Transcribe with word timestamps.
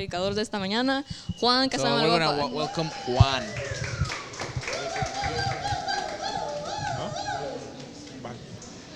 predicador 0.00 0.34
de 0.34 0.40
esta 0.40 0.58
mañana, 0.58 1.04
Juan 1.40 1.64
So 1.64 1.76
Casama 1.76 2.00
we're 2.00 2.08
gonna 2.08 2.46
welcome 2.46 2.90
Juan. 3.04 3.44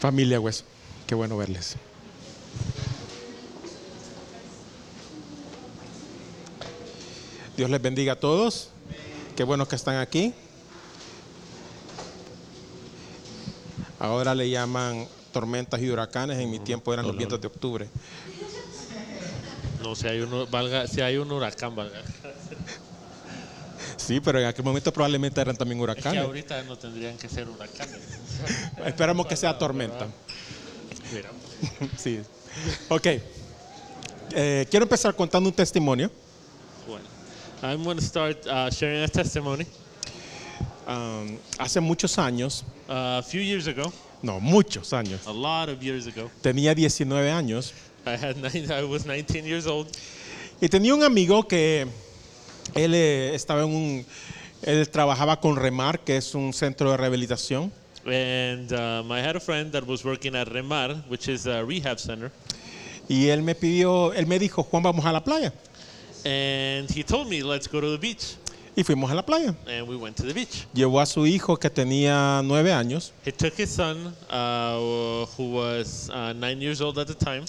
Familia 0.01 0.41
Hueso, 0.41 0.65
qué 1.07 1.15
bueno 1.15 1.37
verles. 1.37 1.77
Dios 7.55 7.69
les 7.69 7.83
bendiga 7.83 8.15
a 8.15 8.17
todos. 8.17 8.71
Qué 9.37 9.45
bueno 9.45 9.69
que 9.69 9.77
están 9.77 9.97
aquí. 9.97 10.33
Ahora 13.99 14.35
le 14.35 14.49
llaman 14.49 15.07
tormentas 15.33 15.83
y 15.83 15.91
huracanes. 15.91 16.39
En 16.39 16.51
mi 16.51 16.61
tiempo 16.61 16.95
eran 16.95 17.07
los 17.07 17.15
vientos 17.15 17.39
de 17.43 17.47
octubre. 17.47 17.91
No, 19.85 19.95
si 19.95 20.09
hay, 20.09 20.21
uno, 20.21 20.47
valga, 20.47 20.87
si 20.87 21.03
hay 21.03 21.19
un 21.19 21.31
huracán, 21.31 21.77
valga. 21.77 22.01
Sí, 23.99 24.19
pero 24.19 24.41
en 24.41 24.47
aquel 24.47 24.65
momento 24.65 24.91
probablemente 24.93 25.39
eran 25.41 25.55
también 25.57 25.79
Es 25.79 25.85
que 25.85 25.93
huracanes. 25.93 26.25
ahorita 26.25 26.63
no 26.63 26.77
tendrían 26.79 27.19
que 27.19 27.29
ser 27.29 27.47
huracanes. 27.49 28.01
Esperamos 28.87 29.27
que 29.27 29.37
sea 29.37 29.57
tormenta. 29.57 30.07
Sí. 31.99 32.21
Ok. 32.89 33.07
Eh, 34.33 34.67
quiero 34.71 34.85
empezar 34.85 35.15
contando 35.15 35.49
un 35.49 35.55
testimonio. 35.55 36.11
bueno. 36.89 37.05
I'm 37.63 37.85
going 37.85 37.97
to 37.99 38.03
start 38.05 38.45
uh, 38.47 38.71
sharing 38.71 39.03
a 39.05 39.09
testimony. 39.09 39.67
Um, 40.87 41.39
hace 41.59 41.79
muchos 41.81 42.19
años, 42.19 42.65
Uh, 42.89 43.19
a 43.19 43.23
few 43.23 43.41
years 43.41 43.67
ago, 43.67 43.91
no, 44.23 44.41
muchos 44.41 44.93
años, 44.93 45.27
a 45.27 45.33
lot 45.33 45.69
of 45.71 45.81
years 45.83 46.07
ago, 46.07 46.31
tenía 46.43 46.75
19 46.75 47.31
años 47.31 47.73
I 48.07 48.17
had 48.17 48.37
nine, 48.37 48.71
I 48.71 48.85
was 48.85 49.07
19 49.07 49.45
years 49.45 49.67
old, 49.67 49.89
y 50.61 50.69
tenía 50.69 50.95
un 50.95 51.03
amigo 51.03 51.47
que 51.49 51.87
él 52.75 52.95
eh, 52.95 53.35
estaba 53.35 53.63
en 53.63 53.75
un, 53.75 54.07
él 54.63 54.89
trabajaba 54.89 55.41
con 55.41 55.57
Remar, 55.57 56.01
que 56.01 56.17
es 56.17 56.35
un 56.35 56.53
centro 56.53 56.91
de 56.91 56.97
rehabilitación, 56.97 57.73
and 58.07 58.73
um, 58.73 59.11
I 59.11 59.21
had 59.21 59.37
a 59.37 59.41
friend 59.41 59.73
that 59.73 59.87
was 59.87 60.05
working 60.05 60.35
at 60.37 60.49
Remar, 60.49 61.03
which 61.09 61.29
is 61.29 61.47
a 61.47 61.65
rehab 61.65 61.99
center, 61.99 62.31
y 63.09 63.29
él 63.29 63.43
me 63.43 63.55
pidió, 63.55 64.13
él 64.13 64.27
me 64.27 64.39
dijo, 64.39 64.63
Juan, 64.63 64.83
vamos 64.83 65.05
a 65.05 65.13
la 65.13 65.23
playa. 65.23 65.53
and 66.27 66.91
he 66.91 67.03
told 67.03 67.29
me, 67.29 67.43
"Let's 67.43 67.67
go 67.67 67.81
to 67.81 67.91
the 67.91 67.99
beach," 67.99 68.37
Y 68.77 68.83
fuimos 68.83 69.11
a 69.11 69.15
la 69.15 69.25
playa. 69.25 69.55
and 69.69 69.89
we 69.89 69.97
went 69.97 70.17
to 70.17 70.25
the 70.25 70.33
beach. 70.33 70.67
Llevó 70.75 71.01
a 71.01 71.07
su 71.07 71.27
hijo 71.27 71.57
que 71.57 71.71
tenía 71.71 72.43
nueve 72.45 72.73
años 72.73 73.13
He 73.25 73.31
took 73.31 73.55
his 73.57 73.71
son, 73.71 74.15
uh, 74.31 75.27
who 75.37 75.55
was 75.55 76.11
uh, 76.11 76.33
nine 76.35 76.61
years 76.61 76.81
old 76.81 76.99
at 76.99 77.07
the 77.07 77.15
time, 77.15 77.45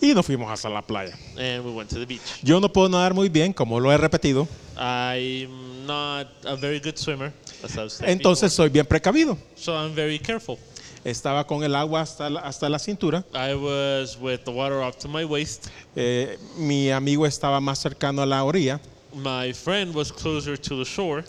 y 0.00 0.14
nos 0.14 0.24
fuimos 0.24 0.48
hasta 0.50 0.68
la 0.68 0.82
playa. 0.82 1.16
and 1.36 1.64
we 1.64 1.72
went 1.72 1.90
to 1.90 1.98
the 1.98 2.06
beach. 2.06 2.20
Yo 2.42 2.60
no 2.60 2.68
puedo 2.68 2.88
nadar 2.88 3.12
muy 3.12 3.28
bien, 3.28 3.52
como 3.52 3.80
lo 3.80 3.90
he 3.90 3.96
repetido, 3.96 4.46
I'm 4.76 5.84
not 5.86 6.28
a 6.44 6.54
very 6.54 6.78
good 6.78 6.96
swimmer, 6.96 7.32
as 7.64 8.00
entonces 8.02 8.52
soy 8.52 8.68
bien 8.68 8.86
precavido. 8.86 9.34
before, 9.34 9.56
so 9.56 9.74
I'm 9.76 9.94
very 9.94 10.18
careful. 10.20 10.58
Estaba 11.04 11.46
con 11.46 11.64
el 11.64 11.74
agua 11.74 12.02
hasta 12.02 12.28
la, 12.28 12.40
hasta 12.40 12.68
la 12.68 12.78
cintura. 12.78 13.24
I 13.34 13.54
was 13.54 14.16
with 14.20 14.44
the 14.44 14.50
water 14.52 14.82
up 14.82 14.96
to 14.98 15.08
my 15.08 15.24
waist. 15.24 15.68
Eh, 15.96 16.38
mi 16.56 16.90
amigo 16.90 17.26
estaba 17.26 17.60
más 17.60 17.78
cercano 17.80 18.22
a 18.22 18.26
la 18.26 18.44
orilla 18.44 18.80
My 19.14 19.52
friend 19.52 19.94
was 19.94 20.10
closer 20.12 20.56
to 20.56 20.76
the 20.76 20.84
shore, 20.84 21.24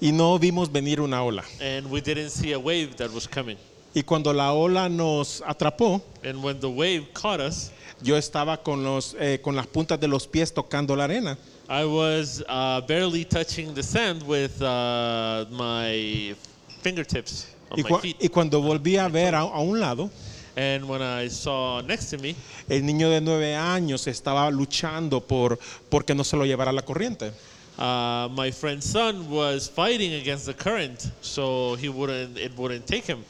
y 0.00 0.10
no 0.12 0.38
vimos 0.38 0.70
venir 0.70 1.00
una 1.00 1.22
ola. 1.24 1.42
and 1.60 1.90
we 1.90 2.00
didn't 2.00 2.30
see 2.30 2.52
a 2.52 2.58
wave 2.58 2.96
that 2.96 3.10
was 3.12 3.26
coming. 3.26 3.56
Y 3.94 4.02
cuando 4.02 4.32
la 4.32 4.52
ola 4.52 4.88
nos 4.88 5.40
atrapó, 5.46 6.02
And 6.22 6.42
when 6.42 6.60
the 6.60 6.68
wave 6.70 7.06
caught 7.14 7.40
us, 7.40 7.70
yo 8.02 8.14
estaba 8.16 8.62
con, 8.62 8.84
los, 8.84 9.14
eh, 9.18 9.38
con 9.42 9.56
las 9.56 9.66
puntas 9.66 9.98
de 9.98 10.06
los 10.06 10.26
pies 10.26 10.52
tocando 10.52 10.94
la 10.94 11.04
arena. 11.04 11.36
I 11.68 11.84
was 11.86 12.42
uh, 12.48 12.80
barely 12.82 13.24
touching 13.24 13.74
the 13.74 13.82
sand 13.82 14.22
with 14.22 14.60
uh, 14.62 15.46
my 15.50 16.34
fingertips 16.82 17.46
on 17.70 17.78
Y, 17.80 17.82
my 17.90 17.98
feet. 18.00 18.16
y 18.20 18.28
cuando 18.28 18.60
volví 18.60 18.98
a 18.98 19.08
ver 19.08 19.34
a, 19.34 19.40
a 19.40 19.60
un 19.60 19.80
lado, 19.80 20.10
And 20.56 20.88
when 20.88 21.02
I 21.02 21.28
saw 21.28 21.82
next 21.82 22.10
to 22.10 22.18
me, 22.18 22.34
el 22.68 22.82
niño 22.86 23.10
de 23.10 23.20
nueve 23.20 23.54
años 23.54 24.06
estaba 24.06 24.50
luchando 24.50 25.20
por 25.20 25.58
porque 25.90 26.14
no 26.14 26.24
se 26.24 26.36
lo 26.36 26.44
llevara 26.46 26.72
la 26.72 26.82
corriente. 26.82 27.30
uh, 27.78 28.26
my 28.30 28.50
friend's 28.50 28.86
son 28.86 29.28
was 29.30 29.68
fighting 29.68 30.14
against 30.14 30.46
the 30.46 30.54
current, 30.54 31.10
so 31.20 31.76
he 31.76 31.90
wouldn't, 31.90 32.38
it 32.38 32.52
wouldn't 32.56 32.86
take 32.86 33.04
him. 33.06 33.22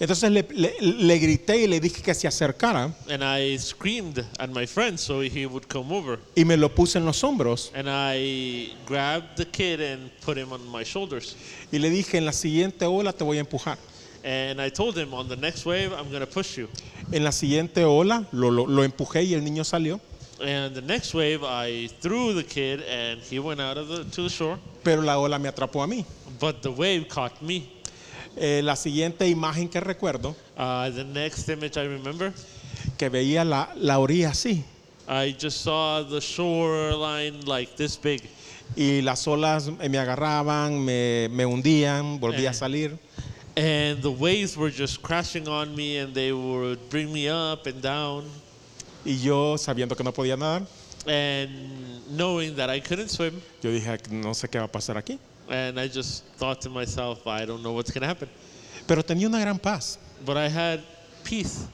Entonces 0.00 0.32
le, 0.32 0.42
le- 0.50 0.74
le 0.80 1.18
grité 1.20 1.56
y 1.62 1.66
le 1.68 1.78
dije 1.78 2.02
que 2.02 2.12
se 2.14 2.26
acercara 2.26 2.92
And 3.08 3.22
I 3.22 3.56
screamed 3.58 4.24
at 4.40 4.48
my 4.50 4.66
friend 4.66 4.98
so 4.98 5.20
he 5.20 5.46
would 5.46 5.68
come 5.68 5.92
over. 5.94 6.18
y 6.34 6.44
me 6.44 6.56
lo 6.56 6.68
puse 6.74 6.96
en 6.98 7.04
los 7.04 7.22
hombros 7.22 7.70
And 7.76 7.86
I 7.88 8.72
grabbed 8.86 9.36
the 9.36 9.44
kid 9.46 9.80
and 9.80 10.10
put 10.24 10.36
him 10.36 10.50
on 10.52 10.66
my 10.68 10.82
shoulders. 10.82 11.36
y 11.70 11.78
le 11.78 11.90
dije 11.90 12.18
en 12.18 12.24
la 12.24 12.32
siguiente 12.32 12.84
ola 12.86 13.12
te 13.12 13.22
voy 13.22 13.36
a 13.36 13.40
empujar. 13.40 13.78
And 14.24 14.60
I 14.60 14.70
told 14.70 14.96
him, 14.96 15.12
on 15.14 15.28
the 15.28 15.36
next 15.36 15.66
wave, 15.66 15.92
I'm 15.92 16.08
going 16.10 16.20
to 16.20 16.26
push 16.26 16.56
you. 16.56 16.68
En 17.10 17.24
la 17.24 17.32
siguiente 17.32 17.84
ola 17.84 18.24
lo, 18.32 18.50
lo- 18.50 18.66
lo 18.66 18.84
empujé 18.84 19.24
y 19.24 19.34
el 19.34 19.42
niño 19.42 19.64
salió, 19.64 20.00
And 20.40 20.74
the 20.74 20.82
next 20.82 21.14
wave, 21.14 21.44
I 21.44 21.88
threw 22.00 22.32
the 22.34 22.44
kid 22.44 22.80
and 22.88 23.20
he 23.20 23.38
went 23.38 23.60
out 23.60 23.76
of 23.78 23.88
the, 23.88 24.04
to 24.04 24.22
the 24.22 24.28
shore. 24.28 24.58
pero 24.82 25.02
la 25.02 25.18
ola 25.18 25.38
me 25.38 25.48
atrapó 25.48 25.82
a 25.82 25.86
mí. 25.86 26.04
But 26.40 26.62
the 26.62 26.70
wave 26.70 27.06
caught 27.08 27.40
me. 27.42 27.68
Eh, 28.36 28.60
la 28.64 28.74
siguiente 28.76 29.28
imagen 29.28 29.68
que 29.68 29.80
recuerdo, 29.80 30.34
Uh, 30.56 30.90
the 30.90 31.04
next 31.04 31.48
image 31.48 31.76
I 31.76 31.84
remember, 31.86 32.32
que 32.98 33.08
veía 33.08 33.44
la, 33.44 33.70
la 33.76 33.98
orilla 33.98 34.30
así 34.30 34.62
I 35.08 35.34
just 35.38 35.60
saw 35.62 36.02
the 36.02 36.20
shoreline 36.20 37.40
like 37.46 37.74
this 37.76 37.96
big. 38.00 38.22
y 38.76 39.02
las 39.02 39.26
olas 39.26 39.68
eh, 39.80 39.88
me 39.88 39.98
agarraban, 39.98 40.78
me, 40.84 41.28
me 41.30 41.44
hundían, 41.44 42.18
volvía 42.20 42.48
a 42.50 42.52
Eh. 42.52 42.54
salir. 42.54 42.96
And 43.56 44.00
the 44.02 44.10
waves 44.10 44.56
were 44.56 44.70
just 44.70 45.02
crashing 45.02 45.46
on 45.46 45.74
me 45.76 45.98
and 45.98 46.14
they 46.14 46.32
would 46.32 46.88
bring 46.88 47.12
me 47.12 47.28
up 47.28 47.66
and 47.66 47.82
down. 47.82 48.24
Y 49.04 49.12
yo, 49.12 49.56
sabiendo 49.58 49.94
que 49.96 50.04
no 50.04 50.12
podía 50.12 50.36
nadar, 50.38 50.66
And 51.06 51.50
knowing 52.16 52.54
that 52.56 52.70
I 52.70 52.78
couldn't 52.80 53.08
swim, 53.08 53.42
yo 53.60 53.70
dije, 53.72 54.08
no 54.10 54.30
sé 54.30 54.48
qué 54.48 54.58
va 54.58 54.64
a 54.64 54.68
pasar 54.68 54.96
aquí. 54.96 55.18
and 55.50 55.78
I 55.78 55.88
just 55.88 56.24
thought 56.36 56.60
to 56.62 56.70
myself, 56.70 57.26
I 57.26 57.44
don't 57.44 57.62
know 57.62 57.72
what's 57.72 57.90
going 57.90 58.02
to 58.02 58.06
happen. 58.06 58.28
Pero 58.86 59.02
tenía 59.02 59.26
una 59.26 59.40
gran 59.40 59.58
paz. 59.58 59.98
But 60.24 60.36
I 60.36 60.48
had 60.48 60.80
peace. 61.24 61.66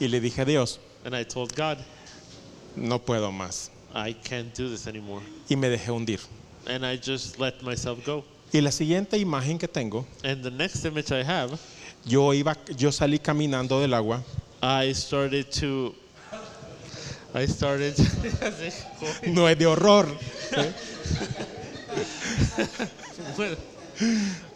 Y 0.00 0.06
le 0.06 0.20
dije 0.20 0.38
a 0.38 0.44
Dios, 0.44 0.78
And 1.04 1.14
I 1.14 1.24
told 1.24 1.54
God, 1.54 1.78
no 2.76 2.98
puedo 3.00 3.30
más. 3.32 3.70
I 3.92 4.12
can't 4.12 4.54
do 4.54 4.68
this 4.68 4.86
anymore. 4.86 5.22
Y 5.50 5.56
me 5.56 5.68
dejé 5.68 5.88
hundir. 5.90 6.20
And 6.66 6.86
I 6.86 6.96
just 6.96 7.38
let 7.40 7.62
myself 7.62 8.04
go. 8.04 8.24
Y 8.52 8.60
la 8.60 8.72
siguiente 8.72 9.18
imagen 9.18 9.58
que 9.58 9.68
tengo, 9.68 10.06
And 10.24 10.42
the 10.42 10.50
next 10.50 10.84
image 10.84 11.10
I 11.10 11.22
have, 11.22 11.58
yo, 12.04 12.32
iba, 12.32 12.56
yo 12.76 12.90
salí 12.90 13.18
caminando 13.18 13.80
del 13.80 13.94
agua 13.94 14.22
I 14.62 14.92
started 14.92 15.50
to. 15.60 15.94
I 17.34 17.46
started. 17.46 17.94
no 19.26 19.46
es 19.46 19.56
de 19.58 19.66
horror. 19.66 20.08
¿eh? 20.52 20.72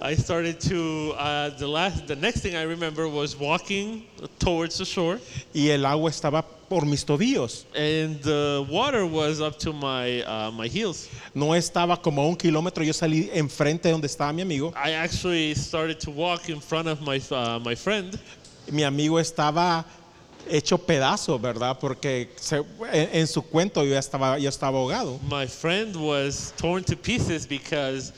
I 0.00 0.14
started 0.16 0.58
to. 0.60 1.14
Uh, 1.16 1.50
the 1.50 1.68
last, 1.68 2.06
the 2.08 2.16
next 2.16 2.40
thing 2.40 2.56
I 2.56 2.62
remember 2.62 3.08
was 3.08 3.38
walking 3.38 4.04
towards 4.38 4.78
the 4.78 4.84
shore, 4.84 5.20
Y 5.54 5.68
el 5.68 5.86
agua 5.86 6.10
estaba 6.10 6.44
por 6.72 6.86
mis 6.86 7.04
tobillos. 7.04 7.64
and 7.76 8.18
the 8.22 8.64
water 8.70 9.04
was 9.04 9.40
up 9.42 9.58
to 9.58 9.72
my 9.74 10.22
uh, 10.22 10.50
my 10.50 10.66
heels. 10.68 11.08
No 11.34 11.48
estaba 11.54 12.00
como 12.00 12.22
a 12.22 12.26
un 12.26 12.34
kilómetro. 12.36 12.82
Yo 12.82 12.92
salí 12.94 13.28
enfrente 13.34 13.82
de 13.88 13.92
donde 13.92 14.06
estaba 14.06 14.32
mi 14.32 14.40
amigo. 14.40 14.72
I 14.74 14.92
actually 14.92 15.54
started 15.54 16.00
to 16.00 16.10
walk 16.10 16.48
in 16.48 16.60
front 16.60 16.88
of 16.88 17.02
my 17.02 17.20
uh, 17.30 17.58
my 17.58 17.74
friend, 17.74 18.18
Mi 18.70 18.84
amigo 18.84 19.18
estaba 19.20 19.84
hecho 20.48 20.78
pedazo, 20.78 21.38
¿verdad? 21.38 21.78
Porque 21.78 22.30
se- 22.36 22.64
en, 22.90 23.08
en 23.20 23.26
su 23.26 23.42
cuento 23.42 23.84
yo 23.84 23.96
estaba, 23.98 24.38
yo 24.38 24.48
estaba 24.48 24.78
ahogado. 24.78 25.20
my 25.28 25.46
friend 25.46 25.94
was 25.94 26.54
torn 26.56 26.82
to 26.84 26.96
pieces 26.96 27.46
because 27.46 28.12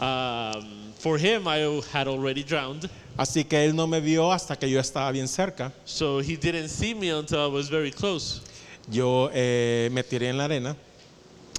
um, 0.00 0.92
for 0.98 1.16
him 1.16 1.46
I 1.46 1.58
had 1.92 2.08
already 2.08 2.42
drowned. 2.42 2.88
Así 3.16 3.44
que 3.44 3.64
él 3.64 3.76
no 3.76 3.86
me 3.86 4.00
vio 4.00 4.32
hasta 4.32 4.56
que 4.56 4.68
yo 4.68 4.80
estaba 4.80 5.10
bien 5.12 5.28
cerca. 5.28 5.72
So 5.84 6.20
he 6.20 6.36
didn't 6.36 6.68
see 6.68 6.94
me 6.94 7.12
until 7.12 7.38
I 7.38 7.46
was 7.46 7.70
very 7.70 7.92
close. 7.92 8.40
Yo 8.90 9.30
eh, 9.32 9.88
me 9.92 10.02
tiré 10.02 10.28
en 10.28 10.36
la 10.36 10.44
arena 10.44 10.76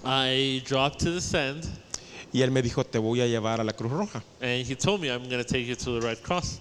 I 0.04 0.62
dropped 0.68 1.00
to 1.00 1.12
the 1.12 1.22
sand 1.22 1.64
y 2.32 2.42
él 2.42 2.52
me 2.52 2.62
dijo, 2.62 2.84
te 2.86 3.00
voy 3.00 3.22
a 3.22 3.28
llevar 3.28 3.60
a 3.62 3.64
la 3.64 3.74
Cruz 3.74 3.92
Roja. 3.92 4.22
and 4.42 4.68
he 4.68 4.76
told 4.76 5.02
me, 5.02 5.10
I'm 5.10 5.28
going 5.30 5.44
to 5.44 5.44
take 5.44 5.66
you 5.66 5.76
to 5.76 6.00
the 6.00 6.06
Red 6.06 6.22
Cross. 6.22 6.60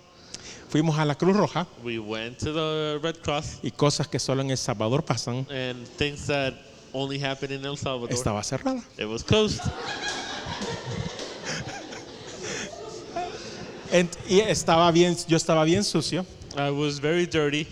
Fuimos 0.70 0.97
a 0.99 1.05
la 1.05 1.14
Cruz 1.17 1.37
Roja 1.37 1.67
We 1.82 1.99
went 1.99 2.38
to 2.38 2.52
the 2.52 2.99
Red 3.02 3.19
Cross 3.20 3.58
y 3.62 3.70
cosas 3.73 4.08
que 4.08 4.19
solo 4.19 4.40
en 4.40 4.50
El 4.50 4.56
Salvador 4.56 5.05
pasan, 5.05 5.47
and 5.50 5.87
things 5.99 6.26
that 6.29 6.55
only 6.94 7.19
happen 7.19 7.52
in 7.52 7.64
El 7.67 7.76
Salvador. 7.76 8.12
estaba 8.14 8.43
cerrada. 8.43 8.82
It 8.97 9.06
was 9.06 9.23
closed. 9.23 9.61
En- 13.94 14.11
y 14.29 14.41
estaba 14.41 14.91
bien, 14.91 15.17
yo 15.29 15.37
estaba 15.37 15.62
bien 15.64 15.85
sucio 15.85 16.26
I 16.56 16.70
was 16.70 17.00
very 17.00 17.26
dirty 17.26 17.67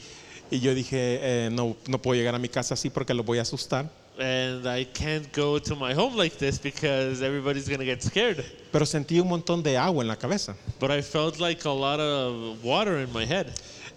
y 0.53 0.61
yo 0.61 0.73
dije, 0.75 1.19
eh, 1.21 1.49
no, 1.51 1.77
no 1.89 1.99
puedo 2.01 2.15
llegar 2.17 2.35
a 2.35 2.39
mi 2.39 2.49
casa 2.49 2.75
así 2.75 2.91
porque 2.91 3.13
los 3.15 3.27
voy 3.27 3.39
a 3.39 3.43
asustar. 3.43 3.91
and 4.21 4.67
I 4.67 4.85
can't 4.85 5.35
go 5.35 5.59
to 5.59 5.75
my 5.75 5.95
home 5.95 6.17
like 6.17 6.37
this 6.37 6.59
because 6.61 7.23
everybody's 7.25 7.69
gonna 7.69 7.85
get 7.85 8.03
scared. 8.03 8.45
Pero 8.71 8.85
sentí 8.87 9.19
un 9.19 9.27
montón 9.29 9.63
de 9.63 9.77
agua 9.79 10.03
en 10.05 10.09
la 10.09 10.17
cabeza. 10.17 10.55
But 10.79 10.91
I 10.93 11.03
felt 11.03 11.41
like 11.41 11.65
a 11.67 11.73
lot 11.73 11.99
of 11.99 12.63
water 12.63 12.99
in 13.01 13.11
my 13.13 13.25
head. 13.27 13.47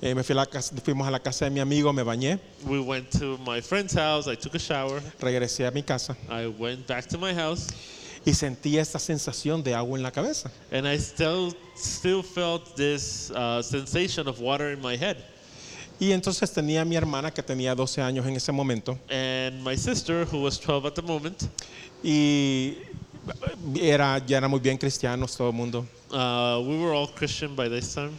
Eh, 0.01 0.16
me 0.16 0.24
fui 0.24 0.33
a 0.33 0.38
la 0.38 0.45
casa- 0.45 0.74
fuimos 0.83 1.06
a 1.07 1.12
la 1.12 1.19
casa 1.19 1.45
de 1.45 1.51
mi 1.51 1.60
amigo, 1.60 1.92
me 1.94 2.01
bañé, 2.04 2.39
We 2.66 2.80
went 2.80 3.10
to 3.19 3.38
my 3.45 3.62
friend's 3.62 3.94
house. 3.94 4.28
I 4.28 4.36
took 4.36 4.56
a 4.56 4.60
shower. 4.60 5.01
regresé 5.19 5.68
a 5.68 5.71
mi 5.71 5.83
casa 5.83 6.16
I 6.30 6.48
went 6.48 6.88
back 6.88 7.06
to 7.10 7.18
my 7.19 7.33
house, 7.33 7.68
y 8.25 8.33
sentí 8.33 8.77
esa 8.77 8.98
sensación 9.00 9.63
de 9.63 9.75
agua 9.75 9.98
en 9.98 10.04
la 10.04 10.12
cabeza. 10.12 10.50
and 10.72 10.88
I 10.88 10.98
still 10.98 11.54
still 11.75 12.24
felt 12.24 12.75
this 12.75 13.31
uh, 13.31 13.62
sensation 13.62 14.27
of 14.27 14.39
water 14.39 14.72
in 14.74 14.81
my 14.81 14.98
head. 14.98 15.18
Y 16.00 16.12
entonces 16.12 16.51
tenía 16.51 16.81
a 16.81 16.86
mi 16.86 16.95
hermana 16.98 17.31
que 17.31 17.42
tenía 17.42 17.74
12 17.74 18.01
años 18.01 18.25
en 18.27 18.36
ese 18.36 18.51
momento 18.51 19.00
And 19.10 19.63
my 19.63 19.77
sister, 19.77 20.25
who 20.25 20.42
was 20.42 20.60
12 20.60 20.86
at 20.88 20.94
the 20.95 21.01
moment, 21.01 21.44
y 22.04 22.77
era, 23.80 24.19
ya 24.25 24.38
era 24.38 24.48
muy 24.48 24.60
bien 24.60 24.78
cristianos 24.78 25.36
todo 25.38 25.50
el 25.50 25.54
mundo. 25.56 25.86
uh, 26.12 26.60
we 26.62 26.78
were 26.78 26.94
all 26.94 27.07
Christian 27.07 27.56
by 27.56 27.69
this 27.69 27.94
time. 27.94 28.12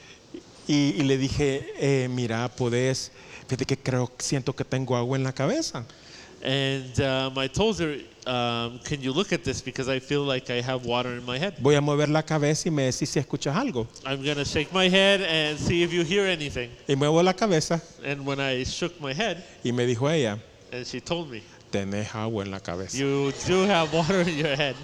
Y, 0.69 0.94
y 0.99 1.02
le 1.05 1.17
dije, 1.17 1.64
eh, 1.79 2.09
mira, 2.09 2.49
podés, 2.49 3.12
fíjate 3.47 3.64
que 3.67 3.76
creo, 3.76 4.11
siento 4.19 4.52
que 4.55 4.64
tengo 4.64 4.97
agua 4.97 5.17
en 5.17 5.23
la 5.25 5.32
cabeza. 5.32 5.85
And 6.43 6.99
um, 7.00 7.38
I 7.38 7.49
told 7.49 7.79
her, 7.81 7.99
um, 8.26 8.78
"Can 8.84 9.00
you 9.00 9.12
look 9.12 9.32
at 9.32 9.43
this? 9.44 9.62
Because 9.62 9.88
I 9.88 10.00
feel 10.00 10.23
like 10.23 10.50
I 10.50 10.61
have 10.61 10.84
water 10.84 11.17
in 11.17 11.25
my 11.25 11.38
head. 11.38 11.55
Voy 11.61 11.75
a 11.75 11.81
mover 11.81 12.08
la 12.08 12.23
cabeza 12.23 12.69
y 12.69 12.70
me 12.70 12.84
decís 12.84 13.08
si 13.08 13.20
escuchas 13.20 13.55
algo. 13.56 13.87
I'm 14.05 14.23
gonna 14.25 14.44
shake 14.44 14.73
my 14.73 14.88
head 14.88 15.23
and 15.23 15.58
see 15.58 15.82
if 15.82 15.93
you 15.93 16.02
hear 16.05 16.26
anything." 16.26 16.70
Y 16.88 16.94
muevo 16.96 17.23
la 17.23 17.32
cabeza 17.32 17.81
And 18.05 18.26
when 18.26 18.40
I 18.40 18.64
shook 18.64 19.00
my 19.00 19.12
head, 19.14 19.44
y 19.64 19.73
me 19.73 19.87
dijo 19.87 20.11
ella, 20.11 20.38
and 20.73 20.87
she 20.87 21.00
told 21.00 21.31
me, 21.31 21.43
tenés 21.70 22.14
agua 22.14 22.44
en 22.44 22.50
la 22.50 22.61
cabeza. 22.61 22.96
"You 22.96 23.32
do 23.46 23.64
have 23.67 23.93
water 23.93 24.20
in 24.20 24.37
your 24.37 24.56
head." 24.56 24.75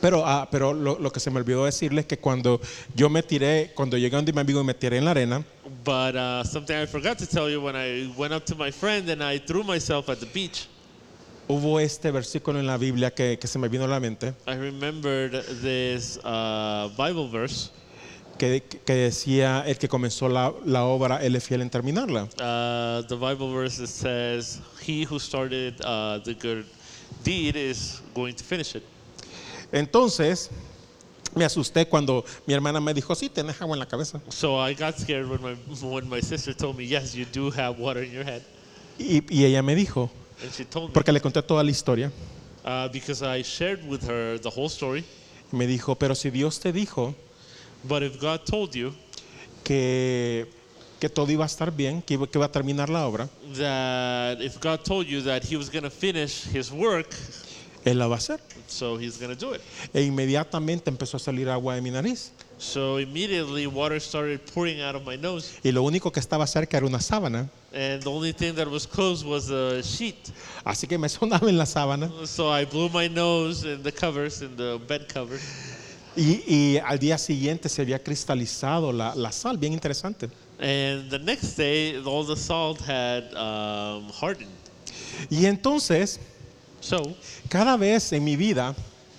Pero, 0.00 0.22
ah, 0.24 0.46
pero 0.48 0.72
lo, 0.72 0.96
lo 0.98 1.10
que 1.10 1.18
se 1.18 1.28
me 1.28 1.40
olvidó 1.40 1.64
decirles 1.64 2.04
es 2.04 2.06
que 2.06 2.18
cuando 2.18 2.60
yo 2.94 3.10
me 3.10 3.20
tiré, 3.22 3.72
cuando 3.74 3.96
llegué 3.96 4.14
donde 4.14 4.32
mi 4.32 4.40
amigo 4.40 4.60
y 4.60 4.64
me 4.64 4.72
tiré 4.74 4.98
en 4.98 5.04
la 5.04 5.10
arena, 5.10 5.44
But 5.84 6.14
uh, 6.16 6.44
something 6.44 6.76
I 6.76 6.86
forgot 6.86 7.18
to 7.18 7.26
tell 7.26 7.50
you 7.50 7.60
when 7.60 7.74
I 7.74 8.12
went 8.16 8.32
up 8.32 8.44
to 8.46 8.54
my 8.54 8.70
friend 8.70 9.08
and 9.10 9.22
I 9.22 9.38
threw 9.38 9.62
myself 9.64 10.08
at 10.08 10.20
the 10.20 10.26
beach. 10.26 10.66
Hubo 11.48 11.80
este 11.80 12.10
versículo 12.10 12.60
en 12.60 12.66
la 12.66 12.76
Biblia 12.76 13.12
que, 13.12 13.38
que 13.38 13.46
se 13.46 13.58
me 13.58 13.68
vino 13.68 13.84
a 13.84 13.88
la 13.88 14.00
mente, 14.00 14.34
I 14.46 14.54
remembered 14.54 15.32
this 15.62 16.18
uh, 16.24 16.88
Bible 16.96 17.28
verse. 17.30 17.70
que, 18.38 18.62
que 18.62 18.94
decía, 18.94 19.64
el 19.66 19.78
que 19.78 19.88
comenzó 19.88 20.28
la, 20.28 20.52
la 20.64 20.84
obra, 20.84 21.24
él 21.24 21.34
es 21.34 21.44
fiel 21.44 21.60
en 21.60 21.70
terminarla. 21.70 22.24
Uh, 22.34 23.02
the 23.08 23.16
Bible 23.16 23.52
verse 23.52 23.78
that 23.78 23.88
says, 23.88 24.60
"He 24.86 25.04
who 25.04 25.18
started 25.18 25.74
uh, 25.84 26.20
the 26.22 26.34
good 26.34 26.64
deed 27.24 27.56
is 27.56 28.00
going 28.14 28.34
to 28.34 28.44
finish 28.44 28.76
it." 28.76 28.84
Entonces, 29.72 30.50
me 31.34 31.44
asusté 31.44 31.86
cuando 31.86 32.24
mi 32.46 32.54
hermana 32.54 32.80
me 32.80 32.94
dijo, 32.94 33.14
sí, 33.14 33.28
tenés 33.28 33.60
agua 33.60 33.74
en 33.74 33.80
la 33.80 33.86
cabeza. 33.86 34.20
So 34.28 34.56
I 34.56 34.74
got 34.74 34.96
scared 34.98 35.28
when 35.28 35.42
my 35.42 35.54
when 35.82 36.08
my 36.08 36.20
sister 36.20 36.54
told 36.54 36.76
me, 36.76 36.84
"Yes, 36.84 37.14
you 37.14 37.26
do 37.26 37.50
have 37.50 37.78
water 37.78 38.04
in 38.04 38.12
your 38.12 38.24
head," 38.24 38.42
Y, 38.98 39.22
y 39.28 39.44
ella 39.44 39.62
me 39.62 39.74
dijo, 39.74 40.10
porque 40.92 41.12
le 41.12 41.20
conté 41.20 41.42
toda 41.42 41.62
la 41.62 41.70
historia, 41.70 42.10
uh, 42.64 42.88
because 42.92 43.22
I 43.22 43.42
shared 43.42 43.84
with 43.88 44.02
her 44.08 44.38
the 44.40 44.50
whole 44.50 44.68
story. 44.68 45.04
me 45.52 45.66
dijo, 45.66 45.96
pero 45.98 46.14
si 46.14 46.30
Dios 46.30 46.60
te 46.60 46.72
dijo 46.72 47.14
But 47.84 48.02
if 48.02 48.20
God 48.20 48.40
told 48.44 48.74
you 48.74 48.92
que, 49.64 50.46
que 51.00 51.08
todo 51.08 51.30
iba 51.30 51.44
a 51.44 51.46
estar 51.46 51.70
bien, 51.70 52.02
que 52.02 52.14
iba, 52.14 52.26
que 52.26 52.38
iba 52.38 52.46
a 52.46 52.50
terminar 52.52 52.88
la 52.88 53.06
obra, 53.06 53.28
that 53.56 54.40
if 54.40 54.58
God 54.60 54.80
told 54.84 55.06
you 55.06 55.22
that 55.22 55.42
He 55.44 55.56
was 55.56 55.70
going 55.70 55.84
to 55.84 55.90
finish 55.90 56.44
His 56.52 56.70
work, 56.72 57.14
Él 57.84 57.98
la 57.98 58.08
va 58.08 58.16
a 58.16 58.18
hacer. 58.18 58.40
so 58.66 58.98
He's 58.98 59.16
going 59.18 59.34
to 59.34 59.46
do 59.46 59.54
it. 59.54 59.60
E 59.94 60.02
inmediatamente 60.02 60.90
empezó 60.90 61.16
a 61.16 61.20
salir 61.20 61.48
agua 61.48 61.74
de 61.76 61.82
mi 61.82 61.90
nariz. 61.90 62.32
So 62.58 62.98
immediately 62.98 63.66
water 63.68 64.00
started 64.00 64.40
pouring 64.52 64.80
out 64.80 64.96
of 64.96 65.04
my 65.06 65.16
nose, 65.16 65.58
Y 65.62 65.70
lo 65.70 65.82
único 65.84 66.10
que 66.12 66.20
estaba 66.20 66.46
cerca 66.46 66.76
era 66.76 66.86
una 66.86 66.98
sábana. 66.98 67.48
and 67.72 68.02
the 68.02 68.10
only 68.10 68.32
thing 68.32 68.54
that 68.54 68.66
was 68.68 68.86
closed 68.86 69.24
was 69.24 69.50
a 69.50 69.80
sheet. 69.82 70.32
Así 70.64 70.88
que 70.88 70.98
me 70.98 71.08
sonaba 71.08 71.48
en 71.48 71.56
la 71.56 71.66
sábana. 71.66 72.10
So 72.26 72.48
I 72.50 72.64
blew 72.64 72.88
my 72.88 73.08
nose 73.08 73.64
in 73.64 73.82
the 73.82 73.92
covers, 73.92 74.42
in 74.42 74.56
the 74.56 74.80
bed 74.88 75.06
covers. 75.12 75.42
Y, 76.16 76.42
y 76.48 76.78
al 76.84 76.98
día 76.98 77.16
siguiente 77.16 77.68
se 77.68 77.82
había 77.82 78.02
cristalizado 78.02 78.92
la, 78.92 79.14
la 79.14 79.30
sal, 79.30 79.56
bien 79.56 79.72
interesante. 79.72 80.28
And 80.58 81.08
the 81.10 81.18
next 81.20 81.56
day, 81.56 81.96
all 82.04 82.24
the 82.26 82.34
salt 82.36 82.80
had 82.80 83.32
um, 83.34 84.10
hardened. 84.10 84.50
Y 85.30 85.46
entonces, 85.46 86.18
So 86.80 87.14
cada 87.48 87.76
vez 87.76 88.12
en 88.12 88.24
mi 88.24 88.34
vida 88.36 88.74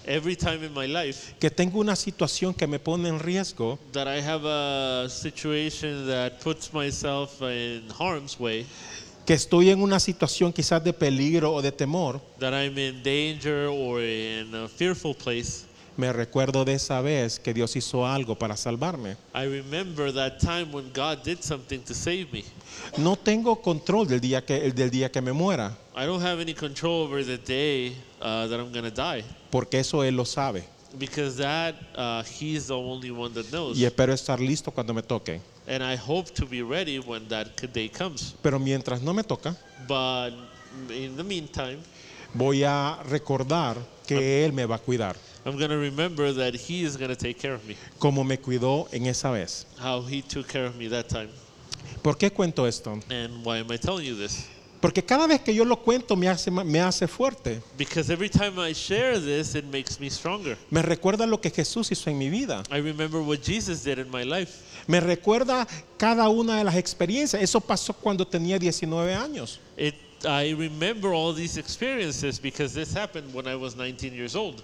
every 0.09 0.35
time 0.35 0.65
in 0.65 0.73
my 0.73 0.87
life 0.87 1.35
que 1.39 1.51
tengo 1.51 1.79
una 1.79 1.95
situación 1.95 2.53
que 2.53 2.65
me 2.67 2.79
pone 2.79 3.07
en 3.07 3.19
riesgo, 3.19 3.77
that 3.91 4.07
I 4.07 4.19
have 4.21 4.43
a 4.43 5.07
situation 5.07 6.07
that 6.07 6.39
puts 6.43 6.73
myself 6.73 7.41
in 7.41 7.83
harm's 7.97 8.37
way, 8.39 8.65
que 9.25 9.35
estoy 9.35 9.69
en 9.69 9.81
una 9.81 9.99
situación 9.99 10.51
quizás 10.51 10.83
de 10.83 10.93
peligro 10.93 11.53
o 11.53 11.61
de 11.61 11.71
temor, 11.71 12.19
that 12.39 12.53
I'm 12.53 12.77
in 12.77 13.03
danger 13.03 13.67
or 13.67 14.01
in 14.01 14.53
a 14.55 14.67
fearful 14.67 15.13
place, 15.13 15.65
me 15.95 16.11
recuerdo 16.11 16.65
de 16.65 16.73
esa 16.73 17.01
vez 17.01 17.39
que 17.39 17.53
Dios 17.53 17.75
hizo 17.75 18.07
algo 18.07 18.35
para 18.35 18.57
salvarme. 18.57 19.17
I 19.35 19.45
remember 19.45 20.11
that 20.13 20.39
time 20.39 20.71
when 20.71 20.91
God 20.91 21.23
did 21.23 21.41
something 21.41 21.81
to 21.81 21.93
save 21.93 22.29
me. 22.31 22.45
No 22.97 23.15
tengo 23.15 23.61
control 23.61 24.07
del 24.07 24.21
día 24.21 24.43
que, 24.43 24.71
del 24.71 24.89
día 24.89 25.11
que 25.11 25.21
me 25.21 25.33
muera, 25.33 25.77
I 25.95 26.05
don't 26.05 26.23
have 26.23 26.41
any 26.41 26.53
control 26.53 27.03
over 27.03 27.23
the 27.23 27.37
day 27.37 27.95
uh, 28.21 28.47
that 28.47 28.59
I'm 28.59 28.71
to 28.71 28.91
die 28.91 29.23
porque 29.49 29.79
eso 29.79 30.03
Él 30.03 30.15
lo 30.15 30.25
sabe. 30.25 30.63
because 30.97 31.37
that 31.37 31.75
uh, 31.95 32.23
He's 32.23 32.67
the 32.67 32.77
only 32.77 33.11
one 33.11 33.33
that 33.33 33.51
knows. 33.51 33.77
Y 33.77 33.85
espero 33.85 34.13
estar 34.13 34.39
listo 34.39 34.71
cuando 34.71 34.93
me 34.93 35.01
toque. 35.01 35.41
And 35.67 35.83
I 35.83 35.95
hope 35.95 36.31
to 36.35 36.45
be 36.45 36.61
ready 36.61 36.99
when 36.99 37.27
that 37.27 37.55
day 37.73 37.89
comes. 37.89 38.33
Pero 38.41 38.59
mientras 38.59 39.01
no 39.01 39.13
me 39.13 39.23
toca, 39.23 39.55
But 39.87 40.31
in 40.89 41.15
the 41.15 41.23
meantime, 41.23 41.79
voy 42.33 42.63
a 42.63 42.97
recordar 43.07 43.77
que 44.07 44.45
Él 44.45 44.53
me 44.53 44.65
va 44.65 44.75
a 44.75 44.79
cuidar, 44.79 45.15
I'm 45.45 45.57
going 45.57 45.69
to 45.69 45.77
remember 45.77 46.33
that 46.33 46.53
He 46.55 46.83
is 46.83 46.97
going 46.97 47.09
to 47.09 47.15
take 47.15 47.37
care 47.39 47.53
of 47.53 47.65
me, 47.65 47.75
como 47.99 48.23
me 48.23 48.37
cuidó 48.37 48.87
en 48.91 49.05
esa 49.05 49.31
vez. 49.31 49.65
how 49.77 50.01
He 50.01 50.21
took 50.21 50.47
care 50.47 50.65
of 50.65 50.75
me 50.75 50.87
that 50.89 51.07
time. 51.07 51.29
¿Por 52.01 52.17
qué 52.17 52.31
cuento 52.31 52.65
esto? 52.67 52.99
And 53.09 53.43
why 53.45 53.57
am 53.59 53.71
I 53.71 53.77
telling 53.77 54.05
you 54.05 54.15
this? 54.15 54.47
Porque 54.79 55.03
cada 55.03 55.27
vez 55.27 55.41
que 55.41 55.53
yo 55.53 55.65
lo 55.65 55.77
cuento 55.77 56.15
me 56.15 56.29
hace, 56.29 56.49
me 56.49 56.79
hace 56.79 57.07
fuerte. 57.07 57.61
Because 57.77 58.11
every 58.11 58.29
time 58.29 58.57
I 58.57 58.73
share 58.73 59.19
this, 59.19 59.55
it 59.55 59.65
makes 59.65 59.99
me 59.99 60.09
stronger. 60.09 60.57
Me 60.69 60.81
recuerda 60.81 61.25
lo 61.25 61.41
que 61.41 61.51
Jesús 61.51 61.91
hizo 61.91 62.09
en 62.09 62.17
mi 62.17 62.29
vida. 62.29 62.63
I 62.71 62.79
remember 62.79 63.21
what 63.21 63.39
Jesus 63.43 63.83
did 63.83 63.99
in 63.99 64.09
my 64.09 64.23
life. 64.23 64.63
Me 64.87 64.99
recuerda 64.99 65.67
cada 65.97 66.29
una 66.29 66.57
de 66.57 66.63
las 66.63 66.75
experiencias. 66.75 67.41
Eso 67.41 67.59
pasó 67.59 67.93
cuando 67.93 68.25
tenía 68.25 68.57
19 68.57 69.13
años. 69.13 69.59
It, 69.77 69.95
I 70.25 70.53
remember 70.53 71.11
all 71.11 71.33
these 71.33 71.57
experiences 71.57 72.39
because 72.39 72.73
this 72.73 72.95
happened 72.95 73.33
when 73.33 73.47
I 73.47 73.55
was 73.55 73.75
19 73.75 74.13
years 74.13 74.35
old. 74.35 74.63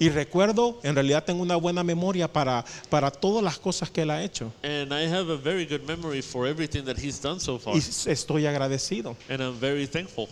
Y 0.00 0.10
recuerdo, 0.10 0.78
en 0.84 0.94
realidad 0.94 1.24
tengo 1.24 1.42
una 1.42 1.56
buena 1.56 1.82
memoria 1.82 2.32
para, 2.32 2.64
para 2.88 3.10
todas 3.10 3.42
las 3.42 3.58
cosas 3.58 3.90
que 3.90 4.02
Él 4.02 4.10
ha 4.10 4.22
hecho. 4.22 4.52
And 4.62 4.92
I 4.92 5.06
have 5.12 5.32
a 5.32 5.36
very 5.36 5.66
good 5.66 5.82
memory 5.86 6.22
for 6.22 6.46
everything 6.46 6.84
that 6.84 6.96
He's 6.96 7.20
done 7.20 7.40
so 7.40 7.58
far. 7.58 7.74
Y 7.74 7.78
estoy 7.78 8.46
agradecido. 8.46 9.16
And 9.28 9.40
I'm 9.40 9.58
very 9.58 9.88
thankful. 9.88 10.28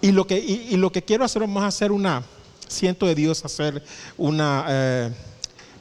Y 0.00 0.10
lo 0.10 0.26
que, 0.26 0.38
y, 0.38 0.68
y 0.70 0.76
lo 0.76 0.90
que 0.90 1.02
quiero 1.02 1.24
hacer, 1.24 1.42
vamos 1.42 1.62
a 1.62 1.66
hacer 1.66 1.92
una, 1.92 2.24
siento 2.66 3.06
de 3.06 3.14
Dios 3.14 3.44
hacer 3.44 3.82
una 4.16 4.64
eh, 4.68 5.10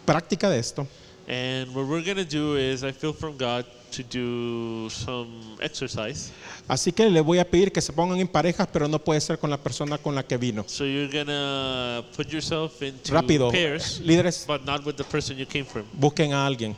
práctica 0.05 0.49
de 0.49 0.59
esto. 0.59 0.87
And 1.31 1.73
what 1.73 1.87
we're 1.87 2.03
going 2.03 2.17
to 2.17 2.25
do 2.25 2.57
is, 2.57 2.83
I 2.83 2.91
feel 2.91 3.13
from 3.13 3.37
God 3.37 3.65
to 3.91 4.03
do 4.03 4.89
some 4.89 5.29
exercise. 5.61 6.29
Así 6.67 6.91
que 6.91 7.09
le 7.09 7.21
voy 7.21 7.39
a 7.39 7.45
pedir 7.45 7.71
que 7.71 7.79
se 7.79 7.93
pongan 7.93 8.19
en 8.19 8.27
parejas, 8.27 8.67
pero 8.67 8.89
no 8.89 8.99
puede 8.99 9.21
ser 9.21 9.39
con 9.39 9.49
la 9.49 9.55
persona 9.55 9.97
con 9.97 10.13
la 10.13 10.23
que 10.23 10.35
vino. 10.35 10.65
So 10.67 10.83
you're 10.83 11.07
going 11.07 11.27
to 11.27 12.03
put 12.17 12.27
yourself 12.27 12.81
into 12.81 13.13
Rápido, 13.13 13.49
pairs, 13.49 14.01
líderes, 14.01 14.43
but 14.45 14.65
not 14.65 14.85
with 14.85 14.97
the 14.97 15.05
person 15.05 15.37
you 15.37 15.45
came 15.45 15.63
from. 15.63 15.85
busquen 15.93 16.33
a 16.33 16.45
alguien 16.45 16.75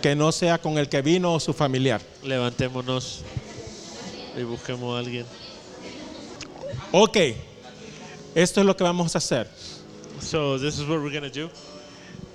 que 0.00 0.14
no 0.14 0.30
sea 0.30 0.58
con 0.58 0.78
el 0.78 0.88
que 0.88 1.02
vino 1.02 1.34
o 1.34 1.40
su 1.40 1.52
familiar. 1.52 2.00
Levantémonos 2.22 3.24
y 4.38 4.44
busquemos 4.44 4.94
a 4.94 5.00
alguien. 5.00 5.26
Ok, 6.92 7.16
esto 8.36 8.60
es 8.60 8.66
lo 8.66 8.76
que 8.76 8.84
vamos 8.84 9.16
a 9.16 9.18
hacer. 9.18 9.48
So 10.20 10.56
this 10.56 10.78
is 10.78 10.88
what 10.88 11.00
we're 11.00 11.10
going 11.10 11.28
to 11.28 11.30
do. 11.30 11.50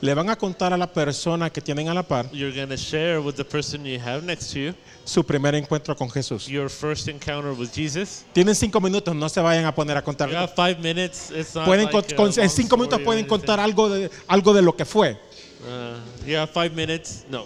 Le 0.02 0.16
van 0.16 0.30
a 0.32 0.36
contar 0.36 0.74
a 0.74 0.78
la 0.78 0.88
persona 0.92 1.52
que 1.52 1.62
tienen 1.62 1.88
a 1.88 1.94
la 1.94 2.02
par 2.02 2.26
You're 2.32 2.52
going 2.56 2.70
to 2.70 2.78
share 2.78 3.20
with 3.22 3.36
the 3.36 3.44
person 3.46 3.86
you 3.86 4.00
have 4.00 4.24
next 4.24 4.52
to 4.54 4.60
you 4.60 4.74
su 5.06 5.24
primer 5.24 5.54
encuentro 5.56 5.96
con 5.96 6.10
Jesús. 6.10 6.48
your 6.48 6.70
first 6.70 7.08
encounter 7.08 7.52
with 7.54 7.72
Jesus. 7.72 8.24
Tienen 8.34 8.56
cinco 8.56 8.80
minutos, 8.82 9.14
no 9.16 9.30
se 9.30 9.42
vayan 9.42 9.66
a 9.66 9.74
poner 9.76 9.98
a 9.98 10.02
contar. 10.02 10.30
You 10.30 10.36
have 10.38 10.54
five 10.56 10.80
minutes. 10.80 11.30
It's 11.32 11.54
not 11.54 11.66
Pueden 11.66 11.86
like 11.86 11.92
con- 11.92 12.14
a 12.14 12.16
con- 12.34 12.44
en 12.44 12.50
cinco 12.50 12.78
minutos 12.78 13.00
story 13.00 13.04
or 13.04 13.06
pueden 13.06 13.20
anything. 13.26 13.30
contar 13.30 13.60
algo 13.60 13.90
de, 13.90 14.10
algo 14.28 14.54
de 14.54 14.62
lo 14.64 14.76
que 14.76 14.86
fue. 14.86 15.20
Uh, 15.64 16.26
you 16.28 16.36
have 16.36 16.52
five 16.52 16.72
minutes. 16.76 17.26
No. 17.30 17.46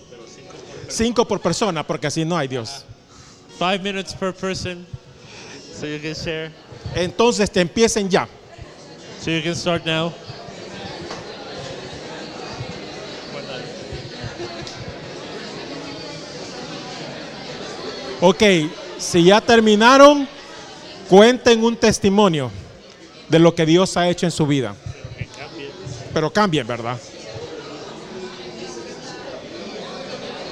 Cinco 0.87 1.25
por 1.27 1.41
persona, 1.41 1.85
porque 1.85 2.07
así 2.07 2.23
no 2.23 2.37
hay 2.37 2.47
Dios. 2.47 2.85
Five 3.59 3.79
minutes 3.79 4.13
per 4.13 4.33
person. 4.33 4.85
So 5.73 5.85
you 5.87 5.99
can 5.99 6.13
share. 6.13 6.51
Entonces 6.95 7.49
te 7.51 7.59
empiecen 7.59 8.09
ya. 8.09 8.27
So 9.21 9.29
you 9.31 9.41
can 9.41 9.55
start 9.55 9.85
now. 9.85 10.13
Ok, 18.21 18.43
si 18.97 19.25
ya 19.25 19.41
terminaron, 19.41 20.27
cuenten 21.09 21.63
un 21.63 21.75
testimonio 21.75 22.49
de 23.27 23.39
lo 23.39 23.53
que 23.53 23.65
Dios 23.65 23.97
ha 23.97 24.07
hecho 24.07 24.25
en 24.25 24.31
su 24.31 24.47
vida. 24.47 24.75
Pero 26.13 26.31
cambien, 26.31 26.65
¿verdad? 26.65 26.97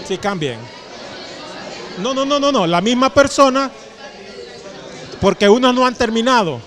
Sí, 0.08 0.18
cambien. 0.18 0.60
No, 2.02 2.14
no, 2.14 2.26
no, 2.26 2.40
no, 2.40 2.52
no. 2.52 2.68
La 2.68 2.82
misma 2.82 3.14
persona, 3.14 3.72
porque 5.22 5.48
unos 5.48 5.74
no 5.74 5.86
han 5.86 5.96
terminado. 5.96 6.60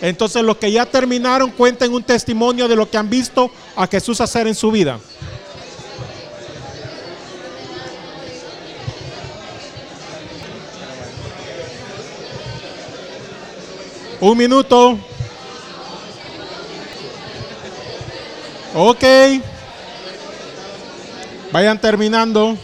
Entonces 0.00 0.42
los 0.42 0.58
que 0.58 0.70
ya 0.70 0.86
terminaron 0.86 1.50
cuenten 1.50 1.92
un 1.92 2.02
testimonio 2.02 2.68
de 2.68 2.76
lo 2.76 2.88
que 2.88 2.98
han 2.98 3.10
visto 3.10 3.50
a 3.74 3.86
Jesús 3.86 4.20
hacer 4.20 4.46
en 4.46 4.54
su 4.54 4.70
vida. 4.70 5.00
Un 14.26 14.38
minuto. 14.38 14.98
Ok. 18.74 19.04
Vayan 21.52 21.78
terminando. 21.78 22.56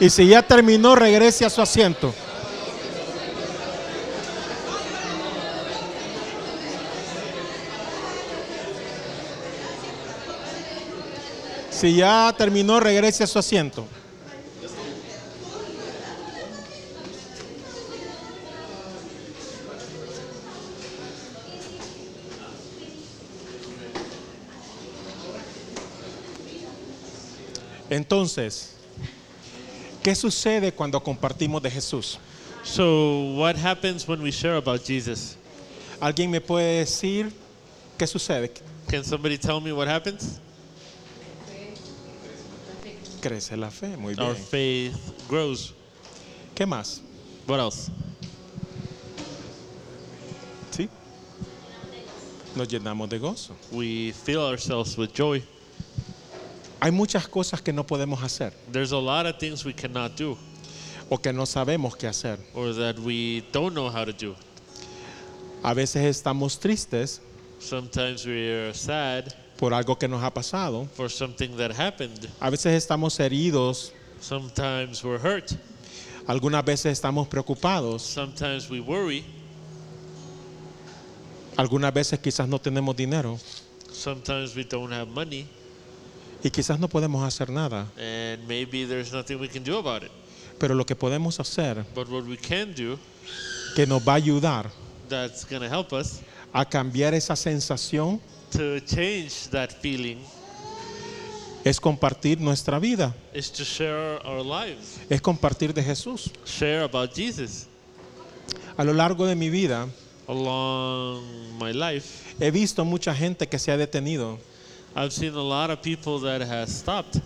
Y 0.00 0.08
si 0.08 0.26
ya 0.26 0.40
terminó, 0.40 0.94
regrese 0.94 1.44
a 1.44 1.50
su 1.50 1.60
asiento. 1.60 2.14
Si 11.74 11.96
ya 11.96 12.32
terminó, 12.38 12.78
regrese 12.78 13.24
a 13.24 13.26
su 13.26 13.36
asiento. 13.36 13.84
Entonces, 27.90 28.74
¿qué 30.02 30.14
sucede 30.14 30.72
cuando 30.72 31.02
compartimos 31.02 31.60
de 31.60 31.70
Jesús? 31.70 32.18
So 32.62 33.34
what 33.36 33.56
happens 33.56 34.08
when 34.08 34.22
we 34.22 34.30
share 34.30 34.56
about 34.56 34.82
Jesus? 34.86 35.36
¿Alguien 36.00 36.30
me 36.30 36.40
puede 36.40 36.78
decir 36.78 37.32
qué 37.98 38.06
sucede? 38.06 38.52
Can 38.88 39.04
somebody 39.04 39.36
tell 39.36 39.60
me 39.60 39.72
what 39.72 39.88
happens? 39.88 40.40
Crece 43.24 43.56
la 43.56 43.70
fe, 43.70 43.96
muy 43.96 44.12
Our 44.18 44.34
bien. 44.34 44.46
faith 44.50 44.94
grows. 45.30 45.72
¿Qué 46.54 46.66
más? 46.66 47.00
What 47.48 47.58
else? 47.58 47.90
¿Sí? 50.70 50.90
Nos 52.54 52.68
llenamos 52.68 53.08
de 53.08 53.18
gozo. 53.18 53.56
We 53.72 54.12
fill 54.12 54.40
ourselves 54.40 54.98
with 54.98 55.08
joy. 55.14 55.42
Hay 56.80 56.90
muchas 56.90 57.26
cosas 57.26 57.62
que 57.62 57.72
no 57.72 57.86
podemos 57.86 58.22
hacer 58.22 58.52
There's 58.70 58.92
a 58.92 58.98
lot 59.00 59.24
of 59.24 59.38
things 59.38 59.64
we 59.64 59.72
cannot 59.72 60.18
do 60.18 60.36
o 61.08 61.16
que 61.16 61.32
no 61.32 61.46
sabemos 61.46 61.96
qué 61.96 62.06
hacer. 62.06 62.38
or 62.54 62.74
that 62.74 62.98
we 62.98 63.42
don't 63.52 63.72
know 63.72 63.88
how 63.88 64.04
to 64.04 64.12
do. 64.12 64.34
A 65.62 65.72
veces 65.72 66.04
estamos 66.04 66.58
tristes 66.60 67.22
Sometimes 67.58 68.26
we're 68.26 68.74
sad 68.74 69.32
por 69.58 69.72
algo 69.74 69.96
que 69.98 70.08
nos 70.08 70.22
ha 70.22 70.32
pasado. 70.32 70.86
for 70.94 71.10
something 71.10 71.56
that 71.56 71.70
happened. 71.72 72.28
A 72.40 72.50
veces 72.50 72.72
estamos 72.74 73.18
heridos. 73.20 73.92
Sometimes 74.20 75.02
we're 75.04 75.18
hurt. 75.18 75.52
Algunas 76.26 76.64
veces 76.64 76.92
estamos 76.92 77.28
preocupados. 77.28 78.02
Sometimes 78.02 78.70
we 78.70 78.80
worry. 78.80 79.24
Algunas 81.56 81.92
veces 81.94 82.18
quizás 82.18 82.48
no 82.48 82.58
tenemos 82.58 82.96
dinero 82.96 83.38
Sometimes 83.92 84.56
we 84.56 84.64
don't 84.64 84.92
have 84.92 85.06
money. 85.06 85.46
y 86.42 86.50
quizás 86.50 86.78
no 86.80 86.88
podemos 86.88 87.22
hacer 87.24 87.48
nada. 87.48 87.86
And 87.96 88.46
maybe 88.48 88.84
there's 88.86 89.12
nothing 89.12 89.38
we 89.40 89.48
can 89.48 89.62
do 89.62 89.78
about 89.78 90.02
it. 90.02 90.10
Pero 90.58 90.74
lo 90.74 90.84
que 90.84 90.96
podemos 90.96 91.38
hacer 91.40 91.84
But 91.94 92.08
what 92.08 92.24
we 92.24 92.36
can 92.36 92.74
do 92.74 92.98
que 93.76 93.86
nos 93.86 94.02
va 94.06 94.12
a 94.14 94.16
ayudar 94.16 94.70
that's 95.08 95.44
going 95.44 95.60
to 95.62 95.68
help 95.68 95.92
us 95.92 96.20
a 96.52 96.64
cambiar 96.64 97.14
esa 97.14 97.36
sensación 97.36 98.20
to 98.56 98.80
change 98.80 99.48
that 99.50 99.70
feeling 99.70 100.18
es 101.64 101.80
compartir 101.80 102.38
nuestra 102.40 102.78
vida, 102.78 103.14
is 103.32 103.50
to 103.50 103.64
share 103.64 104.20
our 104.24 104.44
lives, 104.44 105.00
es 105.08 105.20
compartir 105.20 105.72
de 105.72 105.82
Jesús. 105.82 106.30
share 106.44 106.82
about 106.82 107.14
Jesus. 107.14 107.66
A 108.76 108.84
lo 108.84 108.92
largo 108.92 109.26
de 109.26 109.34
mi 109.34 109.48
vida 109.50 109.88
Along 110.26 111.58
my 111.58 111.72
life, 111.72 112.34
he 112.40 112.50
visto 112.50 112.84
mucha 112.84 113.14
gente 113.14 113.46
que 113.46 113.58
se 113.58 113.70
ha 113.70 113.76
detenido 113.76 114.38
I've 114.96 115.12
seen 115.12 115.34
a 115.34 115.42
lot 115.42 115.70
of 115.70 115.80
people 115.82 116.18
that 116.20 116.40
has 116.42 116.70
stopped 116.70 117.20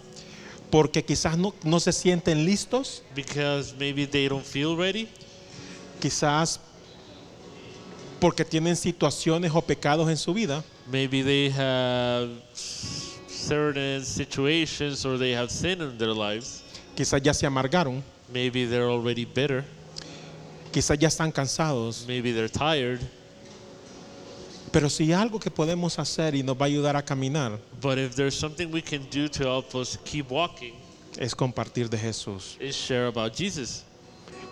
porque 0.70 1.04
quizás 1.04 1.36
no, 1.38 1.54
no 1.64 1.80
se 1.80 1.92
sienten 1.92 2.44
listos, 2.44 3.02
because 3.14 3.74
maybe 3.78 4.06
they 4.06 4.28
don't 4.28 4.44
feel 4.44 4.76
ready, 4.76 5.08
quizás 6.00 6.60
porque 8.20 8.44
tienen 8.44 8.76
situaciones 8.76 9.52
o 9.54 9.62
pecados 9.62 10.08
en 10.10 10.16
su 10.16 10.34
vida 10.34 10.64
maybe 10.90 11.22
they 11.22 11.50
have 11.50 12.28
certain 13.28 14.04
situations 14.04 15.04
or 15.04 15.18
they 15.18 15.32
have 15.34 15.48
sin 15.50 15.80
in 15.80 15.96
their 15.98 16.14
lives. 16.14 16.62
quizás 16.96 17.22
ya 17.22 17.32
se 17.32 17.46
amargaron, 17.46 18.02
Maybe 18.32 18.66
they're 18.66 18.90
already 18.90 19.24
bitter. 19.24 19.64
quizás 20.72 20.98
ya 20.98 21.08
están 21.08 21.32
cansados. 21.32 22.04
Maybe 22.06 22.32
they're 22.32 22.50
tired. 22.50 23.00
Pero 24.70 24.90
si 24.90 25.04
hay 25.04 25.12
algo 25.14 25.40
que 25.40 25.50
podemos 25.50 25.98
hacer 25.98 26.34
y 26.34 26.42
nos 26.42 26.54
va 26.56 26.64
a 26.64 26.66
ayudar 26.66 26.94
a 26.96 27.02
caminar, 27.02 27.58
But 27.80 27.96
if 27.98 28.14
there's 28.16 28.34
something 28.34 28.70
we 28.70 28.82
can 28.82 29.08
do 29.10 29.28
to 29.28 29.44
help 29.44 29.74
us 29.74 29.98
keep 30.04 30.30
walking, 30.30 30.74
es 31.16 31.34
compartir 31.34 31.88
de 31.88 31.96
Jesús. 31.96 32.56
is 32.60 32.76
share 32.76 33.06
about 33.06 33.34
Jesus. 33.34 33.84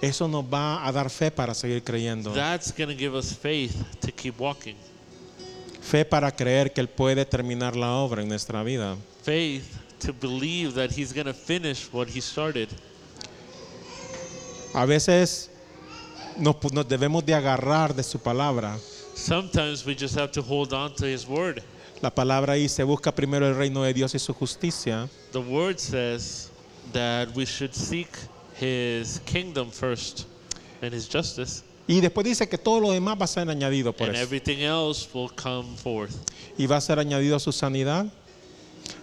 Eso 0.00 0.29
nos 0.29 0.45
va 0.45 0.87
a 0.87 0.93
dar 0.93 1.09
fe 1.11 1.31
para 1.31 1.55
seguir 1.55 1.83
creyendo. 1.83 2.33
That's 2.33 2.71
going 2.71 2.88
to 2.88 2.97
give 2.97 3.17
us 3.17 3.33
faith 3.35 3.75
to 4.00 4.12
keep 4.12 4.38
walking. 4.38 4.76
Fe 5.81 6.05
para 6.05 6.31
creer 6.33 6.73
que 6.73 6.81
Él 6.81 6.88
puede 6.88 7.25
terminar 7.25 7.76
la 7.76 7.93
obra 7.97 8.23
en 8.23 8.29
nuestra 8.29 8.62
vida. 8.62 8.97
Faith 9.23 9.65
to 10.00 10.12
believe 10.12 10.75
that 10.75 10.91
He's 10.91 11.12
going 11.12 11.26
to 11.26 11.35
finish 11.35 11.88
what 11.93 12.09
He 12.09 12.21
started. 12.21 12.69
A 14.75 14.85
veces 14.85 15.49
nos, 16.37 16.57
nos 16.73 16.87
debemos 16.87 17.25
de 17.25 17.35
agarrar 17.35 17.95
de 17.95 18.03
su 18.03 18.19
palabra. 18.19 18.79
Sometimes 19.15 19.87
we 19.87 19.95
just 19.95 20.15
have 20.17 20.31
to 20.33 20.43
hold 20.43 20.75
on 20.75 20.95
to 20.97 21.07
His 21.07 21.26
word. 21.26 21.62
La 22.03 22.11
palabra 22.11 22.55
dice, 22.55 22.85
busca 22.85 23.15
primero 23.15 23.47
el 23.49 23.55
reino 23.55 23.83
de 23.83 23.95
Dios 23.95 24.15
y 24.15 24.19
su 24.19 24.35
justicia. 24.35 25.09
The 25.33 25.41
word 25.41 25.79
says 25.79 26.50
that 26.93 27.35
we 27.35 27.47
should 27.47 27.73
seek 27.73 28.09
His 28.61 29.21
kingdom 29.27 29.71
first 29.71 30.27
and 30.83 30.93
His 30.95 31.09
justice, 31.09 31.63
Y 31.89 32.01
después 32.01 32.25
dice 32.25 32.49
que 32.49 32.59
todo 32.59 32.81
lo 32.81 32.91
demás 32.91 33.17
va 33.21 33.25
a 33.25 33.29
ser 33.29 33.49
añadido 33.49 33.93
por 33.93 34.09
and 34.09 34.17
eso. 34.17 34.25
everything 34.25 34.59
else 34.63 35.07
will 35.15 35.31
come 35.31 35.77
forth. 35.77 36.15
Y 36.59 36.67
va 36.67 36.79
a 36.79 36.81
ser 36.81 36.99
añadido 36.99 37.39
su 37.39 37.53
sanidad, 37.53 38.07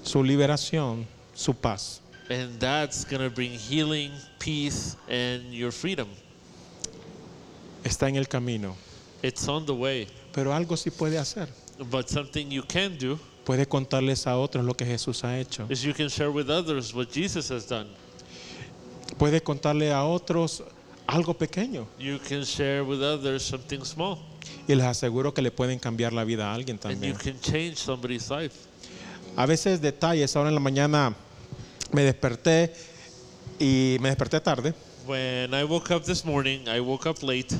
su 0.03 0.21
liberación, 0.23 1.05
su 1.33 1.53
paz. 1.53 2.01
And 2.29 2.59
that's 2.59 3.05
going 3.05 3.21
to 3.21 3.29
bring 3.29 3.51
healing, 3.57 4.11
peace, 4.39 4.95
and 5.09 5.53
your 5.53 5.71
freedom. 5.71 6.07
Está 7.83 8.07
en 8.09 8.15
el 8.15 8.27
camino. 8.27 8.75
It's 9.21 9.47
on 9.47 9.65
the 9.65 9.73
way. 9.73 10.07
Pero 10.33 10.53
algo 10.53 10.75
sí 10.77 10.89
puede 10.89 11.17
hacer. 11.17 11.47
But 11.89 12.09
something 12.09 12.49
you 12.49 12.63
can 12.63 12.97
do 12.97 13.19
Puede 13.45 13.65
contarles 13.67 14.25
a 14.25 14.37
otros 14.37 14.63
lo 14.63 14.73
que 14.73 14.85
Jesús 14.85 15.23
ha 15.23 15.37
hecho. 15.39 15.67
is 15.69 15.83
you 15.83 15.93
can 15.93 16.07
share 16.09 16.31
with 16.31 16.49
others 16.49 16.93
what 16.93 17.09
Jesus 17.11 17.49
has 17.49 17.65
done. 17.67 17.87
Puede 19.23 19.39
contarle 19.41 19.93
a 19.93 20.03
otros 20.03 20.63
algo 21.07 21.33
pequeño. 21.33 21.87
You 21.97 22.19
can 22.27 22.43
share 22.43 22.81
with 22.83 23.01
others 23.01 23.41
something 23.43 23.79
small, 23.85 24.17
Y 24.67 24.75
les 24.75 24.85
aseguro 24.85 25.33
que 25.33 25.41
le 25.41 25.49
pueden 25.49 25.79
cambiar 25.79 26.11
la 26.11 26.25
vida 26.25 26.51
a 26.51 26.53
alguien 26.53 26.77
and 26.83 26.95
you 27.01 27.13
también. 27.13 27.15
can 27.15 27.39
change 27.39 27.77
somebody's 27.77 28.29
life. 28.29 28.53
A 29.37 29.45
veces 29.45 29.79
detalles. 29.79 30.35
Ahora 30.35 30.49
en 30.49 30.55
la 30.55 30.59
mañana 30.59 31.15
me 31.93 32.03
desperté 32.03 32.73
y 33.61 33.95
me 34.01 34.09
desperté 34.09 34.41
tarde. 34.41 34.73
When 35.07 35.53
I 35.53 35.63
woke 35.63 35.89
up 35.95 36.03
this 36.03 36.25
morning, 36.25 36.67
I 36.67 36.81
woke 36.81 37.07
up 37.07 37.23
late, 37.23 37.55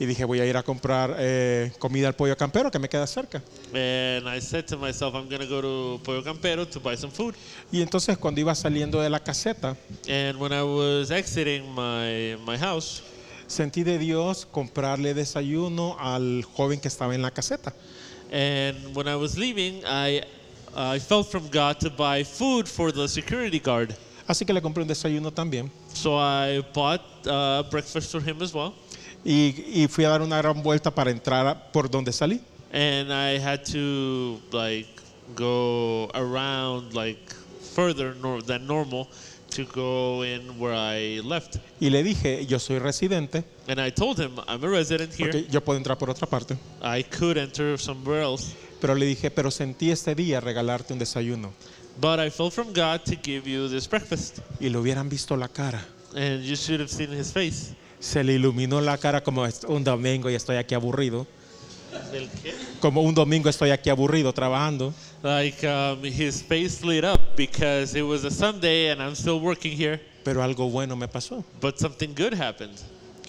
Y 0.00 0.06
dije, 0.06 0.24
voy 0.24 0.38
a 0.40 0.46
ir 0.46 0.56
a 0.56 0.62
comprar 0.62 1.16
eh, 1.18 1.72
comida 1.78 2.06
al 2.06 2.14
pollo 2.14 2.36
campero 2.36 2.70
que 2.70 2.78
me 2.78 2.88
queda 2.88 3.06
cerca. 3.06 3.42
And 3.74 4.28
I 4.28 4.40
said 4.40 4.64
to 4.66 4.78
myself, 4.78 5.14
I'm 5.14 5.28
go 5.28 5.60
to 5.60 6.00
Pollo 6.04 6.22
Campero 6.22 6.64
to 6.68 6.78
buy 6.80 6.96
some 6.96 7.12
food. 7.12 7.34
Y 7.72 7.82
entonces 7.82 8.16
cuando 8.16 8.40
iba 8.40 8.54
saliendo 8.54 9.00
de 9.00 9.10
la 9.10 9.18
caseta, 9.18 9.76
And 10.08 10.38
when 10.38 10.52
I 10.52 10.62
was 10.62 11.10
exiting 11.10 11.64
my, 11.74 12.36
my 12.46 12.56
house, 12.56 13.02
sentí 13.48 13.82
de 13.82 13.98
Dios 13.98 14.46
comprarle 14.46 15.14
desayuno 15.14 15.96
al 15.98 16.44
joven 16.44 16.80
que 16.80 16.88
estaba 16.88 17.14
en 17.14 17.22
la 17.22 17.32
caseta. 17.32 17.74
and 18.30 18.94
when 18.94 19.08
I 19.08 19.16
was 19.16 19.36
leaving, 19.38 19.82
I, 19.84 20.22
I 20.76 20.98
felt 20.98 21.28
from 21.30 21.48
God 21.48 21.80
to 21.80 21.90
buy 21.90 22.22
food 22.22 22.68
for 22.68 22.92
the 22.92 23.08
security 23.08 23.58
guard. 23.58 23.94
Así 24.28 24.44
que 24.44 24.52
le 24.52 24.60
compré 24.60 24.82
un 24.82 24.88
desayuno 24.88 25.32
también. 25.32 25.70
So 25.94 26.16
I 26.16 26.60
bought 26.74 27.00
uh, 27.26 27.62
breakfast 27.70 28.12
for 28.12 28.20
him 28.20 28.42
as 28.42 28.52
well. 28.52 28.74
Y, 29.24 29.64
y 29.82 29.88
fui 29.88 30.04
a 30.04 30.10
dar 30.10 30.22
una 30.22 30.38
gran 30.38 30.62
vuelta 30.62 30.90
para 30.94 31.10
entrar 31.10 31.46
a- 31.46 31.72
por 31.72 31.90
donde 31.90 32.12
salí. 32.12 32.40
And 32.72 33.10
I 33.10 33.38
had 33.38 33.62
to 33.72 34.40
like 34.52 34.88
go 35.34 36.08
around 36.14 36.92
like 36.94 37.18
further 37.74 38.14
nor- 38.16 38.42
than 38.42 38.66
normal 38.66 39.08
to 39.56 39.64
go 39.64 40.22
in 40.24 40.58
where 40.60 40.74
I 40.76 41.20
left. 41.22 41.56
Y 41.80 41.90
le 41.90 42.02
dije, 42.02 42.44
yo 42.46 42.58
soy 42.58 42.78
residente, 42.78 43.44
And 43.66 43.80
I 43.80 43.90
told 43.90 44.18
him, 44.18 44.32
I'm 44.46 44.62
a 44.64 44.68
resident 44.68 45.12
here. 45.14 45.30
porque 45.30 45.46
yo 45.50 45.62
puedo 45.62 45.78
entrar 45.78 45.96
por 45.98 46.10
otra 46.10 46.26
parte. 46.28 46.56
I 46.82 47.02
could 47.04 47.38
enter 47.38 47.78
somewhere 47.78 48.22
else. 48.22 48.54
Pero 48.80 48.94
le 48.94 49.06
dije, 49.06 49.30
pero 49.30 49.50
sentí 49.50 49.90
este 49.90 50.14
día 50.14 50.40
regalarte 50.40 50.92
un 50.92 50.98
desayuno. 50.98 51.52
But 52.00 52.20
I 52.20 52.30
felt 52.30 52.52
from 52.52 52.68
God 52.72 53.00
to 53.06 53.16
give 53.24 53.48
you 53.50 53.68
this 53.68 53.88
breakfast. 53.88 54.38
Y 54.60 54.68
le 54.68 54.78
hubieran 54.78 55.08
visto 55.08 55.36
la 55.36 55.48
cara. 55.48 55.84
And 56.14 56.42
you 56.44 56.54
should 56.54 56.80
have 56.80 56.90
seen 56.90 57.10
his 57.10 57.32
face. 57.32 57.74
Se 58.00 58.22
le 58.22 58.34
iluminó 58.34 58.80
la 58.80 58.98
cara 58.98 59.22
como 59.22 59.46
un 59.68 59.84
domingo 59.84 60.30
y 60.30 60.34
estoy 60.34 60.56
aquí 60.56 60.74
aburrido. 60.74 61.26
El 62.12 62.28
qué? 62.28 62.54
Como 62.80 63.02
un 63.02 63.14
domingo 63.14 63.48
estoy 63.48 63.70
aquí 63.70 63.90
aburrido 63.90 64.32
trabajando. 64.32 64.92
Like 65.22 65.66
um, 65.66 66.04
his 66.04 66.42
face 66.42 66.84
lit 66.84 67.04
up 67.04 67.20
because 67.36 67.98
it 67.98 68.04
was 68.04 68.24
a 68.24 68.30
Sunday 68.30 68.90
and 68.90 69.00
I'm 69.00 69.14
still 69.14 69.40
working 69.40 69.76
here. 69.76 70.00
Pero 70.24 70.42
algo 70.42 70.70
bueno 70.70 70.96
me 70.96 71.08
pasó. 71.08 71.44
But 71.60 71.78
something 71.78 72.14
good 72.14 72.34
happened. 72.34 72.78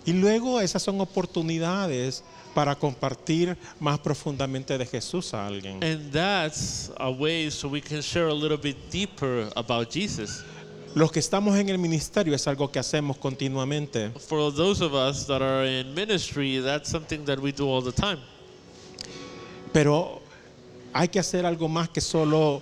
Y 0.05 0.13
luego 0.13 0.59
esas 0.59 0.83
son 0.83 0.99
oportunidades 1.01 2.23
para 2.53 2.75
compartir 2.75 3.57
más 3.79 3.99
profundamente 3.99 4.77
de 4.77 4.85
Jesús 4.85 5.33
a 5.33 5.47
alguien. 5.47 5.83
And 5.83 6.11
that's 6.11 6.91
a 6.97 7.09
way 7.09 7.49
so 7.49 7.67
we 7.67 7.81
can 7.81 8.01
share 8.01 8.27
a 8.27 8.33
little 8.33 8.57
bit 8.57 8.75
deeper 8.91 9.49
about 9.55 9.89
Jesus. 9.91 10.43
Los 10.95 11.11
que 11.11 11.19
estamos 11.19 11.55
en 11.57 11.69
el 11.69 11.77
ministerio 11.77 12.33
es 12.33 12.47
algo 12.47 12.71
que 12.71 12.79
hacemos 12.79 13.17
continuamente. 13.17 14.09
For 14.27 14.51
those 14.53 14.83
of 14.83 14.93
us 14.93 15.25
that 15.27 15.41
are 15.41 15.65
in 15.67 15.93
ministry, 15.93 16.59
that's 16.61 16.89
something 16.89 17.23
that 17.25 17.39
we 17.39 17.51
do 17.51 17.67
all 17.67 17.83
the 17.83 17.91
time. 17.91 18.19
Pero 19.71 20.21
hay 20.93 21.07
que 21.09 21.19
hacer 21.19 21.45
algo 21.45 21.67
más 21.69 21.89
que 21.89 22.01
solo, 22.01 22.61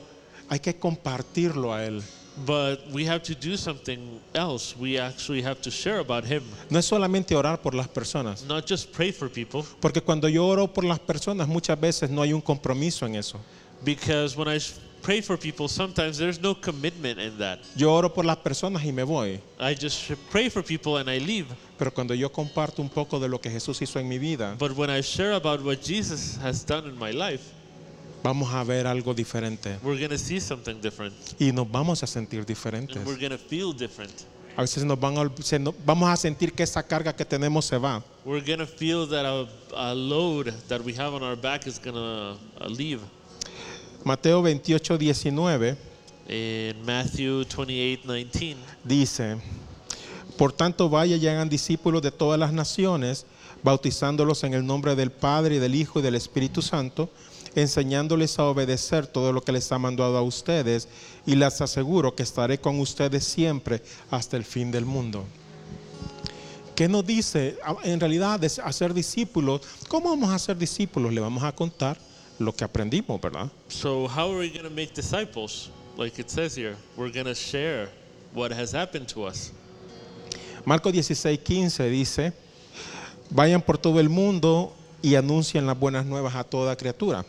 hay 0.49 0.59
que 0.59 0.75
compartirlo 0.77 1.73
a 1.73 1.85
Él. 1.85 2.03
But 2.45 2.91
we 2.93 3.07
have 3.07 3.21
to 3.23 3.33
do 3.33 3.57
something 3.57 4.19
else. 4.35 4.75
We 4.77 4.99
actually 4.99 5.41
have 5.41 5.59
to 5.61 5.71
share 5.71 5.99
about 5.99 6.23
Him, 6.25 6.43
No 6.69 6.77
es 6.77 6.85
solamente 6.85 7.33
orar 7.35 7.61
por 7.61 7.73
las 7.73 7.87
personas. 7.87 8.43
not 8.45 8.67
just 8.69 8.91
pray 8.91 9.11
for 9.11 9.29
people. 9.29 9.63
Porque 9.79 10.01
cuando 10.01 10.27
yo 10.27 10.45
oro 10.45 10.67
por 10.71 10.83
las 10.83 10.99
personas 10.99 11.47
muchas 11.47 11.79
veces 11.79 12.09
no 12.11 12.21
hay 12.21 12.33
un 12.33 12.41
compromiso 12.41 13.05
en 13.07 13.15
eso. 13.15 13.39
Because 13.83 14.35
when 14.37 14.47
I 14.49 14.59
pray 15.01 15.21
for 15.21 15.37
people, 15.37 15.67
sometimes 15.67 16.17
there's 16.17 16.39
no 16.41 16.53
commitment 16.53 17.19
in 17.19 17.37
that. 17.37 17.59
Yo 17.75 17.93
oro 17.93 18.13
por 18.13 18.25
las 18.25 18.37
personas 18.37 18.83
y 18.85 18.91
me 18.91 19.03
voy. 19.03 19.39
I 19.59 19.73
just 19.75 20.11
pray 20.31 20.49
for 20.49 20.63
people 20.63 20.97
and 20.97 21.09
I 21.09 21.19
leave. 21.19 21.47
Pero 21.77 21.93
cuando 21.93 22.13
yo 22.13 22.31
comparto 22.31 22.81
un 22.81 22.89
poco 22.89 23.19
de 23.19 23.27
lo 23.27 23.39
que 23.39 23.49
Jesús 23.49 23.81
hizo 23.81 23.99
en 23.99 24.07
mi 24.07 24.17
vida, 24.17 24.55
But 24.59 24.71
when 24.77 24.89
I 24.89 25.01
share 25.01 25.33
about 25.33 25.61
what 25.63 25.79
Jesus 25.83 26.37
has 26.41 26.65
done 26.65 26.87
in 26.89 26.97
my 26.97 27.11
life, 27.11 27.43
vamos 28.23 28.51
a 28.53 28.63
ver 28.63 28.87
algo 28.87 29.13
diferente. 29.13 29.77
we're 29.83 29.97
going 29.99 30.09
to 30.09 30.17
see 30.17 30.39
something 30.39 30.81
different. 30.81 31.13
Y 31.39 31.51
nos 31.51 31.69
vamos 31.71 32.03
a 32.03 32.07
sentir 32.07 32.45
diferentes. 32.45 32.97
And 32.97 33.05
we're 33.07 33.19
going 33.19 33.31
to 33.31 33.37
feel 33.37 33.73
different. 33.73 34.25
A 34.57 34.61
veces 34.61 34.83
nos 34.83 34.99
van 34.99 35.15
a 35.17 35.21
ol- 35.21 35.31
se 35.43 35.59
nos- 35.59 35.75
vamos 35.85 36.09
a 36.09 36.17
sentir 36.17 36.51
que 36.51 36.63
esa 36.63 36.81
carga 36.81 37.15
que 37.15 37.23
tenemos 37.23 37.63
se 37.65 37.77
va. 37.77 38.03
We're 38.25 38.43
going 38.43 38.57
to 38.57 38.65
feel 38.65 39.07
that 39.09 39.23
a, 39.23 39.47
a 39.75 39.93
load 39.93 40.51
that 40.67 40.81
we 40.81 40.93
have 40.95 41.13
on 41.13 41.21
our 41.21 41.35
back 41.37 41.67
is 41.67 41.77
going 41.79 41.93
to 41.95 42.37
uh, 42.59 42.67
leave. 42.67 42.99
Mateo 44.07 44.41
28, 44.41 44.97
19 44.97 45.77
In 46.29 46.85
Matthew 46.85 47.43
28 47.43 47.65
19, 47.65 48.55
dice, 48.85 49.37
por 50.37 50.53
tanto 50.53 50.89
vaya 50.89 51.17
y 51.17 51.27
hagan 51.27 51.49
discípulos 51.49 52.01
de 52.01 52.11
todas 52.11 52.39
las 52.39 52.53
naciones, 52.53 53.25
bautizándolos 53.63 54.45
en 54.45 54.53
el 54.53 54.65
nombre 54.65 54.95
del 54.95 55.11
Padre 55.11 55.55
y 55.55 55.59
del 55.59 55.75
Hijo 55.75 55.99
y 55.99 56.03
del 56.03 56.15
Espíritu 56.15 56.61
Santo, 56.61 57.09
enseñándoles 57.53 58.39
a 58.39 58.45
obedecer 58.45 59.07
todo 59.07 59.33
lo 59.33 59.41
que 59.41 59.51
les 59.51 59.69
ha 59.73 59.77
mandado 59.77 60.17
a 60.17 60.21
ustedes, 60.21 60.87
y 61.25 61.35
les 61.35 61.59
aseguro 61.59 62.15
que 62.15 62.23
estaré 62.23 62.59
con 62.61 62.79
ustedes 62.79 63.25
siempre 63.25 63.81
hasta 64.09 64.37
el 64.37 64.45
fin 64.45 64.71
del 64.71 64.85
mundo. 64.85 65.25
¿Qué 66.75 66.87
nos 66.87 67.05
dice? 67.05 67.57
En 67.83 67.99
realidad, 67.99 68.41
hacer 68.63 68.93
discípulos, 68.93 69.61
¿cómo 69.89 70.11
vamos 70.11 70.29
a 70.29 70.39
ser 70.39 70.57
discípulos? 70.57 71.11
Le 71.11 71.19
vamos 71.19 71.43
a 71.43 71.51
contar 71.51 71.97
lo 72.39 72.53
que 72.53 72.63
aprendimos, 72.63 73.19
¿verdad? 73.21 73.49
So, 73.67 74.07
how 74.07 74.29
are 74.31 74.39
we 74.39 74.49
going 74.49 74.63
to 74.63 74.69
make 74.69 74.93
disciples? 74.93 75.69
Like 75.97 76.19
it 76.21 76.29
says 76.29 76.55
here, 76.55 76.75
we're 76.95 77.11
going 77.11 77.25
to 77.25 77.33
share 77.35 77.89
what 78.33 78.51
has 78.51 78.73
happened 78.73 79.07
to 79.13 79.23
us. 79.27 79.51
Marcos 80.65 80.93
16, 80.93 81.37
15 81.37 81.89
dice, 81.89 82.33
vayan 83.29 83.61
por 83.61 83.77
todo 83.77 83.99
el 83.99 84.09
mundo 84.09 84.73
y 85.01 85.15
anuncien 85.15 85.65
las 85.65 85.77
buenas 85.79 86.05
nuevas 86.05 86.35
a 86.35 86.43
toda 86.43 86.75
criatura. 86.75 87.25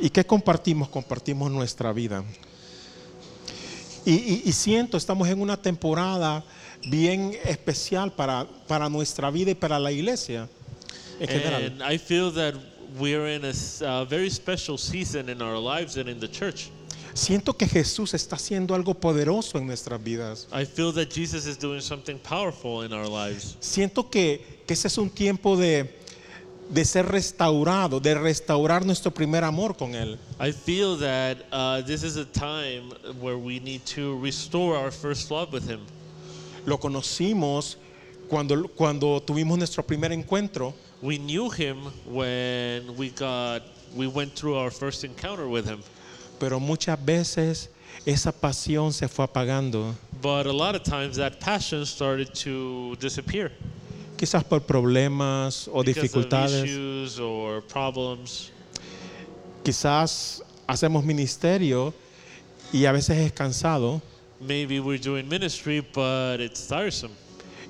¿Y 0.00 0.10
qué 0.10 0.24
compartimos? 0.24 0.88
Compartimos 0.88 1.50
nuestra 1.50 1.92
vida. 1.92 2.24
Y, 4.04 4.12
y- 4.14 4.42
y 4.46 4.52
siento, 4.52 4.96
estamos 4.96 5.28
en 5.28 5.40
una 5.40 5.60
temporada 5.60 6.44
bien 6.88 7.36
especial 7.44 8.12
para, 8.12 8.46
para 8.68 8.88
nuestra 8.88 9.30
vida 9.30 9.50
y 9.50 9.54
para 9.54 9.78
la 9.80 9.90
iglesia 9.90 10.48
en 11.20 11.28
general. 11.28 11.62
And 11.64 11.82
I 11.82 11.98
feel 11.98 12.32
that 12.34 12.54
we're 12.98 13.26
in 13.26 13.44
a 13.44 14.04
very 14.06 14.30
special 14.30 14.78
season 14.78 15.28
in 15.28 15.42
our 15.42 15.58
lives 15.58 15.96
and 15.96 16.08
in 16.08 16.20
the 16.20 16.28
church. 16.28 16.70
Siento 17.14 17.56
que 17.56 17.66
Jesús 17.66 18.14
está 18.14 18.36
haciendo 18.36 18.74
algo 18.76 18.94
poderoso 18.94 19.58
en 19.58 19.66
nuestras 19.66 20.02
vidas. 20.02 20.46
I 20.52 20.64
feel 20.64 20.92
that 20.92 21.10
Jesus 21.10 21.46
is 21.46 21.58
doing 21.58 21.80
something 21.80 22.18
powerful 22.18 22.82
in 22.84 22.92
our 22.92 23.08
lives. 23.08 23.56
Siento 23.60 24.08
que, 24.08 24.62
que 24.66 24.74
ese 24.74 24.86
es 24.86 24.98
un 24.98 25.10
tiempo 25.10 25.56
de, 25.56 25.92
de 26.70 26.84
ser 26.84 27.06
restaurado, 27.06 27.98
de 27.98 28.14
restaurar 28.14 28.86
nuestro 28.86 29.10
primer 29.10 29.42
amor 29.42 29.76
con 29.76 29.94
Él. 29.94 30.16
I 30.38 30.52
feel 30.52 30.96
that 30.98 31.38
uh, 31.50 31.82
this 31.82 32.04
is 32.04 32.16
a 32.16 32.24
time 32.24 32.92
where 33.20 33.36
we 33.36 33.58
need 33.58 33.84
to 33.86 34.16
restore 34.20 34.76
our 34.76 34.92
first 34.92 35.30
love 35.30 35.52
with 35.52 35.68
Him. 35.68 35.80
Lo 36.66 36.78
conocimos 36.78 37.78
cuando, 38.28 38.68
cuando 38.68 39.20
tuvimos 39.20 39.58
nuestro 39.58 39.82
primer 39.84 40.12
encuentro, 40.12 40.72
We 41.00 41.18
knew 41.18 41.48
Him 41.50 41.78
when 42.06 42.96
we 42.96 43.10
got 43.10 43.62
we 43.94 44.06
went 44.06 44.34
through 44.34 44.56
our 44.56 44.70
first 44.70 45.04
encounter 45.04 45.48
with 45.48 45.66
Him, 45.66 45.80
pero 46.40 46.58
muchas 46.58 46.98
veces 46.98 47.68
esa 48.04 48.32
pasión 48.32 48.92
se 48.92 49.06
fue 49.06 49.24
apagando, 49.26 49.94
but 50.20 50.46
a 50.46 50.52
lot 50.52 50.74
of 50.74 50.82
times 50.82 51.16
that 51.16 51.38
passion 51.40 51.86
started 51.86 52.34
to 52.34 52.96
disappear. 52.96 53.52
Quizás 54.16 54.42
por 54.42 54.60
problemas 54.60 55.68
o 55.72 55.84
because 55.84 56.14
of 56.16 56.64
issues 56.64 57.20
or 57.20 57.60
problems. 57.62 58.50
Quizás 59.62 60.42
hacemos 60.68 61.04
ministerio 61.04 61.94
y 62.72 62.84
a 62.86 62.92
veces 62.92 63.18
es 63.18 63.32
cansado, 63.32 64.02
Maybe 64.40 64.78
we're 64.78 64.98
doing 64.98 65.28
ministry, 65.28 65.80
but 65.80 66.40
it's 66.40 66.66
tiresome. 66.66 67.12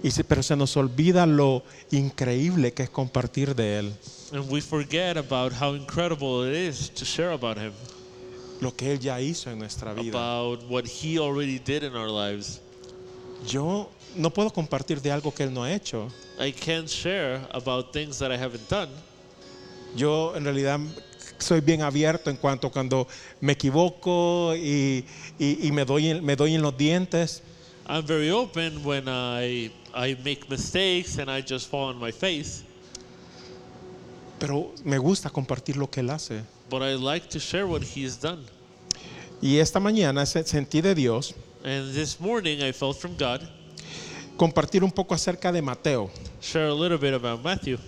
Y 0.03 0.11
se- 0.11 0.25
pero 0.25 0.43
se 0.43 0.57
nos 0.57 0.77
olvida 0.77 1.27
lo 1.27 1.63
increíble 1.91 2.73
que 2.73 2.85
es 2.85 2.91
compartir 2.91 3.55
de 3.55 3.79
Él, 3.81 3.93
And 4.33 4.51
we 4.51 4.61
forget 4.61 5.17
about 5.17 5.53
how 5.59 5.75
incredible 5.75 6.47
it 6.49 6.55
is 6.55 6.91
to 6.95 7.05
share 7.05 7.31
about 7.33 7.57
Him, 7.57 7.73
lo 8.61 8.75
que 8.75 8.93
Él 8.93 9.01
ya 9.01 9.21
hizo 9.21 9.51
en 9.51 9.59
nuestra 9.59 9.95
vida. 9.95 10.11
about 10.11 10.63
what 10.71 10.85
He 10.87 11.19
already 11.19 11.59
did 11.59 11.83
in 11.83 11.95
our 11.97 12.11
lives. 12.11 12.61
Yo 13.47 13.89
no 14.17 14.31
puedo 14.31 14.51
compartir 14.53 15.01
de 15.01 15.11
algo 15.13 15.33
que 15.33 15.45
Él 15.45 15.53
no 15.53 15.63
ha 15.65 15.73
hecho. 15.73 16.09
I 16.41 16.53
can't 16.53 16.89
share 16.89 17.41
about 17.53 17.93
things 17.93 18.19
that 18.19 18.31
I 18.31 18.37
haven't 18.37 18.69
done. 18.69 18.91
Yo 19.97 20.37
en 20.37 20.45
realidad 20.45 20.79
soy 21.39 21.61
bien 21.61 21.83
abierto 21.83 22.31
en 22.31 22.37
cuanto 22.37 22.71
cuando 22.71 23.07
me 23.41 23.53
equivoco 23.55 24.55
y, 24.55 25.05
y- 25.39 25.67
y 25.67 25.73
me, 25.73 25.85
doy, 25.85 26.09
en- 26.11 26.25
me 26.25 26.37
doy 26.37 26.55
en 26.55 26.63
los 26.63 26.77
dientes. 26.77 27.43
I'm 27.89 28.05
very 28.07 28.31
open 28.31 28.85
when 28.85 29.05
I 29.09 29.71
I 30.01 30.15
make 30.25 30.49
mistakes 30.49 31.19
and 31.19 31.29
I 31.31 31.41
just 31.43 31.69
fall 31.69 31.89
on 31.89 31.99
my 31.99 32.13
face, 32.13 32.63
Pero 34.39 34.73
me 34.85 34.97
gusta 34.99 35.31
compartir 35.31 35.77
lo 35.77 35.89
que 35.91 36.01
Él 36.01 36.11
hace. 36.11 36.43
but 36.71 36.83
I 36.83 36.95
like 36.97 37.29
to 37.31 37.41
share 37.41 37.67
what 37.67 37.83
He's 37.83 38.17
done. 38.21 38.45
Y 39.41 39.59
esta 39.59 39.81
mañana 39.81 40.25
se- 40.27 40.45
sentí 40.45 40.81
de 40.81 40.95
Dios 40.95 41.35
And 41.65 41.93
this 41.93 42.21
morning 42.21 42.61
I 42.63 42.73
felt 42.73 42.97
from 42.99 43.17
God 43.17 43.41
compartir 44.37 44.85
un 44.85 44.93
poco 44.93 45.15
acerca 45.15 45.51
de 45.51 45.61
Mateo, 45.63 46.11
share 46.41 46.69
a 46.69 46.75
little 46.75 46.99
bit 46.99 47.15
about 47.15 47.43
Matthew. 47.43 47.79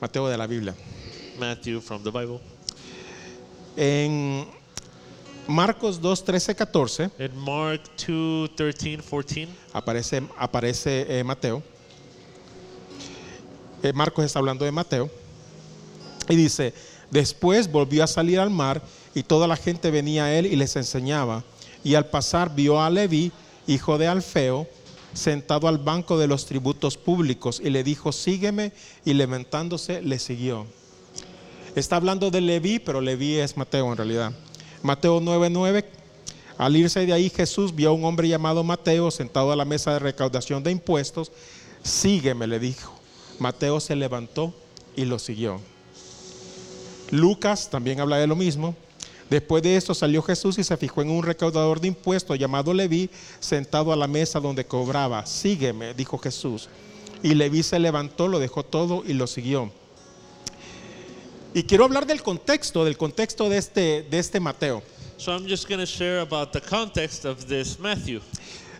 Mateo 0.00 0.28
de 0.28 0.36
la 0.36 0.46
Biblia. 0.46 0.74
Matthew 1.40 1.80
from 1.80 2.02
the 2.04 2.10
Bible. 2.10 2.40
En 3.76 4.46
Marcos 5.48 5.98
2, 5.98 6.24
13, 6.24 6.54
14 6.54 7.10
In 7.18 7.34
Mark 7.38 7.80
2 8.06 8.50
13, 8.54 8.98
14, 8.98 9.48
aparece, 9.72 10.22
aparece 10.36 11.06
eh, 11.08 11.24
Mateo. 11.24 11.62
Eh, 13.82 13.94
Marcos 13.94 14.26
está 14.26 14.40
hablando 14.40 14.66
de 14.66 14.72
Mateo. 14.72 15.10
Y 16.28 16.36
dice, 16.36 16.74
después 17.10 17.72
volvió 17.72 18.04
a 18.04 18.06
salir 18.06 18.38
al 18.40 18.50
mar 18.50 18.82
y 19.14 19.22
toda 19.22 19.46
la 19.46 19.56
gente 19.56 19.90
venía 19.90 20.26
a 20.26 20.34
él 20.34 20.44
y 20.44 20.54
les 20.54 20.76
enseñaba. 20.76 21.42
Y 21.82 21.94
al 21.94 22.04
pasar 22.04 22.54
vio 22.54 22.82
a 22.82 22.90
Leví, 22.90 23.32
hijo 23.66 23.96
de 23.96 24.06
Alfeo, 24.06 24.66
sentado 25.14 25.66
al 25.66 25.78
banco 25.78 26.18
de 26.18 26.26
los 26.26 26.44
tributos 26.44 26.98
públicos 26.98 27.58
y 27.64 27.70
le 27.70 27.82
dijo, 27.82 28.12
sígueme. 28.12 28.72
Y 29.02 29.14
levantándose 29.14 30.02
le 30.02 30.18
siguió. 30.18 30.66
Está 31.74 31.96
hablando 31.96 32.30
de 32.30 32.42
Leví, 32.42 32.80
pero 32.80 33.00
Leví 33.00 33.36
es 33.36 33.56
Mateo 33.56 33.90
en 33.90 33.96
realidad. 33.96 34.34
Mateo 34.82 35.20
9:9. 35.20 35.84
Al 36.56 36.76
irse 36.76 37.06
de 37.06 37.12
ahí 37.12 37.30
Jesús 37.30 37.74
vio 37.74 37.90
a 37.90 37.92
un 37.92 38.04
hombre 38.04 38.28
llamado 38.28 38.64
Mateo 38.64 39.10
sentado 39.10 39.52
a 39.52 39.56
la 39.56 39.64
mesa 39.64 39.92
de 39.92 39.98
recaudación 40.00 40.62
de 40.62 40.72
impuestos. 40.72 41.30
Sígueme, 41.82 42.46
le 42.46 42.58
dijo. 42.58 42.92
Mateo 43.38 43.78
se 43.80 43.94
levantó 43.94 44.52
y 44.96 45.04
lo 45.04 45.18
siguió. 45.18 45.60
Lucas 47.10 47.70
también 47.70 48.00
habla 48.00 48.16
de 48.18 48.26
lo 48.26 48.36
mismo. 48.36 48.74
Después 49.30 49.62
de 49.62 49.76
esto 49.76 49.94
salió 49.94 50.22
Jesús 50.22 50.58
y 50.58 50.64
se 50.64 50.76
fijó 50.76 51.02
en 51.02 51.10
un 51.10 51.22
recaudador 51.22 51.80
de 51.80 51.88
impuestos 51.88 52.38
llamado 52.38 52.72
Leví, 52.72 53.10
sentado 53.40 53.92
a 53.92 53.96
la 53.96 54.08
mesa 54.08 54.40
donde 54.40 54.64
cobraba. 54.64 55.26
Sígueme, 55.26 55.94
dijo 55.94 56.18
Jesús. 56.18 56.68
Y 57.22 57.34
Leví 57.34 57.62
se 57.62 57.78
levantó, 57.78 58.26
lo 58.26 58.38
dejó 58.38 58.64
todo 58.64 59.02
y 59.06 59.12
lo 59.12 59.26
siguió. 59.26 59.70
Y 61.58 61.64
quiero 61.64 61.84
hablar 61.84 62.06
del 62.06 62.22
contexto, 62.22 62.84
del 62.84 62.96
contexto 62.96 63.48
de 63.48 63.58
este, 63.58 64.06
de 64.08 64.18
este 64.20 64.38
Mateo. 64.38 64.80
So 65.16 65.32
I'm 65.32 65.44
just 65.48 65.68
going 65.68 65.80
to 65.80 65.86
share 65.86 66.20
about 66.20 66.52
the 66.52 66.60
context 66.60 67.24
of 67.24 67.46
this 67.48 67.80
Matthew. 67.80 68.20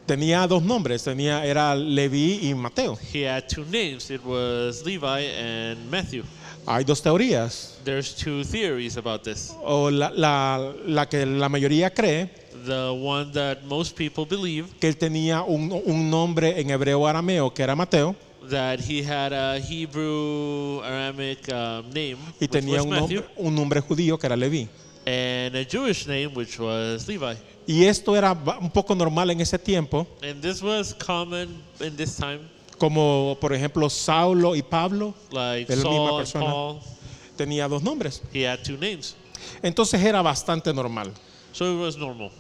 Tenía 0.06 0.46
dos 0.46 0.62
nombres, 0.62 1.02
tenía, 1.02 1.44
era 1.44 1.74
Leví 1.74 2.38
y 2.48 2.54
Mateo. 2.54 2.96
He 3.12 3.24
had 3.28 3.48
two 3.48 3.64
names. 3.64 4.08
It 4.12 4.20
was 4.24 4.84
Levi 4.84 5.26
and 5.26 5.90
Matthew. 5.90 6.22
Hay 6.68 6.84
dos 6.84 7.02
teorías, 7.02 7.78
There's 7.84 8.14
two 8.14 8.44
theories 8.44 8.96
about 8.96 9.24
this. 9.24 9.52
o 9.64 9.90
la, 9.90 10.10
la- 10.10 10.72
la 10.86 11.08
que 11.08 11.26
la 11.26 11.48
mayoría 11.48 11.92
cree 11.92 12.30
The 12.64 12.90
one 12.92 13.32
that 13.32 13.62
most 13.64 13.96
people 13.96 14.24
believe 14.24 14.68
que 14.78 14.86
él 14.88 14.96
tenía 14.96 15.42
un, 15.42 15.72
un 15.84 16.08
nombre 16.10 16.60
en 16.60 16.70
hebreo 16.70 17.08
arameo 17.08 17.52
que 17.52 17.62
era 17.64 17.74
Mateo 17.74 18.14
that 18.50 18.80
he 18.80 19.02
had 19.02 19.32
a 19.32 19.58
Hebrew 19.60 20.80
Aramic 20.82 21.48
um, 21.52 21.88
name, 21.92 22.16
y 22.40 22.44
which 22.46 22.50
tenía 22.50 22.76
was 22.76 22.84
un 22.84 22.90
Matthew, 22.90 23.20
nombre, 23.20 23.34
un 23.36 23.54
nombre 23.54 23.80
judío 23.80 24.18
que 24.18 24.26
era 24.26 24.36
Leví. 24.36 24.68
and 25.06 25.54
a 25.56 25.64
Jewish 25.64 26.06
name, 26.06 26.28
which 26.34 26.58
was 26.58 27.06
Levi. 27.08 27.34
Y 27.66 27.84
esto 27.84 28.14
era 28.16 28.34
ba- 28.34 28.58
un 28.60 28.70
poco 28.70 28.94
normal 28.94 29.30
en 29.30 29.40
ese 29.40 29.58
tiempo, 29.58 30.06
And 30.22 30.40
this 30.42 30.62
was 30.62 30.94
common 30.94 31.62
in 31.80 31.96
this 31.96 32.16
time, 32.16 32.40
como 32.78 33.36
por 33.40 33.52
ejemplo 33.52 33.88
Saulo 33.90 34.54
y 34.56 34.62
Pablo 34.62 35.14
like 35.30 35.68
la 35.70 35.76
misma 35.76 35.82
Saul 35.90 36.08
and 36.08 36.18
persona. 36.18 36.44
Paul. 36.46 36.80
tenía 37.36 37.68
dos 37.68 37.82
nombres. 37.82 38.22
He 38.32 38.42
had 38.46 38.62
two 38.64 38.76
names, 38.76 39.14
Entonces 39.62 40.02
era 40.02 40.22
bastante 40.22 40.72
normal. 40.74 41.12
so 41.52 41.64
it 41.74 41.80
was 41.80 41.96
normal. 41.96 42.30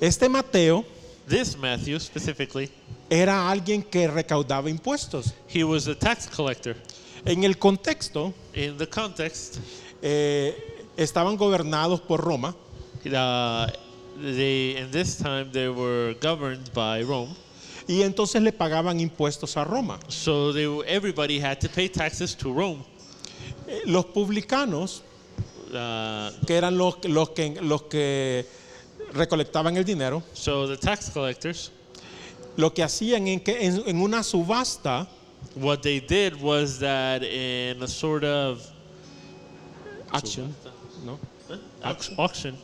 Este 0.00 0.28
Mateo 0.28 0.84
This 1.26 1.56
Matthew 1.56 1.98
specifically, 2.00 2.70
era 3.14 3.48
alguien 3.50 3.82
que 3.82 4.08
recaudaba 4.08 4.68
impuestos. 4.70 5.32
he 5.48 5.62
was 5.64 5.86
a 5.88 5.94
tax 5.94 6.26
collector. 6.26 6.76
En 7.24 7.44
el 7.44 7.56
contexto, 7.58 8.34
In 8.54 8.76
the 8.76 8.86
context, 8.88 9.58
eh, 10.02 10.54
estaban 10.96 11.36
gobernados 11.36 12.00
por 12.00 12.20
Roma 12.20 12.54
uh, 13.06 13.66
they 14.20 14.76
in 14.76 14.90
this 14.90 15.16
time 15.16 15.50
they 15.50 15.68
were 15.68 16.14
governed 16.20 16.70
by 16.74 17.02
Rome, 17.02 17.34
y 17.88 18.02
entonces 18.02 18.40
le 18.42 18.52
pagaban 18.52 19.00
impuestos 19.00 19.56
a 19.56 19.64
Roma. 19.64 19.98
so 20.08 20.52
they 20.52 20.66
everybody 20.86 21.40
had 21.40 21.58
to 21.60 21.68
pay 21.68 21.88
taxes 21.88 22.34
to 22.36 22.52
Rome. 22.52 22.84
Eh, 23.66 23.82
Los 23.86 24.06
publicanos, 24.06 25.02
Uh, 25.72 26.30
que 26.46 26.56
eran 26.56 26.78
los, 26.78 27.04
los 27.08 27.30
que, 27.30 27.58
los 27.60 27.82
que 27.84 28.46
recolectaban 29.12 29.76
el 29.76 29.84
dinero, 29.84 30.22
so 30.32 30.68
the 30.68 30.76
tax 30.76 31.10
collectors, 31.10 31.72
lo 32.56 32.72
que 32.72 32.82
hacían 32.82 33.26
en, 33.28 33.40
que, 33.40 33.64
en, 33.64 33.82
en 33.86 34.00
una 34.00 34.22
subasta, 34.22 35.08
what 35.56 35.82
they 35.82 36.00
did 36.00 36.40
was 36.40 36.78
that 36.78 37.22
in 37.22 37.82
a 37.82 37.88
sort 37.88 38.24
of 38.24 38.62
action, 40.12 40.54
¿no? 41.04 41.18
Au- 41.82 41.90
auction, 41.90 42.14
auction, 42.18 42.56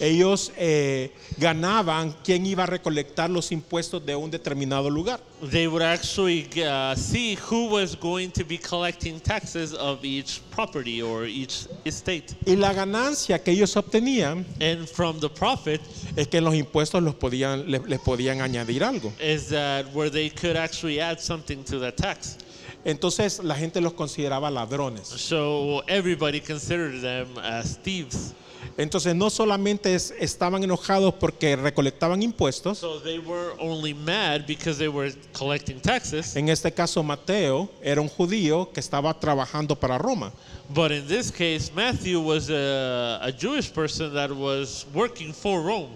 ellos 0.00 0.52
eh, 0.56 1.10
ganaban 1.38 2.14
quién 2.22 2.44
iba 2.44 2.64
a 2.64 2.66
recolectar 2.66 3.30
los 3.30 3.50
impuestos 3.52 4.04
de 4.04 4.14
un 4.14 4.30
determinado 4.30 4.90
lugar. 4.90 5.18
they 5.50 5.66
would 5.66 5.82
actually 5.82 6.46
uh, 6.62 6.94
see 6.94 7.36
who 7.50 7.68
was 7.70 7.96
going 7.98 8.30
to 8.30 8.44
be 8.44 8.58
collecting 8.58 9.18
taxes 9.18 9.72
of 9.72 10.04
each 10.04 10.42
property 10.50 11.00
or 11.00 11.24
each 11.24 11.66
estate. 11.86 12.34
Y 12.46 12.54
la 12.56 12.74
ganancia 12.74 13.42
que 13.42 13.52
ellos 13.52 13.74
obtenían 13.76 14.44
And 14.60 14.86
from 14.86 15.18
the 15.20 15.30
profit 15.30 15.80
es 16.16 16.28
que 16.28 16.36
en 16.38 16.44
los 16.44 16.54
impuestos 16.54 17.02
los 17.02 17.14
podían, 17.14 17.70
les, 17.70 17.82
les 17.88 17.98
podían 18.00 18.42
añadir 18.42 18.84
algo. 18.84 19.10
is 19.18 19.48
that 19.48 19.86
where 19.94 20.10
they 20.10 20.28
could 20.28 20.56
actually 20.56 21.00
add 21.00 21.18
something 21.18 21.64
to 21.64 21.78
the 21.78 21.90
tax. 21.92 22.36
Entonces 22.84 23.40
la 23.44 23.54
gente 23.54 23.80
los 23.80 23.92
consideraba 23.92 24.50
ladrones. 24.50 25.06
So 25.08 25.82
everybody 25.86 26.40
considered 26.40 27.00
them 27.02 27.38
as 27.38 27.78
thieves. 27.82 28.32
Entonces 28.76 29.14
no 29.14 29.28
solamente 29.30 29.94
es- 29.94 30.14
estaban 30.18 30.62
enojados 30.64 31.12
porque 31.14 31.56
recolectaban 31.56 32.22
impuestos, 32.22 32.78
So 32.78 33.00
they 33.00 33.18
were 33.18 33.52
only 33.58 33.92
mad 33.92 34.46
because 34.46 34.78
they 34.78 34.88
were 34.88 35.12
collecting 35.32 35.80
taxes. 35.80 36.36
en 36.36 36.48
este 36.48 36.72
caso 36.72 37.02
Mateo 37.02 37.68
era 37.82 38.00
un 38.00 38.08
judío 38.08 38.70
que 38.72 38.80
estaba 38.80 39.12
trabajando 39.18 39.74
para 39.78 39.98
Roma. 39.98 40.32
But 40.72 40.92
in 40.92 41.06
this 41.06 41.30
case, 41.30 41.70
Matthew 41.74 42.20
was 42.20 42.48
a, 42.48 43.18
a 43.22 43.32
Jewish 43.32 43.70
person 43.72 44.14
that 44.14 44.30
was 44.30 44.86
working 44.94 45.34
for 45.34 45.60
Rome. 45.62 45.90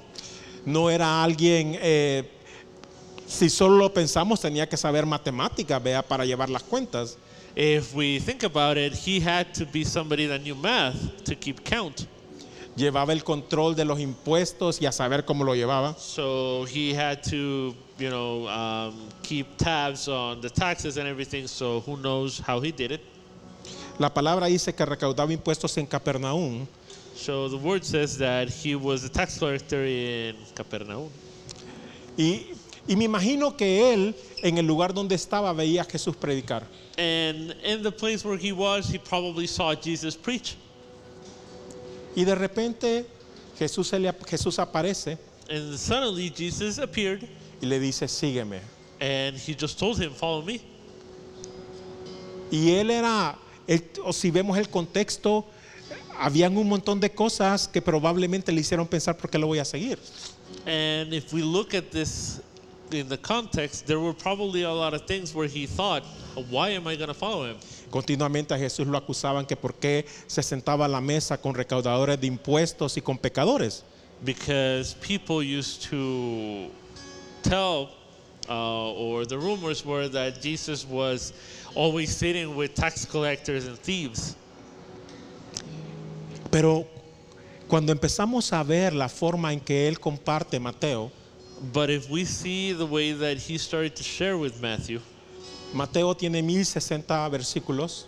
No 0.66 0.88
era 0.90 1.23
alguien, 1.23 1.79
eh, 1.81 2.25
si 3.35 3.51
solo 3.51 3.77
lo 3.77 3.92
pensamos, 3.92 4.40
tenía 4.40 4.68
que 4.68 4.77
saber 4.77 5.07
matemáticas, 5.07 5.83
vea, 5.83 6.03
para 6.03 6.25
llevar 6.25 6.49
las 6.49 6.62
cuentas. 6.62 7.18
If 7.57 7.94
we 7.94 8.20
think 8.20 8.44
about 8.44 8.77
it, 8.77 8.92
he 8.94 9.20
had 9.20 9.53
to 9.55 9.66
be 9.66 9.85
somebody 9.85 10.27
that 10.27 10.42
knew 10.42 10.55
math 10.55 11.25
to 11.25 11.35
keep 11.35 11.64
count. 11.64 12.07
Llevaba 12.77 13.12
el 13.12 13.23
control 13.23 13.75
de 13.75 13.85
los 13.85 14.01
impuestos 14.01 14.81
y 14.81 14.87
a 14.87 14.92
saber 14.92 15.25
cómo 15.25 15.44
lo 15.44 15.55
llevaba. 15.55 15.97
So 15.97 16.64
he 16.64 16.92
had 16.92 17.23
to, 17.31 17.75
you 17.99 18.11
know, 18.11 18.49
um, 18.49 19.09
keep 19.23 19.57
tabs 19.57 20.09
on 20.09 20.40
the 20.40 20.51
taxes 20.51 20.97
and 20.97 21.07
everything. 21.07 21.47
So 21.47 21.81
who 21.81 21.97
knows 21.97 22.40
how 22.40 22.61
he 22.61 22.73
did 22.73 22.92
it? 22.92 23.01
La 23.99 24.12
palabra 24.12 24.47
dice 24.47 24.75
que 24.75 24.85
recaudaba 24.85 25.33
impuestos 25.33 25.77
en 25.79 25.87
Capernaum. 25.87 26.66
So 27.14 27.49
the 27.49 27.57
word 27.57 27.85
says 27.85 28.18
that 28.18 28.49
he 28.49 28.75
was 28.75 29.05
a 29.05 29.09
tax 29.09 29.38
collector 29.38 29.85
in 29.85 30.35
Capernaum. 30.57 31.11
Y, 32.16 32.47
y 32.87 32.97
me 32.97 33.05
imagino 33.05 33.57
que 33.57 33.92
él, 33.94 34.14
en 34.42 34.59
el 34.59 34.66
lugar 34.66 34.92
donde 34.92 35.14
estaba, 35.14 35.53
veía 35.53 35.83
a 35.83 35.85
Jesús 35.85 36.16
predicar. 36.16 36.64
And 36.99 37.55
in 37.64 37.83
the 37.83 37.90
place 37.90 38.25
where 38.27 38.38
he 38.38 38.53
was, 38.53 38.88
he 38.92 38.99
probably 38.99 39.47
saw 39.47 39.75
Jesus 39.75 40.16
preach. 40.16 40.57
Y 42.14 42.25
de 42.25 42.35
repente 42.35 43.07
Jesús, 43.59 43.88
se 43.88 43.99
le, 43.99 44.12
Jesús 44.29 44.59
aparece 44.59 45.18
And 45.51 45.77
suddenly 45.77 46.31
Jesus 46.35 46.79
appeared 46.79 47.23
y 47.61 47.66
le 47.66 47.79
dice, 47.81 48.07
sígueme. 48.09 48.61
and 49.01 49.37
he 49.37 49.55
just 49.55 49.79
told 49.79 49.99
him, 50.01 50.12
Follow 50.12 50.42
me. 50.42 50.61
Y 52.51 52.70
él 52.70 52.90
era, 52.90 53.37
él- 53.66 53.83
o 54.05 54.12
si 54.12 54.31
vemos 54.31 54.57
el 54.59 54.68
contexto, 54.68 55.44
habían 56.18 56.57
un 56.57 56.68
montón 56.68 57.01
de 57.01 57.11
cosas 57.11 57.66
que 57.66 57.83
probablemente 57.83 58.53
le 58.53 58.61
hicieron 58.61 58.87
pensar 58.87 59.16
por 59.16 59.29
qué 59.29 59.38
lo 59.38 59.47
voy 59.49 59.59
a 59.59 59.64
seguir. 59.64 59.99
And 60.66 61.12
if 61.12 61.33
we 61.33 61.42
look 61.42 61.75
at 61.75 61.85
this 61.90 62.40
in 62.92 63.09
the 63.09 63.18
context, 63.18 63.87
there 63.87 64.01
were 64.01 64.12
probably 64.12 64.62
a 64.62 64.73
lot 64.73 64.94
of 64.94 65.07
things 65.07 65.35
where 65.35 65.47
he 65.47 65.66
thought, 65.66 66.05
Why 66.51 66.70
am 66.70 66.87
I 66.87 66.97
going 66.97 67.09
to 67.09 67.14
follow 67.14 67.47
him? 67.47 67.57
Continuamente 67.90 68.53
a 68.53 68.59
Jesús 68.59 68.87
lo 68.87 68.99
acusaban 68.99 69.47
que 69.47 69.57
por 69.57 69.75
qué 69.75 70.05
se 70.27 70.42
sentaba 70.42 70.85
a 70.85 70.88
la 70.88 71.01
mesa 71.01 71.37
con 71.37 71.55
recaudadores 71.55 72.20
de 72.20 72.27
impuestos 72.27 72.97
y 72.97 73.01
con 73.01 73.18
pecadores. 73.18 73.83
Because 74.25 74.94
people 75.01 75.42
used 75.42 75.83
to 75.90 76.70
tell, 77.42 77.90
uh, 78.49 78.92
or 78.92 79.27
the 79.27 79.38
rumors 79.38 79.85
were 79.85 80.09
that 80.09 80.40
Jesus 80.40 80.87
was 80.87 81.33
always 81.75 82.14
sitting 82.14 82.57
with 82.57 82.75
tax 82.75 83.05
collectors 83.05 83.66
and 83.66 83.79
thieves. 83.79 84.37
Pero 86.51 86.87
cuando 87.68 87.92
empezamos 87.92 88.53
a 88.53 88.62
ver 88.62 88.92
la 88.92 89.09
forma 89.09 89.53
en 89.53 89.61
que 89.61 89.88
él 89.88 89.99
comparte 89.99 90.61
Mateo, 90.61 91.11
But 91.72 91.90
if 91.90 92.11
we 92.11 92.24
see 92.24 92.72
the 92.72 92.85
way 92.87 93.12
that 93.12 93.38
he 93.38 93.59
started 93.59 93.94
to 93.96 94.03
share 94.03 94.37
with 94.37 94.61
Matthew, 94.61 95.00
Mateo 95.72 96.14
tiene 96.14 96.42
1060 96.42 97.05
versículos. 97.31 98.07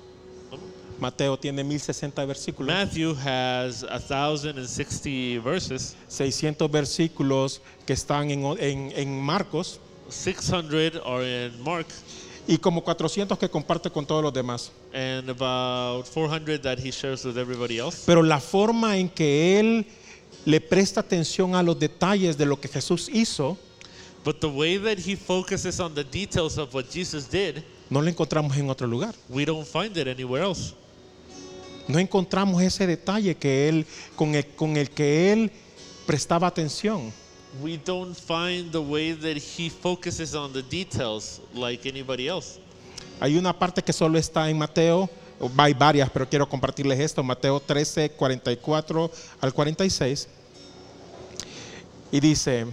Mateo 0.99 1.37
tiene 1.37 1.63
1060 1.63 2.25
versículos. 2.27 2.67
Matthew 2.69 3.15
has 3.15 3.83
a 3.83 3.99
thousand 3.99 4.59
and 4.59 4.67
sixty 4.67 5.37
verses, 5.39 5.95
600 6.09 6.71
versículos 6.71 7.61
que 7.87 7.93
están 7.95 8.31
en, 8.31 8.45
en- 8.59 8.93
en 8.97 9.21
Marcos 9.21 9.79
six 10.09 10.49
hundred 10.51 10.97
are 11.05 11.23
in 11.25 11.63
Mark, 11.65 11.87
y 12.47 12.57
como 12.59 12.83
400 12.83 13.37
que 13.39 13.49
comparte 13.51 13.91
con 13.91 14.07
todos 14.07 14.23
los 14.23 14.33
demás. 14.33 14.71
and 14.95 15.29
about 15.29 16.07
four 16.07 16.29
hundred 16.29 16.63
that 16.63 16.79
he 16.79 16.91
shares 16.91 17.25
with 17.27 17.37
everybody 17.37 17.79
else. 17.79 18.05
Pero 18.07 18.23
la 18.23 18.39
forma 18.41 18.97
en 18.97 19.09
que 19.11 19.59
él 19.61 19.85
le 20.47 20.61
presta 20.61 21.01
atención 21.01 21.55
a 21.55 21.63
los 21.63 21.79
detalles 21.79 22.39
de 22.39 22.47
lo 22.47 22.59
que 22.59 22.69
Jesús 22.69 23.11
hizo, 23.13 23.59
But 24.25 24.41
the 24.41 24.49
way 24.49 24.79
that 24.79 24.99
he 24.99 25.15
focuses 25.15 25.79
on 25.79 25.95
the 25.95 26.03
details 26.03 26.57
of 26.59 26.75
what 26.75 26.87
Jesus 26.91 27.29
did, 27.31 27.63
no 27.91 28.01
lo 28.01 28.09
encontramos 28.09 28.57
en 28.57 28.71
otro 28.71 28.87
lugar. 28.87 29.15
we 29.29 29.45
don't 29.45 29.67
find 29.67 29.97
it 29.97 30.09
anywhere 30.09 30.43
else. 30.43 30.73
No 31.87 31.99
encontramos 32.01 32.61
ese 32.63 32.87
detalle 32.87 33.37
que 33.37 33.69
él, 33.69 33.87
con, 34.17 34.35
el, 34.35 34.45
con 34.57 34.77
el 34.77 34.91
que 34.91 35.33
él 35.33 35.53
prestaba 36.07 36.49
atención. 36.49 37.13
We 37.63 37.77
don't 37.79 38.17
find 38.17 38.73
the 38.73 38.81
way 38.81 39.13
that 39.15 39.37
he 39.37 39.71
focuses 39.71 40.35
on 40.35 40.53
the 40.53 40.63
details 40.63 41.41
like 41.55 41.89
anybody 41.89 42.29
else. 42.29 42.59
Hay 43.21 43.37
una 43.37 43.57
parte 43.57 43.83
que 43.83 43.93
solo 43.93 44.19
está 44.19 44.51
en 44.51 44.59
Mateo, 44.59 45.09
hay 45.57 45.73
varias, 45.73 46.11
pero 46.11 46.29
quiero 46.29 46.49
compartirles 46.49 46.99
esto, 46.99 47.23
Mateo 47.23 47.61
13, 47.61 48.11
44 48.11 49.11
al 49.41 49.55
46. 49.55 50.29
Y 52.13 52.21
dice, 52.21 52.67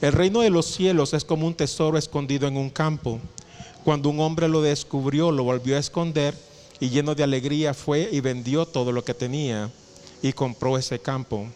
el 0.00 0.12
reino 0.12 0.40
de 0.40 0.50
los 0.50 0.66
cielos 0.66 1.14
es 1.14 1.24
como 1.24 1.46
un 1.46 1.54
tesoro 1.54 1.98
escondido 1.98 2.46
en 2.46 2.56
un 2.56 2.70
campo. 2.70 3.18
Cuando 3.84 4.08
un 4.08 4.20
hombre 4.20 4.48
lo 4.48 4.62
descubrió, 4.62 5.30
lo 5.30 5.44
volvió 5.44 5.76
a 5.76 5.80
esconder 5.80 6.34
y 6.80 6.90
lleno 6.90 7.14
de 7.14 7.22
alegría 7.22 7.72
fue 7.72 8.08
y 8.12 8.20
vendió 8.20 8.66
todo 8.66 8.92
lo 8.92 9.04
que 9.04 9.14
tenía 9.14 9.70
y 10.22 10.32
compró 10.32 10.76
ese 10.76 10.98
campo. 10.98 11.46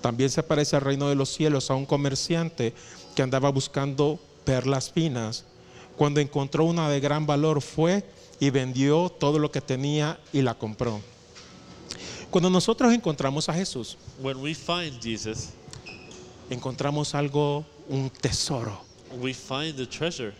También 0.00 0.30
se 0.30 0.42
parece 0.42 0.76
al 0.76 0.82
reino 0.82 1.08
de 1.08 1.14
los 1.14 1.30
cielos 1.30 1.70
a 1.70 1.74
un 1.74 1.86
comerciante 1.86 2.74
que 3.14 3.22
andaba 3.22 3.50
buscando 3.50 4.18
perlas 4.44 4.90
finas. 4.90 5.44
Cuando 5.96 6.20
encontró 6.20 6.64
una 6.64 6.90
de 6.90 7.00
gran 7.00 7.26
valor 7.26 7.62
fue 7.62 8.04
y 8.40 8.50
vendió 8.50 9.08
todo 9.08 9.38
lo 9.38 9.50
que 9.52 9.60
tenía 9.60 10.18
y 10.32 10.42
la 10.42 10.54
compró. 10.54 11.00
Cuando 12.30 12.50
nosotros 12.50 12.92
encontramos 12.92 13.48
a 13.48 13.54
Jesús, 13.54 13.96
When 14.20 14.38
we 14.38 14.54
find 14.54 15.00
Jesus, 15.00 15.50
encontramos 16.52 17.14
algo, 17.14 17.64
un 17.88 18.10
tesoro. 18.10 18.92
we 19.20 19.32
find 19.32 19.76
the 19.76 19.86
treasure. 19.86 20.32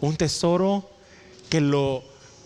Un 0.00 0.16
tesoro 0.16 0.84
que 1.50 1.60
lo, 1.60 2.04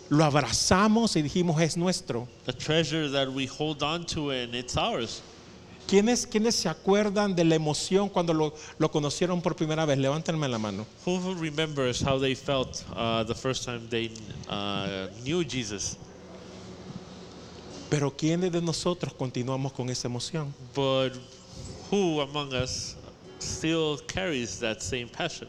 lo 0.09 0.25
abrazamos 0.25 1.17
y 1.17 1.23
dijimos 1.23 1.61
es 1.61 1.77
nuestro. 1.77 2.29
A 2.47 2.53
treasure 2.53 3.09
that 3.11 3.29
we 3.29 3.47
hold 3.47 3.83
on 3.83 4.07
to 4.07 4.31
and 4.31 4.55
it's 4.55 4.77
ours. 4.77 5.23
¿Quiénes, 5.87 6.27
quiénes 6.27 6.55
se 6.55 6.69
acuerdan 6.69 7.35
de 7.35 7.45
la 7.45 7.57
emoción 7.57 8.09
cuando 8.09 8.33
lo, 8.33 8.55
lo 8.79 8.91
conocieron 8.91 9.43
por 9.43 9.57
primera 9.57 9.85
vez? 9.85 9.99
Levántenme 9.99 10.49
la 10.49 10.59
mano. 10.59 10.87
Who 11.05 11.35
remembers 11.35 12.01
how 12.01 12.19
they 12.19 12.35
felt 12.35 12.85
uh, 12.95 13.25
the 13.25 13.35
first 13.35 13.65
time 13.65 13.89
they 13.91 14.11
uh, 14.49 15.09
knew 15.25 15.43
Jesus? 15.45 15.97
Pero 17.91 18.11
¿quiénes 18.17 18.53
de 18.53 18.63
nosotros 18.63 19.13
continuamos 19.13 19.73
con 19.73 19.91
esa 19.91 20.09
emoción? 20.09 20.55
But 20.75 21.13
who 21.93 22.21
among 22.21 22.55
us 22.55 22.97
still 23.39 23.99
carries 24.09 24.59
that 24.59 24.81
same 24.81 25.09
passion? 25.09 25.47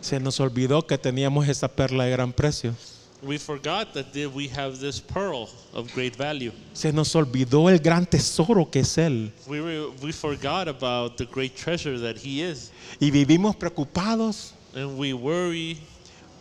Se 0.00 0.18
nos 0.18 0.40
olvidó 0.40 0.84
que 0.86 0.98
teníamos 0.98 1.48
esa 1.48 1.68
perla 1.68 2.04
de 2.04 2.10
gran 2.10 2.32
precio. 2.32 2.74
We 3.22 3.38
forgot 3.38 3.92
that 3.92 4.06
we 4.34 4.48
have 4.48 4.80
this 4.80 4.98
pearl 4.98 5.48
of 5.74 5.92
great 5.94 6.16
value. 6.16 6.52
Se 6.72 6.90
nos 6.90 7.14
olvidó 7.14 7.70
el 7.70 7.78
gran 7.78 8.06
tesoro 8.06 8.68
que 8.70 8.80
es 8.80 8.98
Él. 8.98 9.30
We, 9.46 9.60
were, 9.60 9.90
we 10.02 10.10
forgot 10.10 10.68
about 10.68 11.16
the 11.18 11.26
great 11.26 11.54
treasure 11.54 11.98
that 12.00 12.16
He 12.16 12.42
is. 12.42 12.72
Y 12.98 13.10
vivimos 13.10 13.54
preocupados 13.56 14.54
And 14.74 14.98
we 14.98 15.12
worry 15.12 15.78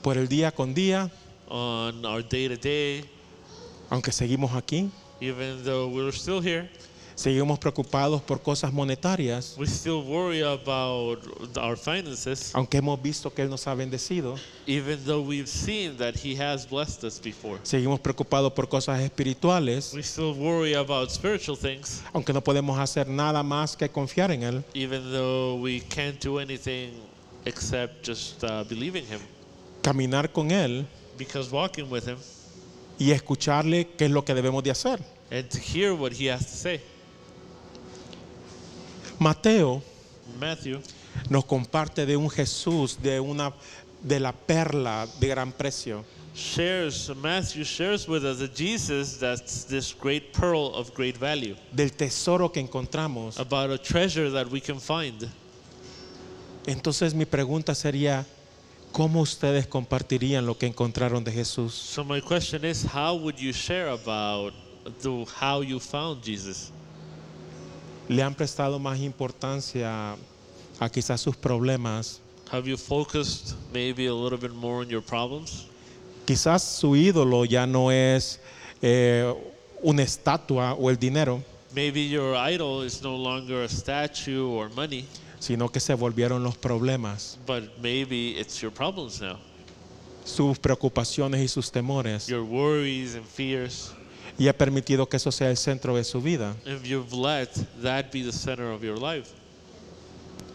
por 0.01 0.17
el 0.17 0.27
día 0.27 0.51
con 0.51 0.73
día, 0.73 1.11
on 1.49 2.05
our 2.05 2.21
day 2.23 2.47
to 2.47 2.55
day, 2.55 3.03
aunque 3.89 4.11
seguimos 4.11 4.51
aquí. 4.55 4.89
even 5.19 5.61
though 5.63 5.89
we're 5.89 6.11
still 6.13 6.39
here. 6.39 6.69
Seguimos 7.19 7.59
preocupados 7.59 8.21
por 8.21 8.41
cosas 8.41 8.71
monetarias, 8.71 9.53
We 9.57 9.65
still 9.67 10.01
worry 10.07 10.41
about 10.41 11.19
our 11.57 11.75
finances, 11.75 12.51
aunque 12.55 12.77
hemos 12.77 13.01
visto 13.01 13.29
que 13.33 13.41
Él 13.41 13.49
nos 13.49 13.67
ha 13.67 13.75
bendecido. 13.75 14.35
even 14.67 15.03
though 15.03 15.19
we've 15.21 15.45
seen 15.49 15.97
that 15.97 16.13
He 16.15 16.41
has 16.41 16.65
blessed 16.65 17.03
us 17.03 17.19
before. 17.21 17.59
Seguimos 17.63 17.99
preocupados 17.99 18.53
por 18.53 18.69
cosas 18.69 19.01
espirituales, 19.01 19.91
We 19.93 20.01
still 20.01 20.33
worry 20.33 20.75
about 20.75 21.09
spiritual 21.11 21.57
things, 21.57 22.01
aunque 22.13 22.31
no 22.31 22.41
podemos 22.41 22.79
hacer 22.79 23.05
nada 23.09 23.43
más 23.43 23.75
que 23.75 23.89
confiar 23.89 24.31
en 24.31 24.43
Él. 24.43 24.63
even 24.73 25.11
though 25.11 25.59
we 25.61 25.81
can't 25.89 26.23
do 26.23 26.39
anything 26.39 26.91
except 27.43 28.07
just 28.07 28.41
uh, 28.45 28.63
believing 28.69 29.03
Him. 29.05 29.19
Caminar 29.81 30.31
con 30.31 30.51
Él 30.51 30.85
Because 31.17 31.51
walking 31.51 31.91
with 31.91 32.07
Him 32.07 32.17
y 32.97 33.11
escucharle 33.11 33.89
qué 33.97 34.05
es 34.05 34.11
lo 34.11 34.23
que 34.23 34.33
debemos 34.33 34.63
de 34.63 34.71
hacer. 34.71 35.01
and 35.31 35.49
to 35.49 35.59
hear 35.59 35.93
what 35.93 36.13
He 36.13 36.29
has 36.31 36.45
to 36.45 36.55
say. 36.55 36.79
Mateo 39.19 39.81
Matthew 40.39 40.79
nos 41.29 41.45
comparte 41.45 42.05
de 42.05 42.15
un 42.15 42.29
Jesús, 42.29 42.97
de 43.01 43.19
una 43.19 43.53
de 44.01 44.19
la 44.19 44.31
perla 44.31 45.07
de 45.19 45.27
gran 45.27 45.51
precio. 45.51 46.05
shares, 46.35 47.11
Matthew 47.21 47.65
shares 47.65 48.07
with 48.07 48.23
us 48.23 48.41
a 48.41 48.47
Jesus 48.47 49.17
that's 49.19 49.65
this 49.65 49.93
great 49.93 50.31
pearl 50.31 50.71
of 50.73 50.93
great 50.95 51.17
value, 51.17 51.55
del 51.73 51.91
tesoro 51.91 52.49
que 52.51 52.61
encontramos. 52.61 53.37
about 53.37 53.69
a 53.71 53.77
treasure 53.77 54.29
that 54.31 54.49
we 54.49 54.61
can 54.61 54.79
find. 54.79 55.27
Entonces 56.65 57.13
mi 57.13 57.25
pregunta 57.25 57.75
sería, 57.75 58.25
¿cómo 58.91 59.21
ustedes 59.21 59.67
compartirían 59.67 60.45
lo 60.45 60.57
que 60.57 60.67
encontraron 60.67 61.23
de 61.23 61.31
Jesús? 61.31 61.73
So 61.73 62.03
my 62.03 62.21
question 62.21 62.63
is, 62.63 62.85
how 62.85 63.15
would 63.15 63.35
you 63.37 63.51
share 63.51 63.89
about 63.89 64.53
the, 65.01 65.25
how 65.41 65.61
you 65.61 65.79
found 65.79 66.23
Jesus? 66.23 66.71
¿Le 68.09 68.23
han 68.23 68.33
prestado 68.33 68.79
más 68.79 68.99
importancia 68.99 70.17
a 70.79 70.89
quizás 70.89 71.21
sus 71.21 71.37
problemas? 71.37 72.19
Have 72.51 72.67
you 72.67 72.75
focused 72.75 73.55
maybe 73.71 74.07
a 74.07 74.13
little 74.13 74.37
bit 74.39 74.51
more 74.51 74.83
on 74.83 74.89
your 74.89 75.03
problems? 75.03 75.67
Quizás 76.25 76.63
su 76.63 76.95
ídolo 76.95 77.45
ya 77.45 77.67
no 77.67 77.91
es 77.91 78.39
eh, 78.81 79.31
una 79.83 80.01
estatua 80.01 80.73
o 80.73 80.89
el 80.89 80.97
dinero, 80.97 81.43
Maybe 81.75 82.09
your 82.09 82.35
idol 82.35 82.83
is 82.83 83.03
no 83.03 83.15
longer 83.15 83.61
a 83.63 83.69
statue 83.69 84.41
or 84.41 84.71
money, 84.71 85.05
sino 85.39 85.69
que 85.69 85.79
se 85.79 85.93
volvieron 85.93 86.43
los 86.43 86.57
problemas, 86.57 87.37
but 87.45 87.77
maybe 87.79 88.39
it's 88.39 88.59
your 88.59 88.71
problems 88.71 89.21
now. 89.21 89.37
sus 90.25 90.57
preocupaciones 90.57 91.41
y 91.41 91.47
sus 91.47 91.71
temores. 91.71 92.27
Your 92.27 92.43
worries 92.43 93.13
and 93.13 93.23
fears. 93.25 93.91
Y 94.39 94.47
ha 94.47 94.57
permitido 94.57 95.07
que 95.07 95.17
eso 95.17 95.31
sea 95.31 95.49
el 95.51 95.57
centro 95.57 95.95
de 95.95 96.03
su 96.03 96.21
vida. 96.21 96.55
If 96.65 96.83
you've 96.83 97.13
let 97.13 97.49
that 97.83 98.05
be 98.11 98.23
the 98.23 98.31
center 98.31 98.71
of 98.71 98.81
your 98.81 98.97
life, 98.97 99.29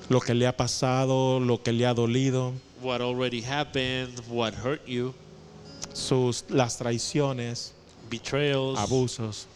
Lo 0.08 0.20
que 0.20 0.34
le 0.34 0.46
ha 0.46 0.56
pasado, 0.56 1.38
lo 1.40 1.62
que 1.62 1.72
le 1.72 1.86
ha 1.86 1.94
dolido, 1.94 2.52
what 2.82 3.00
already 3.00 3.42
happened, 3.42 4.18
what 4.28 4.54
hurt 4.54 4.84
you, 4.86 5.14
sus, 5.92 6.44
las 6.48 6.78
traiciones, 6.78 7.72
betrayals. 8.10 8.78
abusos. 8.78 9.46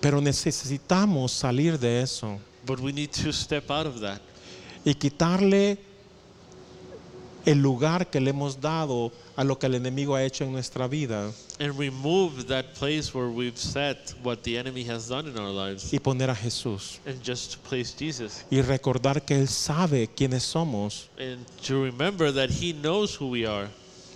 Pero 0.00 0.20
necesitamos 0.20 1.32
salir 1.32 1.76
de 1.78 2.02
eso 2.02 2.38
But 2.64 2.78
we 2.78 2.92
need 2.92 3.10
to 3.24 3.32
step 3.32 3.68
out 3.70 3.86
of 3.86 4.00
that 4.00 4.20
y 4.84 4.94
quitarle 4.94 5.76
el 7.44 7.58
lugar 7.60 8.08
que 8.08 8.20
le 8.20 8.30
hemos 8.30 8.60
dado 8.60 9.10
a 9.38 9.44
lo 9.44 9.56
que 9.56 9.66
el 9.66 9.76
enemigo 9.76 10.16
ha 10.16 10.24
hecho 10.24 10.42
en 10.42 10.50
nuestra 10.50 10.88
vida 10.88 11.30
and 11.60 11.78
remove 11.78 12.44
that 12.48 12.64
place 12.76 13.14
where 13.14 13.30
we've 13.30 13.56
set 13.56 14.12
what 14.24 14.38
the 14.42 14.58
enemy 14.58 14.82
has 14.82 15.08
done 15.08 15.30
in 15.30 15.38
our 15.38 15.52
lives 15.52 15.92
y 15.92 16.00
poner 16.00 16.28
a 16.28 16.34
Jesús 16.34 16.98
and 17.06 17.22
just 17.24 17.52
to 17.52 17.58
place 17.68 17.94
Jesus 17.96 18.44
y 18.50 18.60
recordar 18.62 19.24
que 19.24 19.36
Él 19.36 19.46
sabe 19.46 20.08
quiénes 20.08 20.42
somos. 20.42 21.08
and 21.20 21.46
to 21.64 21.84
remember 21.84 22.32
that 22.32 22.50
he 22.50 22.72
knows 22.72 23.14
who 23.14 23.28
we 23.30 23.46
are. 23.46 23.68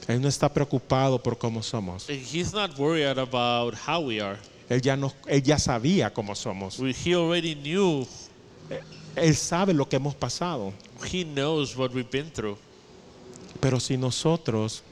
Él 0.08 0.20
no 0.20 0.26
está 0.26 0.52
preocupado 0.52 1.22
por 1.22 1.38
cómo 1.38 1.62
somos. 1.62 2.08
And 2.11 2.18
He's 2.18 2.52
not 2.52 2.76
worried 2.76 3.16
about 3.16 3.74
how 3.74 4.00
we 4.00 4.20
are. 4.20 4.37
Él 4.68 4.82
ya, 4.82 4.96
nos, 4.96 5.12
él 5.28 5.40
ya 5.44 5.56
sabía 5.56 6.12
cómo 6.12 6.35
somos. 6.35 6.80
We, 6.80 6.92
he 6.92 7.14
already 7.14 7.54
knew, 7.54 8.04
Él 9.14 9.37
sabe 9.37 9.72
lo 9.72 9.88
que 9.88 9.96
hemos 9.98 10.16
pasado. 10.16 10.72
he 11.08 11.22
knows 11.24 11.76
what 11.76 11.92
we've 11.94 12.11
been 12.11 12.32
through. 12.32 12.58
Pero 13.61 13.78
si 13.78 13.96
nosotros 13.96 14.82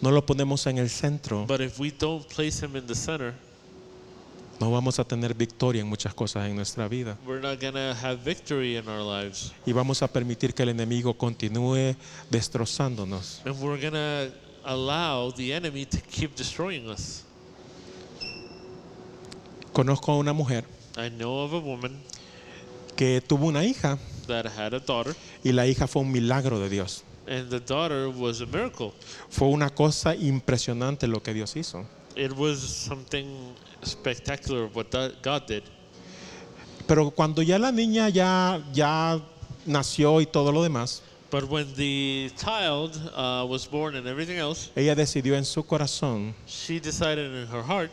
no 0.00 0.10
lo 0.10 0.24
ponemos 0.24 0.66
en 0.66 0.78
el 0.78 0.88
centro, 0.90 1.46
But 1.46 1.60
if 1.60 1.78
we 1.78 1.90
don't 1.90 2.26
place 2.28 2.64
him 2.64 2.76
in 2.76 2.86
the 2.86 2.94
center, 2.94 3.34
no 4.58 4.70
vamos 4.70 4.98
a 4.98 5.04
tener 5.04 5.34
victoria 5.34 5.82
en 5.82 5.88
muchas 5.88 6.14
cosas 6.14 6.48
en 6.48 6.56
nuestra 6.56 6.88
vida. 6.88 7.18
we're 7.26 7.40
not 7.42 7.60
going 7.60 7.74
to 7.74 7.94
have 7.94 8.18
victory 8.24 8.76
in 8.76 8.88
our 8.88 9.02
lives. 9.02 9.52
Y 9.66 9.72
vamos 9.72 10.02
a 10.02 10.08
permitir 10.08 10.54
que 10.54 10.62
el 10.62 10.70
enemigo 10.70 11.14
continúe 11.14 11.94
destrozándonos. 12.30 13.42
And 13.44 13.54
we're 13.60 13.78
going 13.80 13.92
to 13.92 14.32
allow 14.64 15.30
the 15.32 15.52
enemy 15.52 15.84
to 15.84 15.98
keep 16.10 16.34
destroying 16.36 16.88
us. 16.88 17.24
Conozco 19.72 20.12
a 20.12 20.16
una 20.16 20.32
mujer 20.32 20.64
I 20.96 21.10
know 21.10 21.44
of 21.44 21.52
a 21.52 21.58
woman 21.58 22.00
que 22.96 23.20
tuvo 23.20 23.48
una 23.48 23.62
hija 23.64 23.98
that 24.26 24.46
had 24.46 24.72
a 24.72 24.80
daughter, 24.80 25.14
y 25.44 25.52
la 25.52 25.66
hija 25.66 25.86
fue 25.86 26.00
un 26.02 26.10
milagro 26.10 26.58
de 26.58 26.70
Dios. 26.70 27.04
And 27.26 27.50
the 27.50 27.60
daughter 27.60 28.08
was 28.08 28.40
a 28.40 28.46
miracle. 28.46 28.92
Fue 29.28 29.48
una 29.48 29.70
cosa 29.70 30.14
impresionante 30.14 31.06
lo 31.06 31.20
que 31.20 31.32
Dios 31.34 31.54
hizo. 31.56 31.86
It 32.14 32.32
was 32.32 32.58
something 32.60 33.54
spectacular 33.82 34.68
what 34.72 34.90
God 35.22 35.46
did. 35.46 35.62
Pero 36.86 37.10
cuando 37.10 37.42
ya 37.42 37.58
la 37.58 37.72
niña 37.72 38.08
ya, 38.08 38.62
ya 38.72 39.20
nació 39.66 40.20
y 40.20 40.26
todo 40.26 40.52
lo 40.52 40.62
demás, 40.62 41.02
But 41.28 41.50
when 41.50 41.66
the 41.74 42.30
child 42.38 42.96
uh, 43.14 43.44
was 43.48 43.66
born 43.66 43.96
and 43.96 44.06
everything 44.06 44.38
else, 44.38 44.70
ella 44.76 44.94
decidió 44.94 45.36
en 45.36 45.44
su 45.44 45.64
corazón, 45.64 46.34
she 46.46 46.78
decided 46.78 47.32
in 47.32 47.48
her 47.48 47.62
heart, 47.62 47.90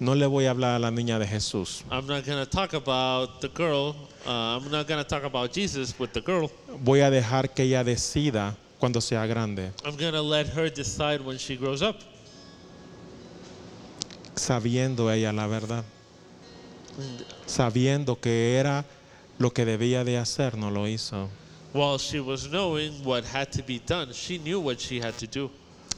no 0.00 0.14
le 0.14 0.26
voy 0.26 0.46
a 0.46 0.50
hablar 0.50 0.76
a 0.76 0.78
la 0.78 0.90
niña 0.90 1.18
de 1.18 1.26
Jesús. 1.26 1.82
I'm 1.90 2.06
not 2.06 2.24
going 2.24 2.38
to 2.38 2.46
talk 2.46 2.72
about 2.74 3.40
the 3.40 3.48
girl. 3.48 3.96
Uh, 4.26 4.58
I'm 4.58 4.70
not 4.70 4.86
going 4.86 5.02
to 5.02 5.08
talk 5.08 5.24
about 5.24 5.52
Jesus 5.52 5.98
with 5.98 6.12
the 6.12 6.20
girl. 6.20 6.50
Voy 6.84 7.00
a 7.00 7.10
dejar 7.10 7.54
que 7.54 7.64
ella 7.64 7.84
decida 7.84 8.56
cuando 8.78 9.00
sea 9.00 9.26
grande, 9.26 9.72
I'm 9.84 9.96
going 9.96 10.12
to 10.12 10.22
let 10.22 10.46
her 10.48 10.70
decide 10.70 11.20
when 11.20 11.38
she 11.38 11.56
grows 11.56 11.82
up. 11.82 11.96
sabiendo 14.38 15.10
ella 15.10 15.32
la 15.32 15.46
verdad, 15.46 15.84
sabiendo 17.46 18.20
que 18.20 18.56
era 18.56 18.84
lo 19.38 19.50
que 19.50 19.64
debía 19.64 20.04
de 20.04 20.16
hacer, 20.18 20.56
no 20.56 20.70
lo 20.70 20.86
hizo. 20.86 21.28
While 21.74 21.98
she 21.98 22.20
was 22.20 22.48
knowing 22.48 23.04
what 23.04 23.24
had 23.24 23.50
to 23.52 23.62
be 23.62 23.78
done, 23.78 24.12
she 24.12 24.38
knew 24.38 24.60
what 24.60 24.80
she 24.80 25.00
had 25.00 25.14
to 25.18 25.26
do. 25.26 25.50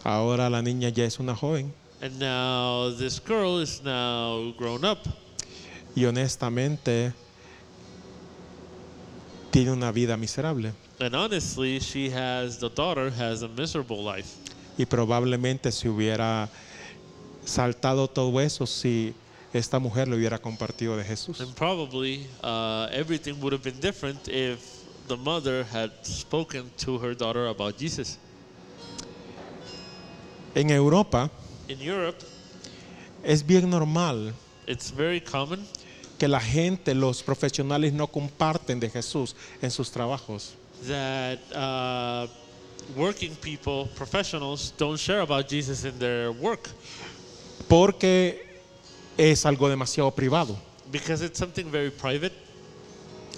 Ahora 0.02 0.50
la 0.50 0.62
niña 0.62 0.88
ya 0.88 1.04
es 1.04 1.20
una 1.20 1.34
joven 1.34 1.72
And 2.02 2.18
now 2.18 2.90
this 2.96 3.20
girl 3.20 3.60
is 3.60 3.82
now 3.82 4.52
grown 4.56 4.84
up. 4.84 4.98
y 5.94 6.04
honestamente 6.04 7.12
tiene 9.50 9.72
una 9.72 9.92
vida 9.92 10.16
miserable. 10.16 10.72
And 11.00 11.14
honestly, 11.14 11.80
she 11.80 12.10
has, 12.10 12.58
the 12.58 12.68
daughter 12.68 13.10
has 13.10 13.42
a 13.42 13.48
miserable 13.48 14.02
life. 14.02 14.36
Y 14.78 14.86
probablemente 14.86 15.72
se 15.72 15.88
hubiera 15.88 16.48
saltado 17.44 18.08
todo 18.08 18.40
eso 18.40 18.66
si 18.66 19.14
esta 19.52 19.78
mujer 19.78 20.08
le 20.08 20.16
hubiera 20.16 20.38
compartido 20.38 20.96
de 20.96 21.04
Jesús. 21.04 21.40
And 21.40 21.54
probably 21.54 22.26
uh, 22.42 22.88
everything 22.92 23.40
would 23.40 23.52
have 23.52 23.62
been 23.62 23.80
different 23.80 24.28
if 24.28 24.60
the 25.08 25.16
mother 25.16 25.64
had 25.64 25.90
spoken 26.02 26.70
to 26.78 26.98
her 26.98 27.14
daughter 27.14 27.48
about 27.48 27.76
Jesus. 27.76 28.18
En 30.54 30.70
Europa 30.70 31.30
In 31.70 31.80
Europe, 31.80 32.18
es 33.22 33.46
bien 33.46 33.70
normal 33.70 34.34
it's 34.66 34.90
very 34.90 35.20
common 35.20 35.64
que 36.18 36.26
la 36.26 36.40
gente, 36.40 36.94
los 36.94 37.22
profesionales 37.22 37.92
no 37.92 38.08
comparten 38.08 38.80
de 38.80 38.90
Jesús 38.90 39.36
en 39.62 39.70
sus 39.70 39.90
trabajos. 39.92 40.54
that 40.88 41.38
uh, 41.54 42.26
working 42.96 43.36
people, 43.36 43.86
professionals, 43.94 44.72
don't 44.78 44.98
share 44.98 45.20
about 45.20 45.48
Jesus 45.48 45.84
in 45.84 45.96
their 45.98 46.32
work 46.32 46.68
Porque 47.68 48.42
es 49.16 49.44
algo 49.46 49.68
demasiado 49.68 50.10
privado. 50.10 50.56
because 50.90 51.22
it's 51.24 51.38
something 51.38 51.70
very 51.70 51.90
private. 51.90 52.32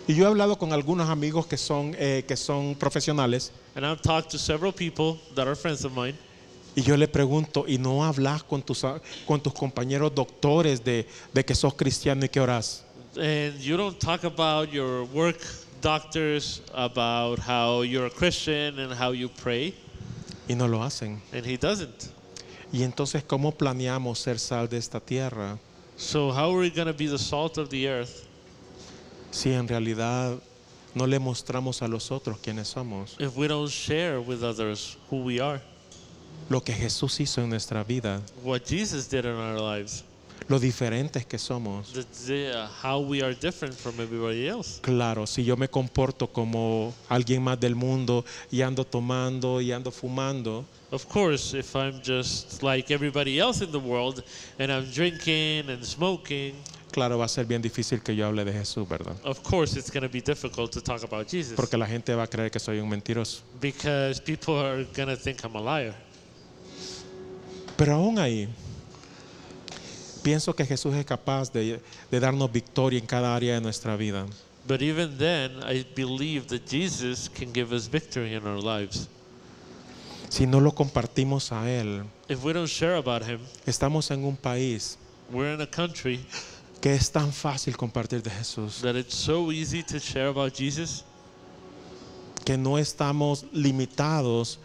Y 0.09 0.15
yo 0.15 0.25
he 0.25 0.29
hablado 0.29 0.57
con 0.59 0.73
algunos 0.73 1.11
amigos 1.11 1.47
que 1.47 1.59
son, 1.59 1.95
eh, 1.99 2.25
que 2.27 2.37
son 2.37 2.75
profesionales 2.77 3.53
And 3.75 3.85
I've 3.85 4.01
talked 4.01 4.31
to 4.31 4.39
several 4.39 4.73
people 4.73 5.19
that 5.35 5.47
are 5.47 5.55
friends 5.55 5.85
of 5.85 5.93
mine, 5.93 6.17
y 6.75 6.83
yo 6.83 6.97
le 6.97 7.07
pregunto, 7.09 7.65
¿y 7.69 7.79
no 7.79 8.05
hablas 8.05 8.43
con 8.45 8.63
tus, 8.63 8.85
con 9.27 9.41
tus 9.43 9.53
compañeros 9.53 10.15
doctores 10.15 10.83
de, 10.83 11.07
de 11.33 11.45
que 11.45 11.55
sos 11.55 11.75
cristiano 11.75 12.25
y 12.25 12.29
que 12.29 12.41
orás? 12.41 12.85
and 13.21 13.59
you 13.61 13.77
don't 13.77 13.99
talk 13.99 14.25
about 14.25 14.71
your 14.73 15.05
work 15.13 15.37
doctors, 15.83 16.63
about 16.75 17.39
how 17.39 17.83
you're 17.83 18.07
a 18.07 18.11
Christian 18.11 18.79
and 18.79 18.93
how 18.93 19.13
you 19.13 19.29
pray, 19.29 19.75
Y 20.49 20.55
no 20.55 20.67
lo 20.67 20.83
hacen. 20.83 21.21
and 21.33 21.45
he 21.45 21.57
doesn't. 21.59 22.11
Y 22.73 22.83
entonces, 22.85 23.23
¿cómo 23.23 23.53
planeamos 23.53 24.19
ser 24.19 24.39
sal 24.39 24.67
de 24.69 24.79
esta 24.79 24.99
tierra 24.99 25.59
So, 25.97 26.31
how 26.33 26.51
are 26.51 26.59
we 26.61 26.71
going 26.71 26.87
to 26.87 26.95
be 26.95 27.07
the 27.07 27.19
salt 27.19 27.59
of 27.59 27.69
the 27.69 27.87
earth 27.87 28.27
si 29.31 29.53
en 29.53 29.69
realidad 29.69 30.39
no 30.95 31.07
le 31.07 31.19
mostramos 31.19 31.83
a 31.83 31.89
los 31.89 32.11
otros 32.11 32.39
quiénes 32.39 32.69
somos? 32.69 33.15
if 33.21 33.37
we 33.37 33.47
don't 33.47 33.69
share 33.71 34.21
with 34.23 34.43
others 34.43 34.97
who 35.11 35.19
we 35.23 35.39
are? 35.39 35.61
Lo 36.49 36.61
que 36.63 36.73
Jesús 36.73 37.19
hizo 37.21 37.41
en 37.43 37.51
nuestra 37.51 37.83
vida, 37.85 38.21
What 38.45 38.63
Jesus 38.69 39.09
did 39.09 39.25
in 39.25 39.33
our 39.33 39.59
lives, 39.61 40.05
lo 40.49 40.59
diferentes 40.59 41.25
que 41.25 41.39
somos. 41.39 41.93
the, 41.93 42.05
the, 42.27 42.51
uh, 42.53 42.67
how 42.83 43.01
we 43.01 43.23
are 43.23 43.35
different 43.35 43.75
from 43.75 43.95
everybody 44.01 44.49
else. 44.49 44.81
Claro, 44.83 45.27
si 45.27 45.45
yo 45.45 45.57
me 45.57 45.69
comporto 45.69 46.27
como 46.27 46.93
alguien 47.09 47.43
más 47.43 47.59
del 47.61 47.75
mundo 47.75 48.25
y 48.51 48.61
ando 48.63 48.85
tomando 48.85 49.61
y 49.61 49.73
ando 49.73 49.91
fumando, 49.91 50.65
Of 50.91 51.07
course, 51.07 51.55
if 51.59 51.75
I'm 51.75 52.03
just 52.05 52.63
like 52.63 52.93
everybody 52.93 53.39
else 53.39 53.63
in 53.65 53.71
the 53.73 53.79
world 53.79 54.23
and 54.59 54.71
I'm 54.71 54.91
drinking 54.93 55.71
and 55.71 55.83
smoking, 55.85 56.55
claro, 56.91 57.17
va 57.17 57.25
a 57.25 57.29
ser 57.29 57.47
bien 57.47 57.63
difícil 57.63 58.03
que 58.03 58.15
yo 58.15 58.27
hable 58.27 58.45
de 58.45 58.53
Jesús, 58.53 58.87
¿verdad? 58.87 59.15
of 59.25 59.43
course 59.43 59.79
it's 59.79 59.91
going 59.91 60.03
to 60.03 60.13
be 60.13 60.21
difficult 60.21 60.71
to 60.73 60.83
talk 60.83 61.03
about 61.03 61.27
Jesus 61.31 61.55
Porque 61.55 61.79
la 61.79 61.87
gente 61.87 62.15
va 62.15 62.25
a 62.25 62.27
creer 62.27 62.51
que 62.51 62.59
soy 62.61 62.79
un 62.81 62.91
mentiroso. 62.91 63.41
because 63.59 64.21
people 64.21 64.55
are 64.59 64.85
going 64.95 65.09
to 65.09 65.17
think 65.17 65.43
I'm 65.45 65.57
a 65.57 65.61
liar. 65.63 65.95
Pero 67.77 67.95
aún 67.95 68.19
ahí, 68.19 68.49
pienso 70.23 70.55
que 70.55 70.65
Jesús 70.65 70.95
es 70.95 71.05
capaz 71.05 71.53
de, 71.53 71.81
de 72.11 72.21
darnos 72.21 72.51
victoria 72.51 72.99
en 72.99 73.07
cada 73.07 73.35
área 73.35 73.55
de 73.55 73.61
nuestra 73.61 73.97
vida. 73.97 74.27
But 74.67 74.81
even 74.81 75.19
then, 75.19 75.59
I 75.65 75.85
believe 75.97 76.47
that 76.47 76.69
Jesus 76.71 77.29
can 77.29 77.53
give 77.53 77.75
us 77.75 77.89
victory 77.89 78.35
in 78.35 78.47
our 78.47 78.63
lives. 78.63 79.09
Si 80.29 80.47
no 80.47 80.61
lo 80.61 80.73
compartimos 80.73 81.53
a 81.53 81.69
Él, 81.69 82.05
If 82.29 82.45
we 82.45 82.53
don't 82.53 82.69
share 82.69 82.95
about 82.95 83.23
Him, 83.23 83.41
estamos 83.67 84.11
en 84.11 84.25
un 84.25 84.37
país 84.37 84.97
we're 85.31 85.53
in 85.53 85.61
a 85.61 85.67
country 85.67 86.25
que 86.81 86.95
es 86.95 87.11
tan 87.11 87.33
fácil 87.33 87.77
compartir 87.77 88.23
de 88.23 88.31
Jesús, 88.31 88.81
that 88.81 88.97
it's 88.97 89.15
so 89.15 89.51
easy 89.53 89.83
to 89.83 89.99
share 89.99 90.29
about 90.29 90.55
Jesus 90.55 91.05
que 92.45 92.57
no 92.57 92.79
estamos 92.79 93.45
limitados, 93.53 94.59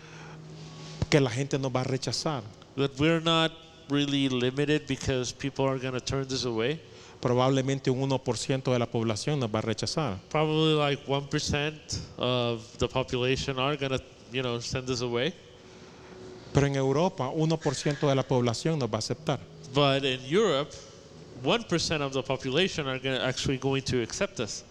que 1.10 1.20
la 1.20 1.30
gente 1.30 1.60
nos 1.60 1.72
va 1.72 1.82
a 1.82 1.84
rechazar. 1.84 2.44
That 2.78 2.98
we're 3.00 3.20
not 3.20 3.52
really 3.90 4.30
limited 4.30 4.86
because 4.88 5.34
people 5.34 5.66
are 5.66 5.80
going 5.80 5.94
to 5.94 6.00
turn 6.00 6.28
this 6.28 6.46
away. 6.46 6.80
Probablemente 7.20 7.90
un 7.90 8.10
1% 8.10 8.72
de 8.72 8.80
la 8.80 8.86
población 8.86 9.40
nos 9.40 9.50
va 9.50 9.60
a 9.60 9.62
rechazar. 9.64 10.20
Probably 10.30 10.76
like 10.76 11.04
1% 11.08 11.74
of 12.20 12.62
the 12.78 12.88
population 12.88 13.58
are 13.58 13.76
going 13.76 13.98
to, 13.98 14.04
you 14.32 14.44
know, 14.44 14.60
send 14.60 14.90
us 14.90 15.02
away. 15.02 15.34
Pero 16.54 16.68
en 16.68 16.76
Europa, 16.76 17.30
1% 17.30 18.08
de 18.08 18.16
la 18.16 18.24
población 18.24 18.78
nos 18.78 18.90
va 18.90 18.98
a 18.98 19.00
aceptar. 19.00 19.40
But 19.74 20.06
in 20.06 20.20
Europe, 20.26 20.72
1% 21.44 22.02
of 22.02 22.14
the 22.14 22.22
population 22.22 22.88
are 22.88 23.00
gonna, 23.00 23.20
actually 23.24 23.58
going 23.58 23.84
to 23.84 24.02
accept 24.04 24.40
us. 24.40 24.64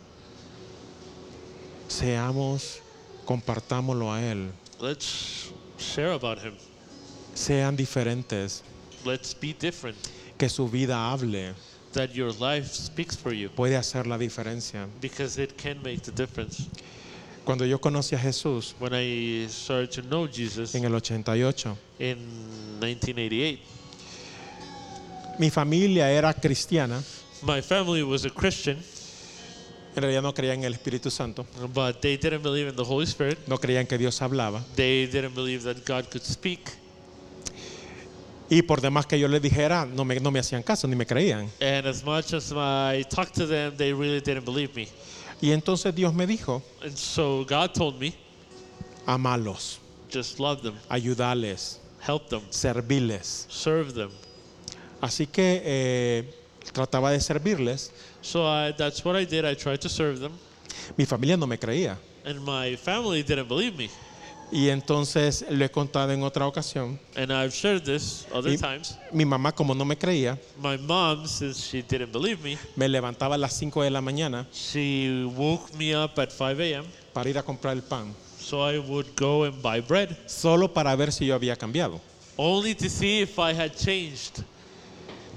Seamos, 1.89 2.81
compartámoslo 3.25 4.13
a 4.13 4.23
Él. 4.23 4.51
Let's 4.79 5.53
share 5.79 6.13
about 6.13 6.39
Him. 6.39 6.55
Sean 7.37 7.77
diferentes, 7.77 8.63
Let's 9.05 9.35
be 9.39 9.53
different. 9.53 9.97
que 10.39 10.49
su 10.49 10.69
vida 10.69 11.13
hable. 11.13 11.55
That 11.93 12.11
your 12.13 12.33
life 12.41 12.69
speaks 12.75 13.17
for 13.17 13.33
you 13.33 13.49
Puede 13.51 13.77
hacer 13.77 14.07
la 14.07 14.19
diferencia. 14.19 14.87
because 15.01 15.39
it 15.41 15.53
can 15.57 15.81
make 15.83 16.01
the 16.03 16.11
difference. 16.13 16.65
Cuando 17.45 17.65
yo 17.65 17.79
conocí 17.81 18.15
a 18.17 18.19
Jesús 18.19 18.75
When 18.81 18.93
I 18.93 19.47
started 19.49 19.91
to 19.93 20.03
know 20.03 20.27
Jesus 20.27 20.75
en 20.75 20.85
el 20.85 20.95
88, 20.95 21.77
in 22.01 22.19
1988, 22.81 23.61
mi 25.39 25.51
familia 25.51 26.11
era 26.11 26.35
cristiana. 26.35 27.03
my 27.43 27.61
family 27.63 28.03
was 28.03 28.25
a 28.25 28.31
Christian, 28.31 28.79
En 29.95 30.03
realidad 30.03 30.23
no 30.23 30.35
creían 30.35 30.59
en 30.59 30.65
el 30.65 30.75
Espíritu 30.75 31.11
Santo. 31.11 31.47
but 31.73 32.01
they 32.03 32.17
didn't 32.19 32.43
believe 32.43 32.69
in 32.69 32.77
the 32.77 32.85
Holy 32.85 33.07
Spirit. 33.07 33.39
No 33.47 33.59
creían 33.59 33.87
que 33.87 33.97
Dios 33.97 34.21
hablaba. 34.21 34.63
They 34.75 35.07
didn't 35.07 35.35
believe 35.35 35.63
that 35.63 35.85
God 35.87 36.11
could 36.11 36.25
speak. 36.25 36.61
Y 38.49 38.63
por 38.63 38.81
demás 38.81 39.07
que 39.07 39.19
yo 39.19 39.27
les 39.27 39.43
dijera, 39.43 39.85
no 39.87 40.05
me, 40.05 40.21
no 40.21 40.31
me 40.31 40.39
hacían 40.39 40.63
caso, 40.63 40.87
ni 40.87 40.95
me 40.95 41.05
creían. 41.07 41.51
And 41.61 41.87
as 41.87 42.05
much 42.05 42.33
as 42.33 42.53
I 42.53 43.03
talked 43.05 43.35
to 43.35 43.47
them, 43.47 43.77
they 43.77 43.93
really 43.93 44.21
didn't 44.21 44.45
believe 44.45 44.75
me. 44.75 44.89
Y 45.41 45.51
entonces 45.53 45.95
Dios 45.95 46.15
me 46.15 46.27
dijo, 46.27 46.63
And 46.83 46.97
so 46.97 47.45
God 47.45 47.73
told 47.75 47.99
me, 48.01 48.15
amalos, 49.07 49.79
just 50.11 50.39
love 50.39 50.63
them, 50.63 50.75
ayudarles, 50.89 51.79
help 52.01 52.29
them, 52.29 52.43
servirles. 52.51 53.47
serve 53.49 53.93
them. 53.95 54.11
Así 55.01 55.27
que 55.27 55.61
eh, 55.65 56.35
trataba 56.73 57.11
de 57.11 57.21
servirles. 57.21 57.91
So 58.23 58.47
I, 58.47 58.73
that's 58.73 59.05
what 59.05 59.17
I 59.17 59.25
did. 59.27 59.45
I 59.45 59.55
tried 59.55 59.81
to 59.81 59.89
serve 59.89 60.21
them, 60.21 60.33
Mi 60.97 61.05
familia 61.05 61.37
no 61.37 61.47
me 61.47 61.59
creía. 61.59 61.97
and 62.25 62.41
my 62.45 62.77
family 62.77 63.23
didn't 63.23 63.49
believe 63.49 63.77
me. 63.77 63.89
Y 64.53 64.69
entonces 64.69 65.45
le 65.51 65.65
he 65.65 65.71
contado 65.71 66.13
en 66.13 66.23
otra 66.23 66.47
ocasión. 66.47 67.01
And 67.17 67.33
I've 67.33 67.51
shared 67.53 67.83
this 67.83 68.27
other 68.33 68.53
Y 68.53 68.57
times. 68.57 68.97
mi 69.13 69.25
mamá, 69.25 69.53
como 69.53 69.75
no 69.75 69.85
me 69.85 69.97
creía, 69.99 70.39
My 70.63 70.79
mom, 70.79 71.27
since 71.27 71.61
she 71.61 71.83
didn't 71.83 72.13
believe 72.13 72.41
me, 72.43 72.57
me 72.77 72.89
levantaba 72.89 73.35
a 73.35 73.39
las 73.39 73.55
5 73.59 73.83
de 73.83 73.91
la 73.91 74.01
mañana 74.01 74.47
she 74.53 75.25
woke 75.35 75.73
me 75.77 75.97
up 75.97 76.19
at 76.21 76.31
5 76.31 76.61
a.m. 76.63 76.85
para 77.13 77.29
ir 77.29 77.37
a 77.39 77.43
comprar 77.43 77.75
el 77.75 77.83
pan, 77.83 78.15
so 78.39 78.65
I 78.71 78.79
would 78.79 79.09
go 79.17 79.45
and 79.45 79.61
buy 79.61 79.81
bread, 79.81 80.17
solo 80.27 80.73
para 80.73 80.95
ver 80.95 81.11
si 81.13 81.27
yo 81.27 81.35
había 81.35 81.57
cambiado. 81.57 82.01
only 82.39 82.75
to 82.75 82.89
see 82.89 83.23
if 83.23 83.39
I 83.39 83.53
had 83.53 83.75
changed. 83.75 84.45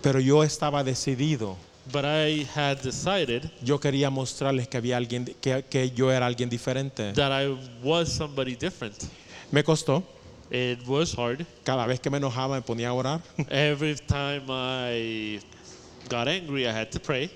Pero 0.03 0.19
yo 0.19 0.43
estaba 0.43 0.83
decidido. 0.83 1.57
But 1.91 2.05
I 2.05 2.45
had 2.55 2.81
decided 2.81 3.49
Yo 3.63 3.79
quería 3.79 4.09
mostrarles 4.09 4.67
que 4.67 4.77
había 4.77 4.97
alguien, 4.97 5.25
que, 5.41 5.63
que 5.69 5.91
yo 5.91 6.11
era 6.11 6.25
alguien 6.25 6.49
diferente. 6.49 7.13
that 7.13 7.31
I 7.31 7.57
was 7.83 8.09
somebody 8.11 8.55
different. 8.55 8.95
Me 9.51 9.63
costó. 9.63 10.03
It 10.51 10.79
was 10.87 11.13
hard. 11.17 11.45
Cada 11.63 11.85
vez 11.85 11.99
que 11.99 12.09
me 12.09 12.17
enojaba 12.17 12.55
me 12.55 12.61
ponía 12.61 12.89
a 12.89 12.93
orar. 12.93 13.21
Every 13.49 13.95
time 13.95 14.43
I 14.49 15.39
got 16.09 16.27
angry, 16.27 16.65
I 16.65 16.71
had 16.71 16.89
to 16.91 16.99
pray. 16.99 17.29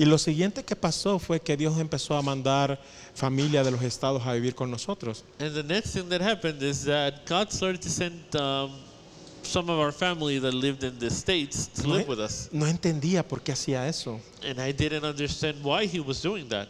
Y 0.00 0.04
lo 0.04 0.16
siguiente 0.18 0.64
que 0.64 0.76
pasó 0.76 1.18
fue 1.18 1.40
que 1.40 1.56
Dios 1.56 1.76
empezó 1.78 2.16
a 2.16 2.22
mandar 2.22 2.78
familia 3.14 3.64
de 3.64 3.72
los 3.72 3.82
estados 3.82 4.24
a 4.24 4.32
vivir 4.34 4.54
con 4.54 4.70
nosotros. 4.70 5.24
And 5.40 5.52
the 5.54 5.64
next 5.64 5.92
thing 5.92 6.08
that 6.10 6.20
happened 6.20 6.62
is 6.62 6.84
that 6.84 7.26
God 7.26 7.50
started 7.50 7.80
to 7.82 7.88
send 7.88 8.14
um, 8.36 8.70
some 9.42 9.70
of 9.70 9.78
our 9.78 9.92
family 9.92 10.38
that 10.38 10.52
lived 10.52 10.84
in 10.84 10.98
the 10.98 11.10
States 11.10 11.66
to 11.68 11.86
No, 11.88 11.94
live 11.94 12.08
with 12.08 12.20
us. 12.20 12.48
no 12.52 12.66
entendía 12.66 13.26
por 13.26 13.40
qué 13.40 13.52
hacía 13.52 13.86
eso. 13.88 14.20
And 14.44 14.60
I 14.60 14.72
didn't 14.72 15.04
understand 15.04 15.62
why 15.62 15.86
he 15.86 16.00
was 16.00 16.20
doing 16.22 16.48
that. 16.50 16.68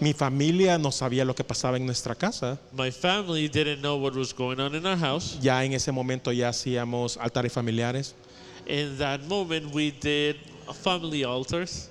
Mi 0.00 0.12
familia 0.12 0.76
no 0.76 0.90
sabía 0.90 1.24
lo 1.24 1.34
que 1.34 1.44
pasaba 1.44 1.76
en 1.76 1.86
nuestra 1.86 2.14
casa. 2.16 2.58
My 2.76 2.90
family 2.90 3.48
didn't 3.48 3.80
know 3.80 3.96
what 3.96 4.14
was 4.14 4.32
going 4.34 4.58
on 4.60 4.74
in 4.74 4.84
our 4.84 4.96
house. 4.98 5.38
Ya 5.40 5.62
en 5.64 5.72
ese 5.72 5.92
momento 5.92 6.32
ya 6.32 6.48
hacíamos 6.48 7.16
altares 7.16 7.52
familiares. 7.52 8.14
In 8.66 8.98
that 8.98 9.22
moment, 9.28 9.72
we 9.72 9.90
did 9.92 10.36
family 10.82 11.22
altars. 11.24 11.88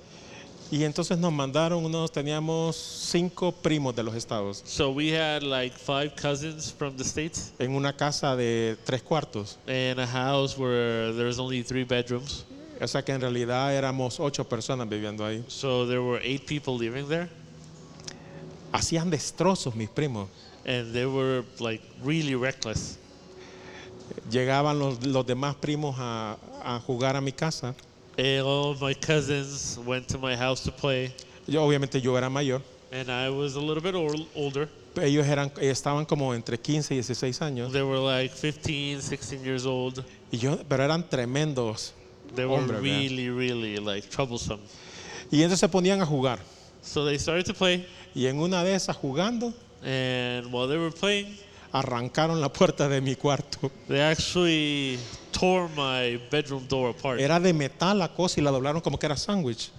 Y 0.70 0.82
entonces 0.82 1.18
nos 1.18 1.32
mandaron 1.32 1.84
unos, 1.84 2.10
teníamos 2.10 2.74
cinco 2.76 3.52
primos 3.52 3.94
de 3.94 4.02
los 4.02 4.14
estados 4.14 4.62
So 4.64 4.90
we 4.90 5.10
had 5.12 5.42
like 5.42 5.76
five 5.76 6.14
cousins 6.20 6.72
from 6.72 6.96
the 6.96 7.04
States 7.04 7.52
en 7.58 7.72
una 7.76 7.92
casa 7.94 8.34
de 8.34 8.76
tres 8.84 9.02
cuartos. 9.02 9.58
in 9.68 9.98
a 10.00 10.06
house 10.06 10.56
where 10.58 11.12
there 11.12 11.26
was 11.26 11.38
only 11.38 11.62
three 11.62 11.84
bedrooms. 11.84 12.44
O 12.80 12.88
sea 12.88 13.02
que 13.04 13.12
en 13.12 13.20
realidad 13.20 13.72
éramos 13.74 14.18
ocho 14.18 14.44
personas 14.48 14.88
viviendo 14.88 15.24
ahí. 15.24 15.44
So 15.48 15.86
there 15.86 16.00
were 16.02 16.20
eight 16.24 16.44
people 16.46 16.76
living 16.76 17.06
there. 17.08 17.28
Hacían 18.72 19.10
destrozos 19.10 19.74
mis 19.76 19.88
primos. 19.88 20.28
And 20.66 20.92
they 20.92 21.06
were 21.06 21.44
like 21.60 21.82
really 22.02 22.34
reckless. 22.34 22.98
Llegaban 24.30 24.78
los, 24.78 25.04
los 25.06 25.24
demás 25.26 25.54
primos 25.54 25.94
a, 25.98 26.36
a 26.64 26.80
jugar 26.80 27.14
a 27.16 27.20
mi 27.20 27.32
casa. 27.32 27.74
And 28.16 28.42
all 28.46 28.70
of 28.70 28.80
my 28.80 28.94
cousins 28.94 29.78
went 29.84 30.06
to 30.08 30.18
my 30.18 30.36
house 30.36 30.62
to 30.64 30.70
play. 30.72 31.12
Yo, 31.46 31.62
obviamente 31.64 32.00
yo 32.00 32.16
era 32.16 32.30
mayor. 32.30 32.62
And 32.92 33.10
I 33.10 33.28
was 33.28 33.56
a 33.56 33.60
little 33.60 33.82
bit 33.82 33.94
ol- 33.94 34.28
older. 34.36 34.68
Ellos 35.02 35.26
eran, 35.26 35.50
estaban 35.60 36.04
como 36.04 36.32
entre 36.34 36.56
15 36.58 36.94
y 36.94 37.02
16 37.02 37.40
años. 37.42 37.72
They 37.72 37.82
were 37.82 37.98
like 37.98 38.32
15, 38.32 39.00
16 39.02 39.42
years 39.44 39.66
old. 39.66 40.04
Y 40.30 40.38
yo, 40.38 40.56
pero 40.68 40.84
eran 40.84 41.02
tremendos. 41.08 41.92
They 42.36 42.46
were 42.46 42.62
really, 42.80 43.28
really 43.30 43.76
like 43.78 44.08
troublesome. 44.08 44.60
Y 45.32 45.42
entonces 45.42 45.58
se 45.60 45.68
ponían 45.68 46.00
a 46.00 46.06
jugar. 46.06 46.38
So 46.82 47.04
they 47.04 47.18
started 47.18 47.44
to 47.46 47.54
play. 47.54 47.84
Y 48.14 48.26
en 48.26 48.38
una 48.38 48.62
de 48.62 48.74
esas 48.74 48.96
jugando, 48.96 49.52
And 49.82 50.46
while 50.52 50.68
they 50.68 50.78
were 50.78 50.92
playing, 50.92 51.36
arrancaron 51.72 52.40
la 52.40 52.48
puerta 52.52 52.88
de 52.88 53.00
mi 53.00 53.16
cuarto. 53.16 53.70
they 53.88 54.00
actually 54.00 54.98
tore 55.44 55.68
my 55.76 56.18
bedroom 56.30 56.66
door 56.68 56.90
apart. 56.90 57.20
Era 57.20 57.38
de 57.38 57.52
metal 57.52 57.98
la 57.98 58.08
cosa 58.08 58.40
y 58.40 58.42
la 58.42 58.50
doblaron 58.50 58.80
como 58.80 58.98
que 58.98 59.06
era 59.06 59.16
sándwich. 59.16 59.70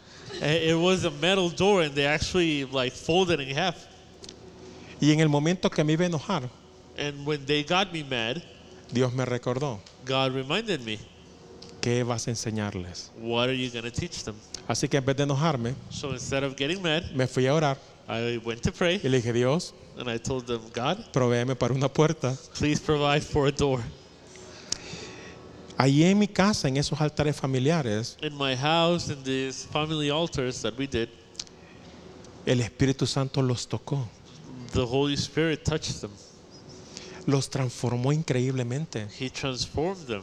Eh, 0.41 0.70
It 0.72 0.76
was 0.76 1.03
a 1.05 1.09
metal 1.11 1.49
door, 1.49 1.84
and 1.84 1.93
they 1.95 2.05
actually 2.05 2.66
like 2.72 2.91
folded 2.95 3.39
in 3.39 3.55
half. 3.57 3.76
Y 5.01 5.11
en 5.11 5.20
el 5.20 5.30
momento 5.30 5.70
que 5.70 5.84
me 5.84 5.93
iba 5.93 6.03
a 6.03 6.07
enojar, 6.07 6.49
And 6.97 7.26
when 7.28 7.45
they 7.45 7.63
got 7.63 7.91
me 7.91 8.03
mad, 8.03 8.41
Dios 8.91 9.11
me 9.13 9.26
recordó, 9.26 9.80
God 10.05 10.32
reminded 10.34 10.82
me, 10.82 10.97
¿qué 11.82 12.03
vas 12.03 12.28
a 12.28 12.32
enseñarles? 12.32 13.11
"What 13.18 13.49
are 13.49 13.53
you 13.57 13.70
gonna 13.72 13.91
teach 13.91 14.24
them?" 14.24 14.36
Así 14.68 14.88
que 14.88 14.97
en 14.97 15.05
vez 15.05 15.18
de 15.18 15.24
enojarme, 15.24 15.76
So 15.89 16.11
instead 16.13 16.43
of 16.43 16.55
getting 16.55 16.82
mad, 16.82 17.11
me 17.13 17.28
fui 17.28 17.47
a 17.47 17.53
orar 17.53 17.78
I 18.07 18.38
went 18.38 18.61
to 18.61 18.72
pray, 18.72 19.01
y 19.03 19.09
le 19.09 19.18
dije, 19.18 19.34
Dios, 19.34 19.74
and 19.97 20.09
I 20.09 20.20
told 20.20 20.45
them, 20.45 20.61
"God, 20.74 21.11
provéeme 21.11 21.55
para 21.55 21.74
una 21.74 21.89
puerta. 21.89 22.36
please 22.57 22.80
provide 22.82 23.22
for 23.22 23.47
a 23.47 23.51
door." 23.51 23.82
Allí 25.78 26.03
en 26.05 26.17
mi 26.17 26.28
casa, 26.28 26.67
en 26.67 26.78
esos 26.78 26.99
altares 27.01 27.36
familiares, 27.36 28.17
In 28.21 28.38
my 28.38 28.55
house, 28.55 29.09
in 29.09 29.21
these 29.23 29.67
family 29.71 30.09
altars 30.09 30.61
that 30.61 30.73
we 30.78 30.88
did, 30.88 31.09
el 32.45 32.61
Espíritu 32.61 33.05
Santo 33.05 33.41
los 33.41 33.67
tocó, 33.67 34.07
the 34.73 34.82
Holy 34.82 35.15
Spirit 35.15 35.63
touched 35.63 35.99
them. 36.01 36.11
los 37.26 37.49
transformó 37.49 38.13
increíblemente. 38.13 39.07
He 39.19 39.30
transformed 39.30 40.05
them. 40.07 40.21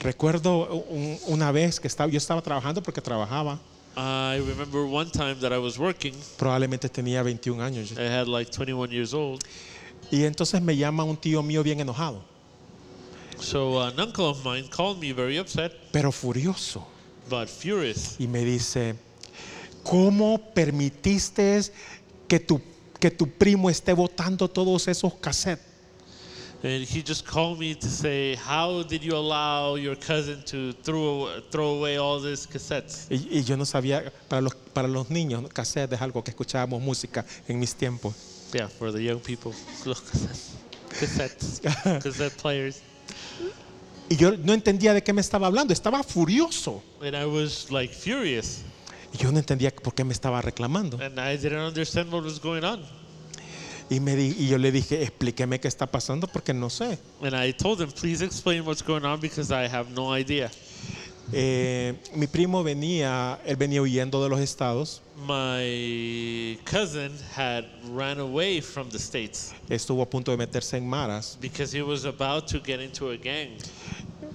Recuerdo 0.00 0.84
un- 0.88 1.18
una 1.26 1.50
vez 1.50 1.80
que 1.80 1.88
estaba, 1.88 2.10
yo 2.10 2.18
estaba 2.18 2.42
trabajando 2.42 2.82
porque 2.82 3.00
trabajaba, 3.00 3.58
I 3.96 4.38
remember 4.40 4.80
one 4.82 5.10
time 5.10 5.36
that 5.36 5.52
I 5.52 5.58
was 5.58 5.78
working. 5.78 6.14
probablemente 6.36 6.88
tenía 6.88 7.22
21 7.22 7.60
años. 7.62 7.92
I 7.92 8.06
had 8.08 8.26
like 8.28 8.50
21 8.52 8.92
years 8.92 9.12
old. 9.14 9.42
Y 10.10 10.24
entonces 10.24 10.60
me 10.62 10.76
llama 10.76 11.02
un 11.04 11.16
tío 11.16 11.42
mío 11.42 11.62
bien 11.62 11.80
enojado, 11.80 12.22
So 13.44 13.78
an 13.82 14.00
uncle 14.00 14.26
of 14.26 14.42
mine 14.42 14.68
called 14.68 14.98
me 14.98 15.12
very 15.12 15.38
upset, 15.38 15.72
pero 15.92 16.10
furioso. 16.10 16.82
but 17.28 17.46
furious. 17.46 18.16
Y 18.18 18.26
me 18.26 18.42
dice, 18.42 18.94
¿cómo 19.82 20.40
permitiste 20.54 21.60
que 22.26 22.40
tu, 22.40 22.60
que 22.98 23.10
tu 23.10 23.28
primo 23.28 23.68
esté 23.68 23.92
botando 23.92 24.48
todos 24.48 24.88
esos 24.88 25.12
cassettes? 25.20 25.62
And 26.62 26.82
he 26.88 27.02
just 27.02 27.26
called 27.26 27.58
me 27.58 27.74
to 27.74 27.86
say, 27.86 28.36
How 28.36 28.82
did 28.82 29.02
you 29.02 29.14
allow 29.14 29.76
your 29.76 29.94
cousin 29.94 30.42
to 30.46 30.72
throw, 30.82 31.28
throw 31.50 31.76
away 31.76 31.98
all 31.98 32.18
these 32.22 32.46
cassettes? 32.46 33.06
Y, 33.10 33.28
y 33.30 33.42
yo 33.44 33.58
no 33.58 33.66
sabía, 33.66 34.10
para 34.26 34.40
los, 34.40 34.54
para 34.72 34.88
los 34.88 35.10
niños, 35.10 35.42
¿no? 35.42 35.50
cassette 35.50 35.92
es 35.92 36.00
algo 36.00 36.24
que 36.24 36.30
escuchábamos 36.30 36.80
música 36.80 37.26
en 37.46 37.60
mis 37.60 37.74
tiempos. 37.74 38.14
Yeah, 38.54 38.68
for 38.68 38.90
the 38.90 39.02
young 39.02 39.20
people. 39.20 39.52
Los 39.84 40.00
cassettes. 40.00 40.52
Cassettes. 40.98 41.60
Cassette 42.02 42.34
players. 42.40 42.80
Y 44.08 44.16
yo 44.16 44.36
no 44.36 44.52
entendía 44.52 44.92
de 44.94 45.02
qué 45.02 45.12
me 45.12 45.20
estaba 45.20 45.46
hablando, 45.46 45.72
estaba 45.72 46.02
furioso. 46.02 46.82
And 47.00 47.14
I 47.14 47.24
was 47.24 47.70
like 47.70 47.92
furious. 47.94 48.60
Y 49.12 49.18
yo 49.18 49.32
no 49.32 49.38
entendía 49.38 49.74
por 49.74 49.94
qué 49.94 50.04
me 50.04 50.12
estaba 50.12 50.40
reclamando. 50.42 50.98
And 51.00 51.18
I 51.18 51.36
didn't 51.36 51.60
understand 51.66 52.12
what 52.12 52.22
was 52.24 52.38
going 52.40 52.64
on. 52.64 52.82
Y, 53.90 54.00
me 54.00 54.16
di- 54.16 54.34
y 54.38 54.48
yo 54.48 54.58
le 54.58 54.72
dije, 54.72 55.02
explíqueme 55.02 55.60
qué 55.60 55.68
está 55.68 55.86
pasando 55.86 56.26
porque 56.26 56.52
no 56.54 56.70
sé. 56.70 56.98
And 57.22 57.34
I 57.34 57.52
told 57.52 57.80
him, 57.80 57.90
Please 57.92 58.24
explain 58.24 58.62
what's 58.66 58.82
going 58.82 59.04
on 59.04 59.20
because 59.20 59.50
I 59.52 59.68
have 59.68 59.90
no 59.90 60.14
idea. 60.16 60.50
Eh, 61.32 61.94
mi 62.14 62.26
primo 62.26 62.62
venía, 62.62 63.40
él 63.46 63.56
venía 63.56 63.80
huyendo 63.80 64.22
de 64.22 64.28
los 64.28 64.40
estados, 64.40 65.00
My 65.26 66.58
cousin 66.64 67.12
had 67.34 67.64
ran 67.94 68.18
away 68.20 68.60
from 68.60 68.88
the 68.90 68.98
States 68.98 69.52
estuvo 69.70 70.02
a 70.02 70.10
punto 70.10 70.30
de 70.32 70.36
meterse 70.36 70.76
en 70.76 70.86
maras 70.88 71.38
because 71.40 71.72
he 71.76 71.82
was 71.82 72.04
about 72.04 72.46
to 72.48 72.60
get 72.60 72.80
into 72.80 73.10
a 73.10 73.16
gang. 73.16 73.56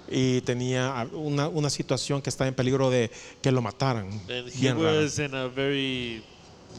y 0.09 0.41
tenía 0.41 1.07
una, 1.13 1.47
una 1.49 1.69
situación 1.69 2.21
que 2.21 2.29
estaba 2.31 2.47
en 2.47 2.55
peligro 2.55 2.89
de 2.89 3.11
que 3.41 3.51
lo 3.51 3.61
mataran. 3.61 4.07
And 4.27 4.47
he 4.49 4.61
Bien 4.61 4.75
raro. 4.81 5.01
was 5.03 5.19
in 5.19 5.33
a 5.35 5.47
very 5.47 6.23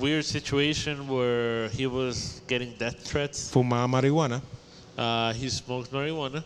weird 0.01 0.25
situation 0.25 1.09
where 1.09 1.69
he 1.71 1.87
was 1.87 2.43
getting 2.49 2.75
death 2.79 2.97
threats. 3.05 3.51
Fumaba 3.53 3.87
marihuana 3.87 4.43
Uh, 4.99 5.33
he 5.35 5.49
smoked 5.49 5.91
marijuana 5.93 6.45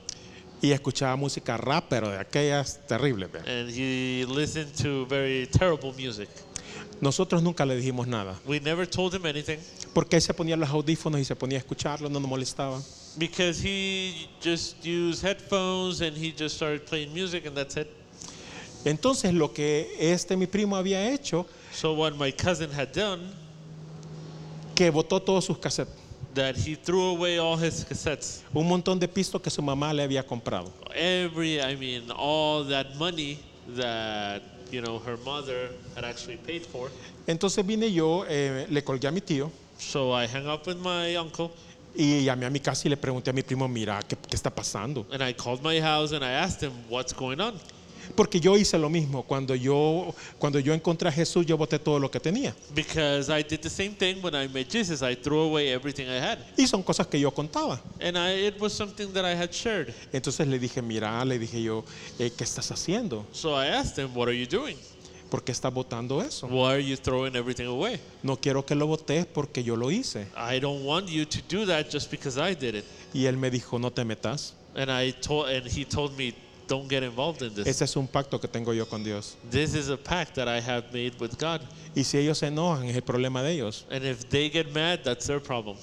y 0.65 0.73
escuchaba 0.73 1.15
música 1.17 1.57
rap, 1.59 1.85
pero 1.91 2.09
de 2.11 2.19
aquellas 2.19 2.81
terribles. 2.87 3.29
and 3.47 3.69
he 3.71 4.25
listened 4.27 4.73
to 4.81 5.05
very 5.07 5.47
terrible 5.49 5.93
music. 5.93 6.29
Nosotros 7.01 7.43
nunca 7.43 7.67
le 7.67 7.77
dijimos 7.77 8.07
nada, 8.07 8.39
We 8.47 8.61
never 8.61 8.87
told 8.89 9.15
him 9.15 9.27
anything 9.27 9.59
porque 9.93 10.17
él 10.17 10.23
se 10.23 10.33
ponía 10.33 10.57
los 10.57 10.71
audífonos 10.71 11.21
y 11.21 11.25
se 11.25 11.37
ponía 11.37 11.59
a 11.59 11.61
escucharlo, 11.61 12.09
no 12.09 12.19
nos 12.19 12.29
molestaba. 12.31 12.81
because 13.19 13.61
he 13.63 14.27
just 14.43 14.77
used 14.85 15.23
headphones 15.23 16.01
and 16.01 16.17
he 16.17 16.33
just 16.37 16.57
started 16.57 16.85
playing 16.87 17.13
music 17.13 17.45
and 17.47 17.55
that's 17.57 17.77
it. 17.77 17.89
Entonces 18.85 19.33
lo 19.35 19.53
que 19.53 19.89
este 19.99 20.37
mi 20.37 20.47
primo 20.47 20.77
había 20.77 21.11
hecho, 21.13 21.47
So 21.73 21.93
what 21.95 22.15
my 22.17 22.33
cousin 22.33 22.71
had 22.73 22.93
done, 22.95 23.21
que 24.75 24.91
botó 24.91 25.21
todos 25.21 25.45
sus 25.45 25.59
cassettes, 25.59 25.95
that 26.35 26.57
he 26.57 26.75
threw 26.75 27.11
away 27.17 27.39
all 27.39 27.57
his 27.57 27.85
cassettes. 27.85 28.43
un 28.53 28.67
montón 28.69 28.99
de 28.99 29.09
pistos 29.09 29.41
que 29.41 29.51
su 29.51 29.63
mamá 29.63 29.93
le 29.93 30.03
había 30.03 30.23
comprado. 30.23 30.71
Every, 30.95 31.61
I 31.61 31.77
mean, 31.77 32.11
all 32.11 32.65
that 32.69 32.95
money 32.97 33.39
that 33.77 34.43
you 34.71 34.81
know, 34.83 34.99
her 34.99 35.17
mother 35.25 35.71
had 35.95 36.05
actually 36.05 36.37
paid 36.37 36.67
for. 36.67 36.91
Entonces 37.27 37.65
vine 37.65 37.91
yo, 37.93 38.25
eh, 38.29 38.67
le 38.69 38.83
colgué 38.83 39.09
a 39.09 39.11
mi 39.11 39.21
tío 39.21 39.51
So 39.79 40.13
I 40.13 40.27
hung 40.27 40.47
up 40.49 40.67
with 40.67 40.79
my 40.79 41.17
uncle 41.17 41.51
y 41.97 42.25
llamé 42.25 42.47
a 42.47 42.51
mi 42.51 42.59
casa 42.61 42.89
y 42.89 42.91
le 42.91 42.97
pregunté 42.97 43.31
a 43.31 43.33
mi 43.33 43.43
primo, 43.43 43.69
mira, 43.69 44.01
¿qué, 44.03 44.17
qué 44.17 44.37
está 44.37 44.51
pasando? 44.51 45.07
and 45.13 45.23
I 45.23 45.33
called 45.33 45.63
my 45.63 45.81
house 45.81 46.13
and 46.13 46.25
I 46.25 46.33
asked 46.33 46.61
him 46.61 46.73
what's 46.89 47.13
going 47.13 47.41
on. 47.41 47.55
Porque 48.15 48.41
yo 48.41 48.57
hice 48.57 48.79
lo 48.79 48.89
mismo. 48.89 49.23
Cuando 49.23 49.55
yo, 49.55 50.15
cuando 50.39 50.59
yo 50.59 50.73
encontré 50.75 51.09
a 51.09 51.13
Jesús, 51.13 51.47
yo 51.47 51.57
boté 51.57 51.79
todo 51.79 51.99
lo 51.99 52.11
que 52.11 52.21
tenía. 52.21 52.55
Because 52.75 53.31
I 53.31 53.43
did 53.43 53.61
the 53.61 53.71
same 53.71 53.91
thing 53.91 54.23
when 54.23 54.35
I 54.35 54.49
met 54.49 54.69
Jesus. 54.71 55.03
I 55.03 55.15
threw 55.15 55.41
away 55.41 55.71
everything 55.71 56.07
I 56.07 56.19
had. 56.19 56.39
Y 56.57 56.67
son 56.67 56.83
cosas 56.83 57.07
que 57.07 57.21
yo 57.21 57.31
contaba. 57.31 57.81
And 58.01 58.17
I, 58.17 58.47
it 58.47 58.61
was 58.61 58.73
something 58.73 59.13
that 59.13 59.25
I 59.25 59.35
had 59.35 59.53
shared. 59.53 59.93
Entonces 60.13 60.47
le 60.47 60.59
dije, 60.59 60.83
mira, 60.83 61.25
le 61.25 61.39
dije 61.39 61.63
yo, 61.63 61.85
eh, 62.19 62.31
¿qué 62.37 62.45
estás 62.45 62.71
haciendo? 62.71 63.27
So 63.33 63.55
I 63.55 63.67
asked 63.69 63.99
him, 63.99 64.15
What 64.15 64.29
are 64.29 64.33
you 64.33 64.47
doing? 64.47 64.77
¿Por 65.29 65.43
qué 65.43 65.51
estás 65.51 65.73
botando 65.75 66.23
eso? 66.23 66.47
Why 66.47 66.75
are 66.75 66.85
you 66.85 66.97
throwing 66.97 67.35
everything 67.35 67.67
away? 67.67 67.99
No 68.23 68.37
quiero 68.37 68.65
que 68.65 68.77
lo 68.77 68.87
botes 68.87 69.27
porque 69.27 69.65
yo 69.65 69.75
lo 69.75 69.91
hice. 69.91 70.29
I 70.37 70.61
don't 70.61 70.85
want 70.85 71.09
you 71.09 71.25
to 71.27 71.39
do 71.49 71.67
that 71.67 71.91
just 71.91 72.11
because 72.11 72.39
I 72.39 72.55
did 72.55 72.77
it. 72.77 72.85
Y 73.13 73.27
él 73.27 73.37
me 73.37 73.51
dijo, 73.51 73.79
no 73.81 73.91
te 73.91 74.05
metas. 74.05 74.55
And 74.77 74.91
I 74.91 75.13
told 75.13 75.49
and 75.49 75.67
he 75.67 75.85
told 75.85 76.17
me, 76.17 76.35
Don't 76.67 76.89
get 76.89 77.03
involved 77.03 77.43
in 77.43 77.55
this. 77.55 77.67
Ese 77.67 77.83
es 77.83 77.97
un 77.97 78.09
pacto 78.09 78.41
que 78.41 78.49
tengo 78.49 78.73
yo 78.73 78.87
con 78.87 79.03
Dios. 79.03 79.37
This 79.51 79.75
is 79.75 79.91
a 79.91 79.97
pact 79.97 80.35
that 80.37 80.49
I 80.49 80.61
have 80.61 80.93
made 80.93 81.15
with 81.21 81.39
God. 81.39 81.61
Y 81.95 82.03
si 82.05 82.19
ellos 82.19 82.39
se 82.39 82.47
enojan, 82.47 82.89
es 82.89 82.97
el 82.97 83.03
problema 83.03 83.43
de 83.43 83.53
ellos. 83.53 83.85
And 83.91 84.05
if 84.05 84.29
they 84.31 84.49
get 84.49 84.73
mad, 84.73 85.01
that's 85.05 85.27
their 85.27 85.41
problem. 85.41 85.77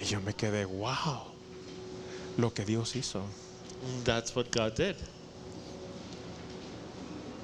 Y 0.00 0.06
yo 0.06 0.20
me 0.20 0.32
quedé, 0.32 0.64
wow, 0.66 1.24
lo 2.38 2.50
que 2.50 2.64
Dios 2.64 2.96
hizo. 2.96 3.22
That's 4.04 4.34
what 4.34 4.50
God 4.50 4.74
did. 4.74 4.96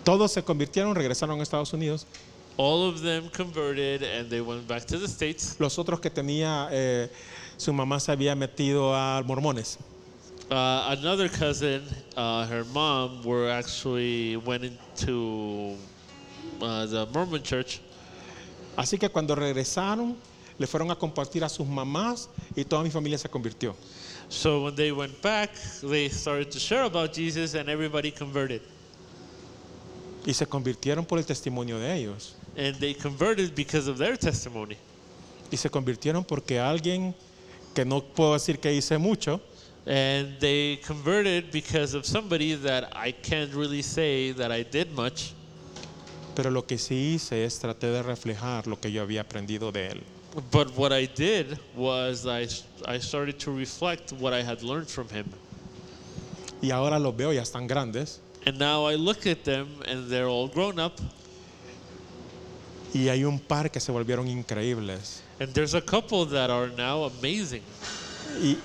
Todos 0.04 0.32
se 0.32 0.42
convirtieron, 0.42 0.94
regresaron 0.94 1.38
a 1.38 1.42
Estados 1.42 1.72
Unidos. 1.74 2.06
All 2.56 2.88
of 2.88 3.02
them 3.02 3.28
converted 3.30 4.02
and 4.02 4.30
they 4.30 4.40
went 4.40 4.66
back 4.66 4.84
to 4.86 4.98
the 4.98 5.08
States. 5.08 5.56
Los 5.58 5.78
otros 5.78 6.00
que 6.00 6.10
tenía, 6.10 6.68
eh, 6.72 7.10
su 7.56 7.72
mamá 7.72 8.00
se 8.00 8.10
había 8.12 8.34
metido 8.34 8.94
a 8.94 9.22
mormones. 9.22 9.78
Uh, 10.50 10.96
another 10.98 11.28
cousin, 11.28 11.80
uh, 12.16 12.44
her 12.46 12.64
mom, 12.74 13.22
were 13.22 13.48
actually 13.48 14.36
went 14.36 14.64
into 14.64 15.76
uh, 16.60 16.84
the 16.86 17.06
Mormon 17.14 17.40
church. 17.40 17.80
Así 18.76 18.98
que 18.98 19.08
cuando 19.08 19.36
regresaron, 19.36 20.16
le 20.58 20.66
fueron 20.66 20.90
a 20.90 20.96
compartir 20.96 21.44
a 21.44 21.48
sus 21.48 21.68
mamás 21.68 22.28
y 22.56 22.64
toda 22.64 22.82
mi 22.82 22.90
familia 22.90 23.16
se 23.16 23.28
convirtió. 23.28 23.76
So 24.28 24.64
when 24.64 24.74
they 24.74 24.90
went 24.90 25.22
back, 25.22 25.50
they 25.82 26.08
started 26.08 26.50
to 26.50 26.58
share 26.58 26.82
about 26.82 27.14
Jesus 27.14 27.54
and 27.54 27.68
everybody 27.68 28.10
converted. 28.10 28.62
Y 30.26 30.32
se 30.32 30.46
convirtieron 30.46 31.06
por 31.06 31.18
el 31.18 31.24
testimonio 31.24 31.78
de 31.78 31.94
ellos. 31.94 32.34
And 32.56 32.74
they 32.80 32.94
converted 32.94 33.54
because 33.54 33.86
of 33.88 33.98
their 33.98 34.16
testimony. 34.16 34.76
Y 35.52 35.56
se 35.56 35.70
convirtieron 35.70 36.24
porque 36.24 36.58
alguien, 36.58 37.14
que 37.72 37.84
no 37.84 38.00
puedo 38.00 38.32
decir 38.32 38.58
que 38.58 38.72
hice 38.74 38.98
mucho, 38.98 39.40
And 39.86 40.38
they 40.40 40.76
converted 40.76 41.50
because 41.50 41.94
of 41.94 42.04
somebody 42.04 42.54
that 42.54 42.92
I 42.94 43.12
can't 43.12 43.52
really 43.54 43.82
say 43.82 44.32
that 44.32 44.52
I 44.52 44.62
did 44.62 44.92
much. 44.94 45.34
pero 46.34 46.50
lo 46.50 46.64
que 46.66 46.78
sí 46.78 47.14
hice 47.14 47.44
es 47.44 47.58
traté 47.58 47.88
de 47.88 48.02
reflejar 48.02 48.66
lo 48.66 48.80
que 48.80 48.90
yo 48.90 49.02
había 49.02 49.20
aprendido 49.20 49.72
de 49.72 49.88
él. 49.88 50.02
But 50.50 50.70
what 50.76 50.90
I 50.92 51.06
did 51.06 51.58
was 51.76 52.24
I, 52.24 52.46
I 52.86 52.98
started 52.98 53.38
to 53.40 53.52
reflect 53.52 54.12
what 54.12 54.32
I 54.32 54.42
had 54.42 54.62
learned 54.62 54.88
from 54.88 55.08
him. 55.08 55.26
Y 56.62 56.70
ahora 56.70 56.98
los 56.98 57.14
veo, 57.14 57.32
ya 57.32 57.42
están 57.42 57.66
grandes. 57.66 58.20
And 58.46 58.58
now 58.58 58.86
I 58.86 58.94
look 58.94 59.26
at 59.26 59.44
them 59.44 59.68
and 59.86 60.08
they're 60.08 60.28
all 60.28 60.48
grown 60.48 60.78
up. 60.78 60.98
Y 62.94 63.08
hay 63.08 63.24
un 63.24 63.38
par 63.38 63.70
que 63.70 63.80
se 63.80 63.92
volvieron 63.92 64.28
increíbles. 64.28 65.20
And 65.40 65.52
there's 65.52 65.74
a 65.74 65.80
couple 65.82 66.24
that 66.26 66.48
are 66.48 66.68
now 66.68 67.04
amazing. 67.04 67.62
Y 68.40 68.56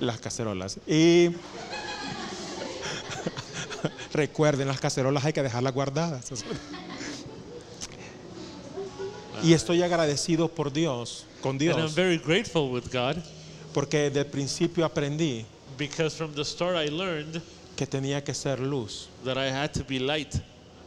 las 0.00 0.18
cacerolas. 0.20 0.78
Y 0.86 1.30
recuerden, 4.12 4.68
las 4.68 4.80
cacerolas 4.80 5.24
hay 5.24 5.32
que 5.32 5.42
dejarlas 5.42 5.72
guardadas. 5.74 6.30
Y 9.42 9.52
estoy 9.52 9.82
agradecido 9.82 10.48
por 10.48 10.72
Dios, 10.72 11.24
con 11.40 11.52
And 11.52 11.62
I'm 11.62 11.76
Dios, 11.76 11.94
very 11.94 12.18
grateful 12.18 12.70
with 12.72 12.84
God 12.92 13.16
porque 13.72 14.10
desde 14.10 14.20
el 14.20 14.26
principio 14.26 14.84
aprendí 14.84 15.44
because 15.78 16.16
from 16.16 16.34
the 16.34 16.44
start 16.44 16.76
I 16.76 16.90
learned 16.90 17.40
que 17.76 17.86
tenía 17.86 18.24
que 18.24 18.34
ser 18.34 18.58
luz. 18.58 19.08
that 19.24 19.36
I 19.36 19.48
had 19.50 19.70
to 19.74 19.84
be 19.84 20.00
light. 20.00 20.34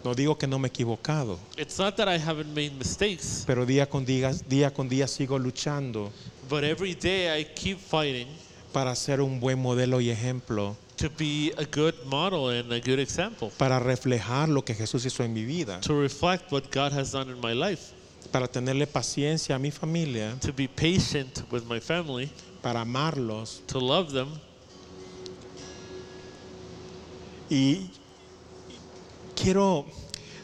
No 0.04 0.14
digo 0.16 0.36
que 0.38 0.48
no 0.48 0.58
me 0.60 0.68
he 0.68 0.72
equivocado, 0.72 1.38
It's 1.58 1.78
not 1.78 1.96
that 1.96 2.10
I 2.10 2.18
haven't 2.18 2.54
made 2.54 2.72
mistakes, 2.72 3.44
pero 3.46 3.66
día 3.66 3.88
con 3.88 4.04
día, 4.04 4.32
día 4.50 4.74
con 4.74 4.90
día 4.90 5.08
sigo 5.08 5.38
luchando 5.40 6.12
but 6.50 6.64
every 6.66 6.94
day 6.96 7.40
I 7.40 7.46
keep 7.46 7.80
fighting 7.80 8.28
para 8.72 8.96
ser 8.96 9.22
un 9.22 9.40
buen 9.40 9.60
modelo 9.60 10.02
y 10.02 10.10
ejemplo, 10.10 10.76
to 10.96 11.10
be 11.18 11.54
a 11.58 11.66
good 11.66 11.96
model 12.06 12.50
and 12.50 12.72
a 12.72 12.80
good 12.80 13.00
example, 13.00 13.50
para 13.58 13.80
reflejar 13.80 14.50
lo 14.50 14.64
que 14.64 14.74
Jesús 14.74 15.06
hizo 15.06 15.24
en 15.24 15.34
mi 15.34 15.44
vida, 15.46 15.80
to 15.82 16.00
reflect 16.00 16.52
what 16.52 16.64
God 16.72 16.92
has 16.94 17.12
done 17.12 17.30
in 17.30 17.40
my 17.42 17.54
life, 17.54 17.94
para 18.32 18.48
tenerle 18.48 18.88
paciencia 18.88 19.56
a 19.56 19.60
mi 19.60 19.72
familia, 19.72 20.36
to 20.40 20.54
be 20.54 20.68
patient 20.68 21.44
with 21.52 21.64
my 21.64 21.80
family, 21.80 22.30
para 22.62 22.82
amarlos 22.82 23.62
to 23.68 23.80
love 23.80 24.12
them. 24.12 24.30
y 27.52 27.90
quiero 29.36 29.86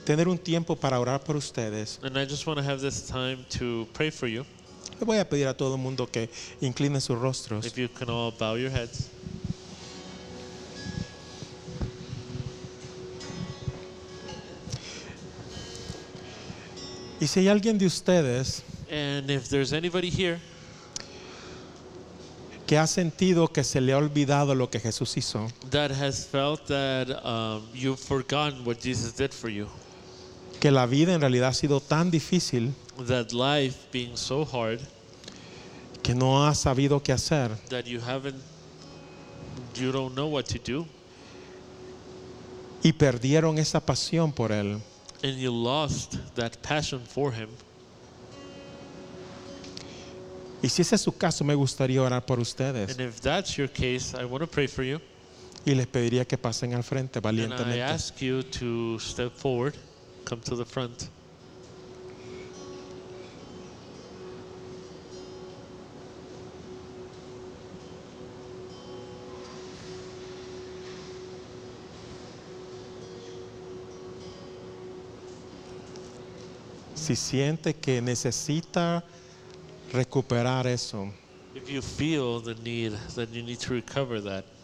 tener 0.03 0.27
un 0.27 0.37
tiempo 0.37 0.75
para 0.75 0.99
orar 0.99 1.23
por 1.23 1.37
ustedes. 1.37 1.99
And 2.03 2.17
I 2.17 2.25
just 2.25 2.45
want 2.45 2.59
to 2.59 2.63
have 2.63 2.81
this 2.81 3.07
time 3.07 3.45
to 3.57 3.87
pray 3.93 4.11
for 4.11 4.27
you. 4.27 4.45
Le 4.99 5.05
voy 5.05 5.17
a 5.17 5.29
pedir 5.29 5.47
a 5.47 5.55
todo 5.55 5.75
el 5.75 5.81
mundo 5.81 6.07
que 6.07 6.29
incline 6.61 6.99
sus 7.01 7.17
rostros. 7.17 7.65
If 7.65 7.77
you 7.77 7.89
can 7.89 8.09
all 8.09 8.31
bow 8.31 8.57
your 8.57 8.71
heads. 8.71 9.09
Y 17.19 17.27
si 17.27 17.39
hay 17.39 17.47
alguien 17.47 17.79
de 17.79 17.87
ustedes 17.87 18.63
And 18.89 19.29
if 19.29 19.49
there's 19.49 19.73
anybody 19.73 20.09
here 20.09 20.39
que 22.65 22.77
ha 22.77 22.85
sentido 22.85 23.47
que 23.47 23.63
se 23.63 23.79
le 23.79 23.93
ha 23.93 23.97
olvidado 23.97 24.53
lo 24.53 24.69
que 24.69 24.79
Jesús 24.79 25.15
hizo, 25.15 25.47
that 25.69 25.89
has 25.89 26.25
felt 26.25 26.65
that 26.67 27.09
um, 27.25 27.65
you've 27.73 27.99
forgotten 27.99 28.65
what 28.65 28.79
Jesus 28.81 29.13
did 29.13 29.33
for 29.33 29.49
you, 29.49 29.67
que 30.59 30.71
la 30.71 30.85
vida 30.85 31.13
en 31.13 31.21
realidad 31.21 31.49
ha 31.49 31.53
sido 31.53 31.79
tan 31.81 32.09
difícil 32.11 32.73
that 33.07 33.31
life 33.31 33.77
being 33.91 34.15
so 34.15 34.43
hard 34.43 34.79
que 36.03 36.15
no 36.15 36.45
ha 36.45 36.55
sabido 36.55 37.01
qué 37.03 37.11
hacer, 37.11 37.51
that 37.69 37.83
you 37.85 37.99
haven't, 37.99 38.41
you 39.75 39.91
don't 39.91 40.13
know 40.15 40.27
what 40.27 40.45
to 40.45 40.57
do, 40.57 40.85
y 42.83 42.93
perdieron 42.93 43.57
esa 43.57 43.85
pasión 43.85 44.31
por 44.31 44.51
Él. 44.51 44.79
and 45.23 45.37
you 45.37 45.51
lost 45.51 46.15
that 46.35 46.57
passion 46.61 47.01
for 47.05 47.31
Him. 47.33 47.49
Y 50.63 50.69
si 50.69 50.81
ese 50.81 50.95
es 50.95 51.01
su 51.01 51.11
caso, 51.11 51.43
me 51.43 51.53
gustaría 51.53 52.01
orar 52.01 52.25
por 52.25 52.39
ustedes. 52.39 52.91
And 52.91 53.01
if 53.01 53.21
that's 53.21 53.55
your 53.57 53.67
case, 53.69 54.15
I 54.15 54.25
want 54.25 54.41
to 54.41 54.47
pray 54.47 54.67
for 54.67 54.83
you. 54.83 54.99
Y 55.65 55.73
les 55.75 55.85
pediría 55.87 56.25
que 56.25 56.37
pasen 56.37 56.73
al 56.73 56.83
frente 56.83 57.19
And 57.19 57.25
I 57.25 57.27
valientemente. 57.27 57.83
ask 57.83 58.19
you 58.21 58.41
to 58.43 58.97
step 58.99 59.33
forward, 59.35 59.75
come 60.27 60.41
to 60.41 60.57
the 60.57 60.65
front. 60.65 61.09
Si 76.93 77.15
siente 77.15 77.73
que 77.73 78.01
necesita 78.01 79.01
recuperar 79.93 80.67
eso, 80.67 81.09
If 81.55 81.69
you 81.69 81.81
feel 81.81 82.41
the 82.41 82.53
need, 82.55 82.93
then 83.15 83.29
you 83.31 83.41
need 83.41 83.59
to 83.61 83.73
recover 83.73 84.19
that. 84.21 84.56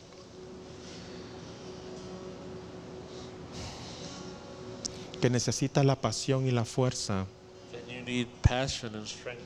Que 5.23 5.29
necesita 5.29 5.85
la 5.85 5.95
pasión 5.95 6.45
y 6.45 6.51
la 6.51 6.65
fuerza, 6.65 7.25
you 7.87 8.03
need 8.03 8.27
passion 8.41 8.93
and 8.93 9.07
strength. 9.07 9.39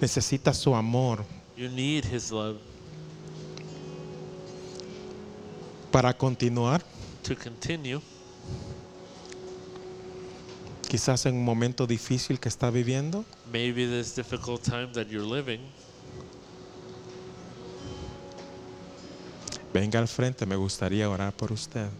necesita 0.00 0.54
su 0.54 0.74
amor 0.74 1.26
You 1.58 1.68
need 1.68 2.06
His 2.06 2.30
love 2.30 2.56
para 5.92 6.16
continuar, 6.16 6.82
to 7.22 7.36
continue. 7.36 8.00
quizás 10.88 11.26
en 11.26 11.34
un 11.34 11.44
momento 11.44 11.86
difícil 11.86 12.40
que 12.40 12.48
está 12.48 12.70
viviendo. 12.70 13.26
Maybe 13.52 13.86
this 13.86 14.16
difficult 14.16 14.62
time 14.62 14.88
that 14.94 15.08
you're 15.10 15.28
living, 15.28 15.60
Venga 19.74 19.98
al 19.98 20.08
frente, 20.08 20.46
me 20.46 20.56
gustaría 20.56 21.10
orar 21.10 21.34
por 21.34 21.52
usted. 21.52 21.90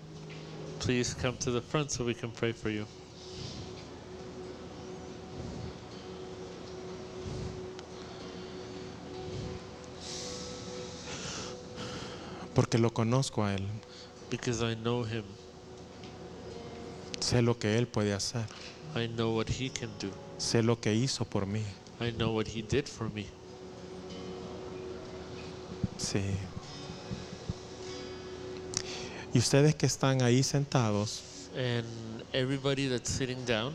Please 0.78 1.14
come 1.14 1.36
to 1.38 1.50
the 1.50 1.60
front 1.60 1.90
so 1.90 2.04
we 2.04 2.14
can 2.14 2.30
pray 2.30 2.52
for 2.52 2.70
you. 2.70 2.86
Porque 12.54 12.78
lo 12.78 12.90
conozco 12.90 13.44
a 13.44 13.54
Él. 13.54 13.64
Because 14.30 14.62
I 14.62 14.74
know 14.74 15.04
him. 15.04 15.24
Sé 17.20 17.42
lo 17.42 17.58
que 17.58 17.78
Él 17.78 17.86
puede 17.86 18.12
hacer. 18.14 18.44
I 18.96 19.06
know 19.06 19.36
what 19.36 19.48
he 19.48 19.70
can 19.70 19.90
do. 20.00 20.10
Sé 20.38 20.62
lo 20.64 20.80
que 20.80 20.94
hizo 20.94 21.24
por 21.24 21.46
mí. 21.46 21.62
I 22.00 22.10
know 22.12 22.34
what 22.34 22.48
he 22.48 22.62
did 22.62 22.88
for 22.88 23.10
me. 23.10 23.26
Sí. 25.98 26.22
Y 29.34 29.38
ustedes 29.38 29.74
que 29.74 29.86
están 29.86 30.22
ahí 30.22 30.42
sentados, 30.42 31.22
And 31.56 31.84
everybody 32.32 32.88
that's 32.88 33.10
sitting 33.10 33.44
down, 33.46 33.74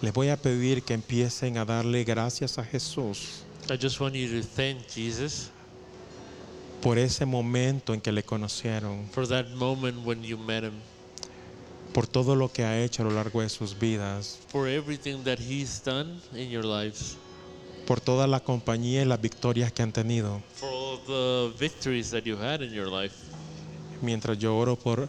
les 0.00 0.12
voy 0.12 0.28
a 0.28 0.36
pedir 0.36 0.82
que 0.82 0.94
empiecen 0.94 1.58
a 1.58 1.64
darle 1.64 2.04
gracias 2.04 2.58
a 2.58 2.64
Jesús 2.64 3.44
I 3.70 3.76
just 3.80 4.00
want 4.00 4.14
you 4.14 4.40
to 4.40 4.46
thank 4.56 4.78
Jesus 4.88 5.50
por 6.80 6.98
ese 6.98 7.24
momento 7.26 7.94
en 7.94 8.00
que 8.00 8.10
le 8.10 8.24
conocieron, 8.24 9.08
for 9.12 9.26
that 9.28 9.48
moment 9.50 10.04
when 10.04 10.22
you 10.24 10.36
met 10.36 10.64
him, 10.64 10.72
por 11.92 12.06
todo 12.08 12.34
lo 12.34 12.50
que 12.50 12.64
ha 12.64 12.80
hecho 12.82 13.02
a 13.02 13.04
lo 13.04 13.12
largo 13.12 13.40
de 13.40 13.48
sus 13.48 13.78
vidas, 13.78 14.38
for 14.48 14.66
everything 14.66 15.22
that 15.22 15.38
he's 15.38 15.80
done 15.84 16.20
in 16.34 16.50
your 16.50 16.64
lives, 16.64 17.16
por 17.86 18.00
toda 18.00 18.26
la 18.26 18.40
compañía 18.40 19.02
y 19.02 19.04
las 19.04 19.20
victorias 19.20 19.70
que 19.72 19.82
han 19.82 19.92
tenido. 19.92 20.42
for 20.54 20.68
all 20.70 20.98
the 21.06 21.52
victories 21.58 22.10
that 22.10 22.24
you 22.24 22.36
had 22.36 22.62
in 22.62 22.72
your 22.72 22.88
life. 22.88 23.14
Mientras 24.02 24.38
yo 24.38 24.56
oro 24.56 24.76
por 24.76 25.08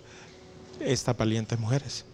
estas 0.80 1.18
valientes 1.18 1.60
mujeres. 1.60 2.06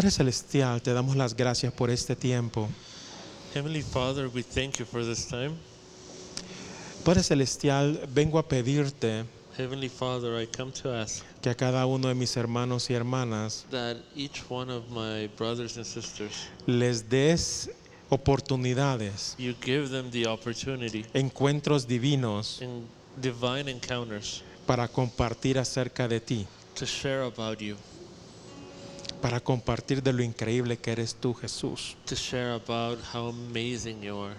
Padre 0.00 0.12
Celestial, 0.12 0.80
te 0.80 0.94
damos 0.94 1.14
las 1.14 1.36
gracias 1.36 1.74
por 1.74 1.90
este 1.90 2.16
tiempo. 2.16 2.70
Heavenly 3.52 3.82
Father, 3.82 4.30
we 4.34 4.42
thank 4.42 4.78
you 4.78 4.86
for 4.86 5.04
this 5.04 5.26
time. 5.26 5.50
Padre 7.04 7.22
Celestial, 7.22 8.08
vengo 8.08 8.38
a 8.38 8.48
pedirte 8.48 9.26
Heavenly 9.58 9.90
Father, 9.90 10.42
I 10.42 10.46
come 10.46 10.72
to 10.72 10.90
ask 10.90 11.22
que 11.42 11.50
a 11.50 11.54
cada 11.54 11.84
uno 11.84 12.08
de 12.08 12.14
mis 12.14 12.34
hermanos 12.34 12.88
y 12.88 12.94
hermanas 12.94 13.66
that 13.70 13.98
each 14.16 14.42
one 14.48 14.72
of 14.72 14.88
my 14.88 15.28
brothers 15.36 15.76
and 15.76 15.84
sisters, 15.84 16.48
les 16.64 17.10
des 17.10 17.68
oportunidades, 18.08 19.34
you 19.36 19.54
give 19.62 19.90
them 19.90 20.10
the 20.10 20.26
opportunity 20.26 21.04
encuentros 21.12 21.86
divinos 21.86 22.62
in 22.62 22.86
divine 23.20 23.70
encounters 23.70 24.42
para 24.66 24.88
compartir 24.88 25.58
acerca 25.58 26.08
de 26.08 26.20
ti. 26.20 26.46
to 26.74 26.86
share 26.86 27.24
about 27.24 27.60
you. 27.60 27.76
Para 29.20 29.40
compartir 29.40 30.02
de 30.02 30.12
lo 30.12 30.22
increíble 30.22 30.76
que 30.78 30.92
eres 30.92 31.14
tú, 31.14 31.34
Jesús. 31.34 31.96
to 32.06 32.14
share 32.14 32.52
about 32.54 32.98
how 33.14 33.28
amazing 33.28 34.00
you 34.02 34.16
are. 34.18 34.34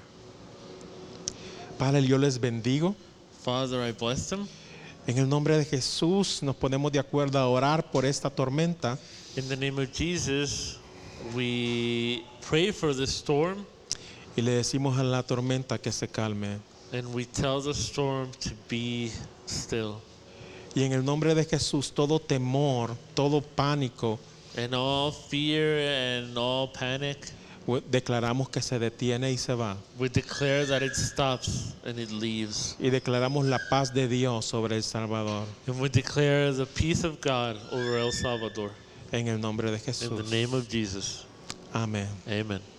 Padre, 1.78 2.06
yo 2.06 2.18
les 2.18 2.40
bendigo. 2.40 2.96
Father, 3.44 3.88
I 3.88 3.92
bless 3.92 4.30
them. 4.30 4.48
En 5.08 5.18
el 5.18 5.28
nombre 5.28 5.58
de 5.58 5.66
Jesús 5.66 6.44
nos 6.44 6.56
ponemos 6.56 6.92
de 6.92 7.00
acuerdo 7.00 7.40
a 7.40 7.48
orar 7.48 7.90
por 7.92 8.06
esta 8.06 8.30
tormenta 8.30 9.00
In 9.36 9.48
the 9.48 9.56
name 9.58 9.82
of 9.82 9.90
Jesus, 9.92 10.78
we 11.34 12.24
pray 12.48 12.72
for 12.72 12.96
the 12.96 13.06
storm 13.08 13.66
y 14.36 14.42
le 14.42 14.52
decimos 14.52 14.98
a 15.00 15.04
la 15.04 15.24
tormenta 15.24 15.80
que 15.80 15.92
se 15.92 16.08
calme. 16.08 16.60
and 16.94 17.08
we 17.16 17.26
tell 17.26 17.62
the 17.62 17.74
storm 17.74 18.30
to 18.42 18.52
be 18.70 19.12
still. 19.48 19.96
Y 20.76 20.84
en 20.84 20.92
el 20.94 21.04
nombre 21.04 21.34
de 21.34 21.46
Jesús, 21.46 21.92
todo 21.94 22.20
temor, 22.20 22.96
todo 23.16 23.42
pánico, 23.42 24.20
And 24.58 24.74
all 24.74 25.12
fear 25.12 25.78
and 25.80 26.38
all 26.38 26.68
panic, 26.72 27.18
we- 27.66 27.82
declaramos 27.82 28.50
que 28.50 28.62
se 28.62 28.80
detiene 28.80 29.32
y 29.32 29.38
se 29.38 29.54
va. 29.54 29.78
we 29.98 30.10
declare 30.10 30.66
that 30.66 30.82
it 30.82 30.94
stops 30.96 31.74
and 31.86 32.00
it 32.00 32.12
leaves. 32.12 32.76
Y 32.80 32.90
declaramos 32.90 33.46
la 33.46 33.60
paz 33.70 33.94
de 33.94 34.08
Dios 34.08 34.46
sobre 34.46 34.76
El 34.76 34.84
Salvador. 34.84 35.46
And 35.68 35.80
we 35.80 35.90
declare 35.90 36.52
the 36.54 36.66
peace 36.66 37.04
of 37.04 37.20
God 37.22 37.58
over 37.72 37.98
El 37.98 38.12
Salvador. 38.12 38.72
En 39.12 39.28
el 39.28 39.40
nombre 39.40 39.70
de 39.72 39.78
In 39.78 39.84
Jesús. 39.84 40.18
the 40.30 40.36
name 40.36 40.54
of 40.54 40.68
Jesus. 40.70 41.26
Amén. 41.74 42.08
Amen. 42.28 42.62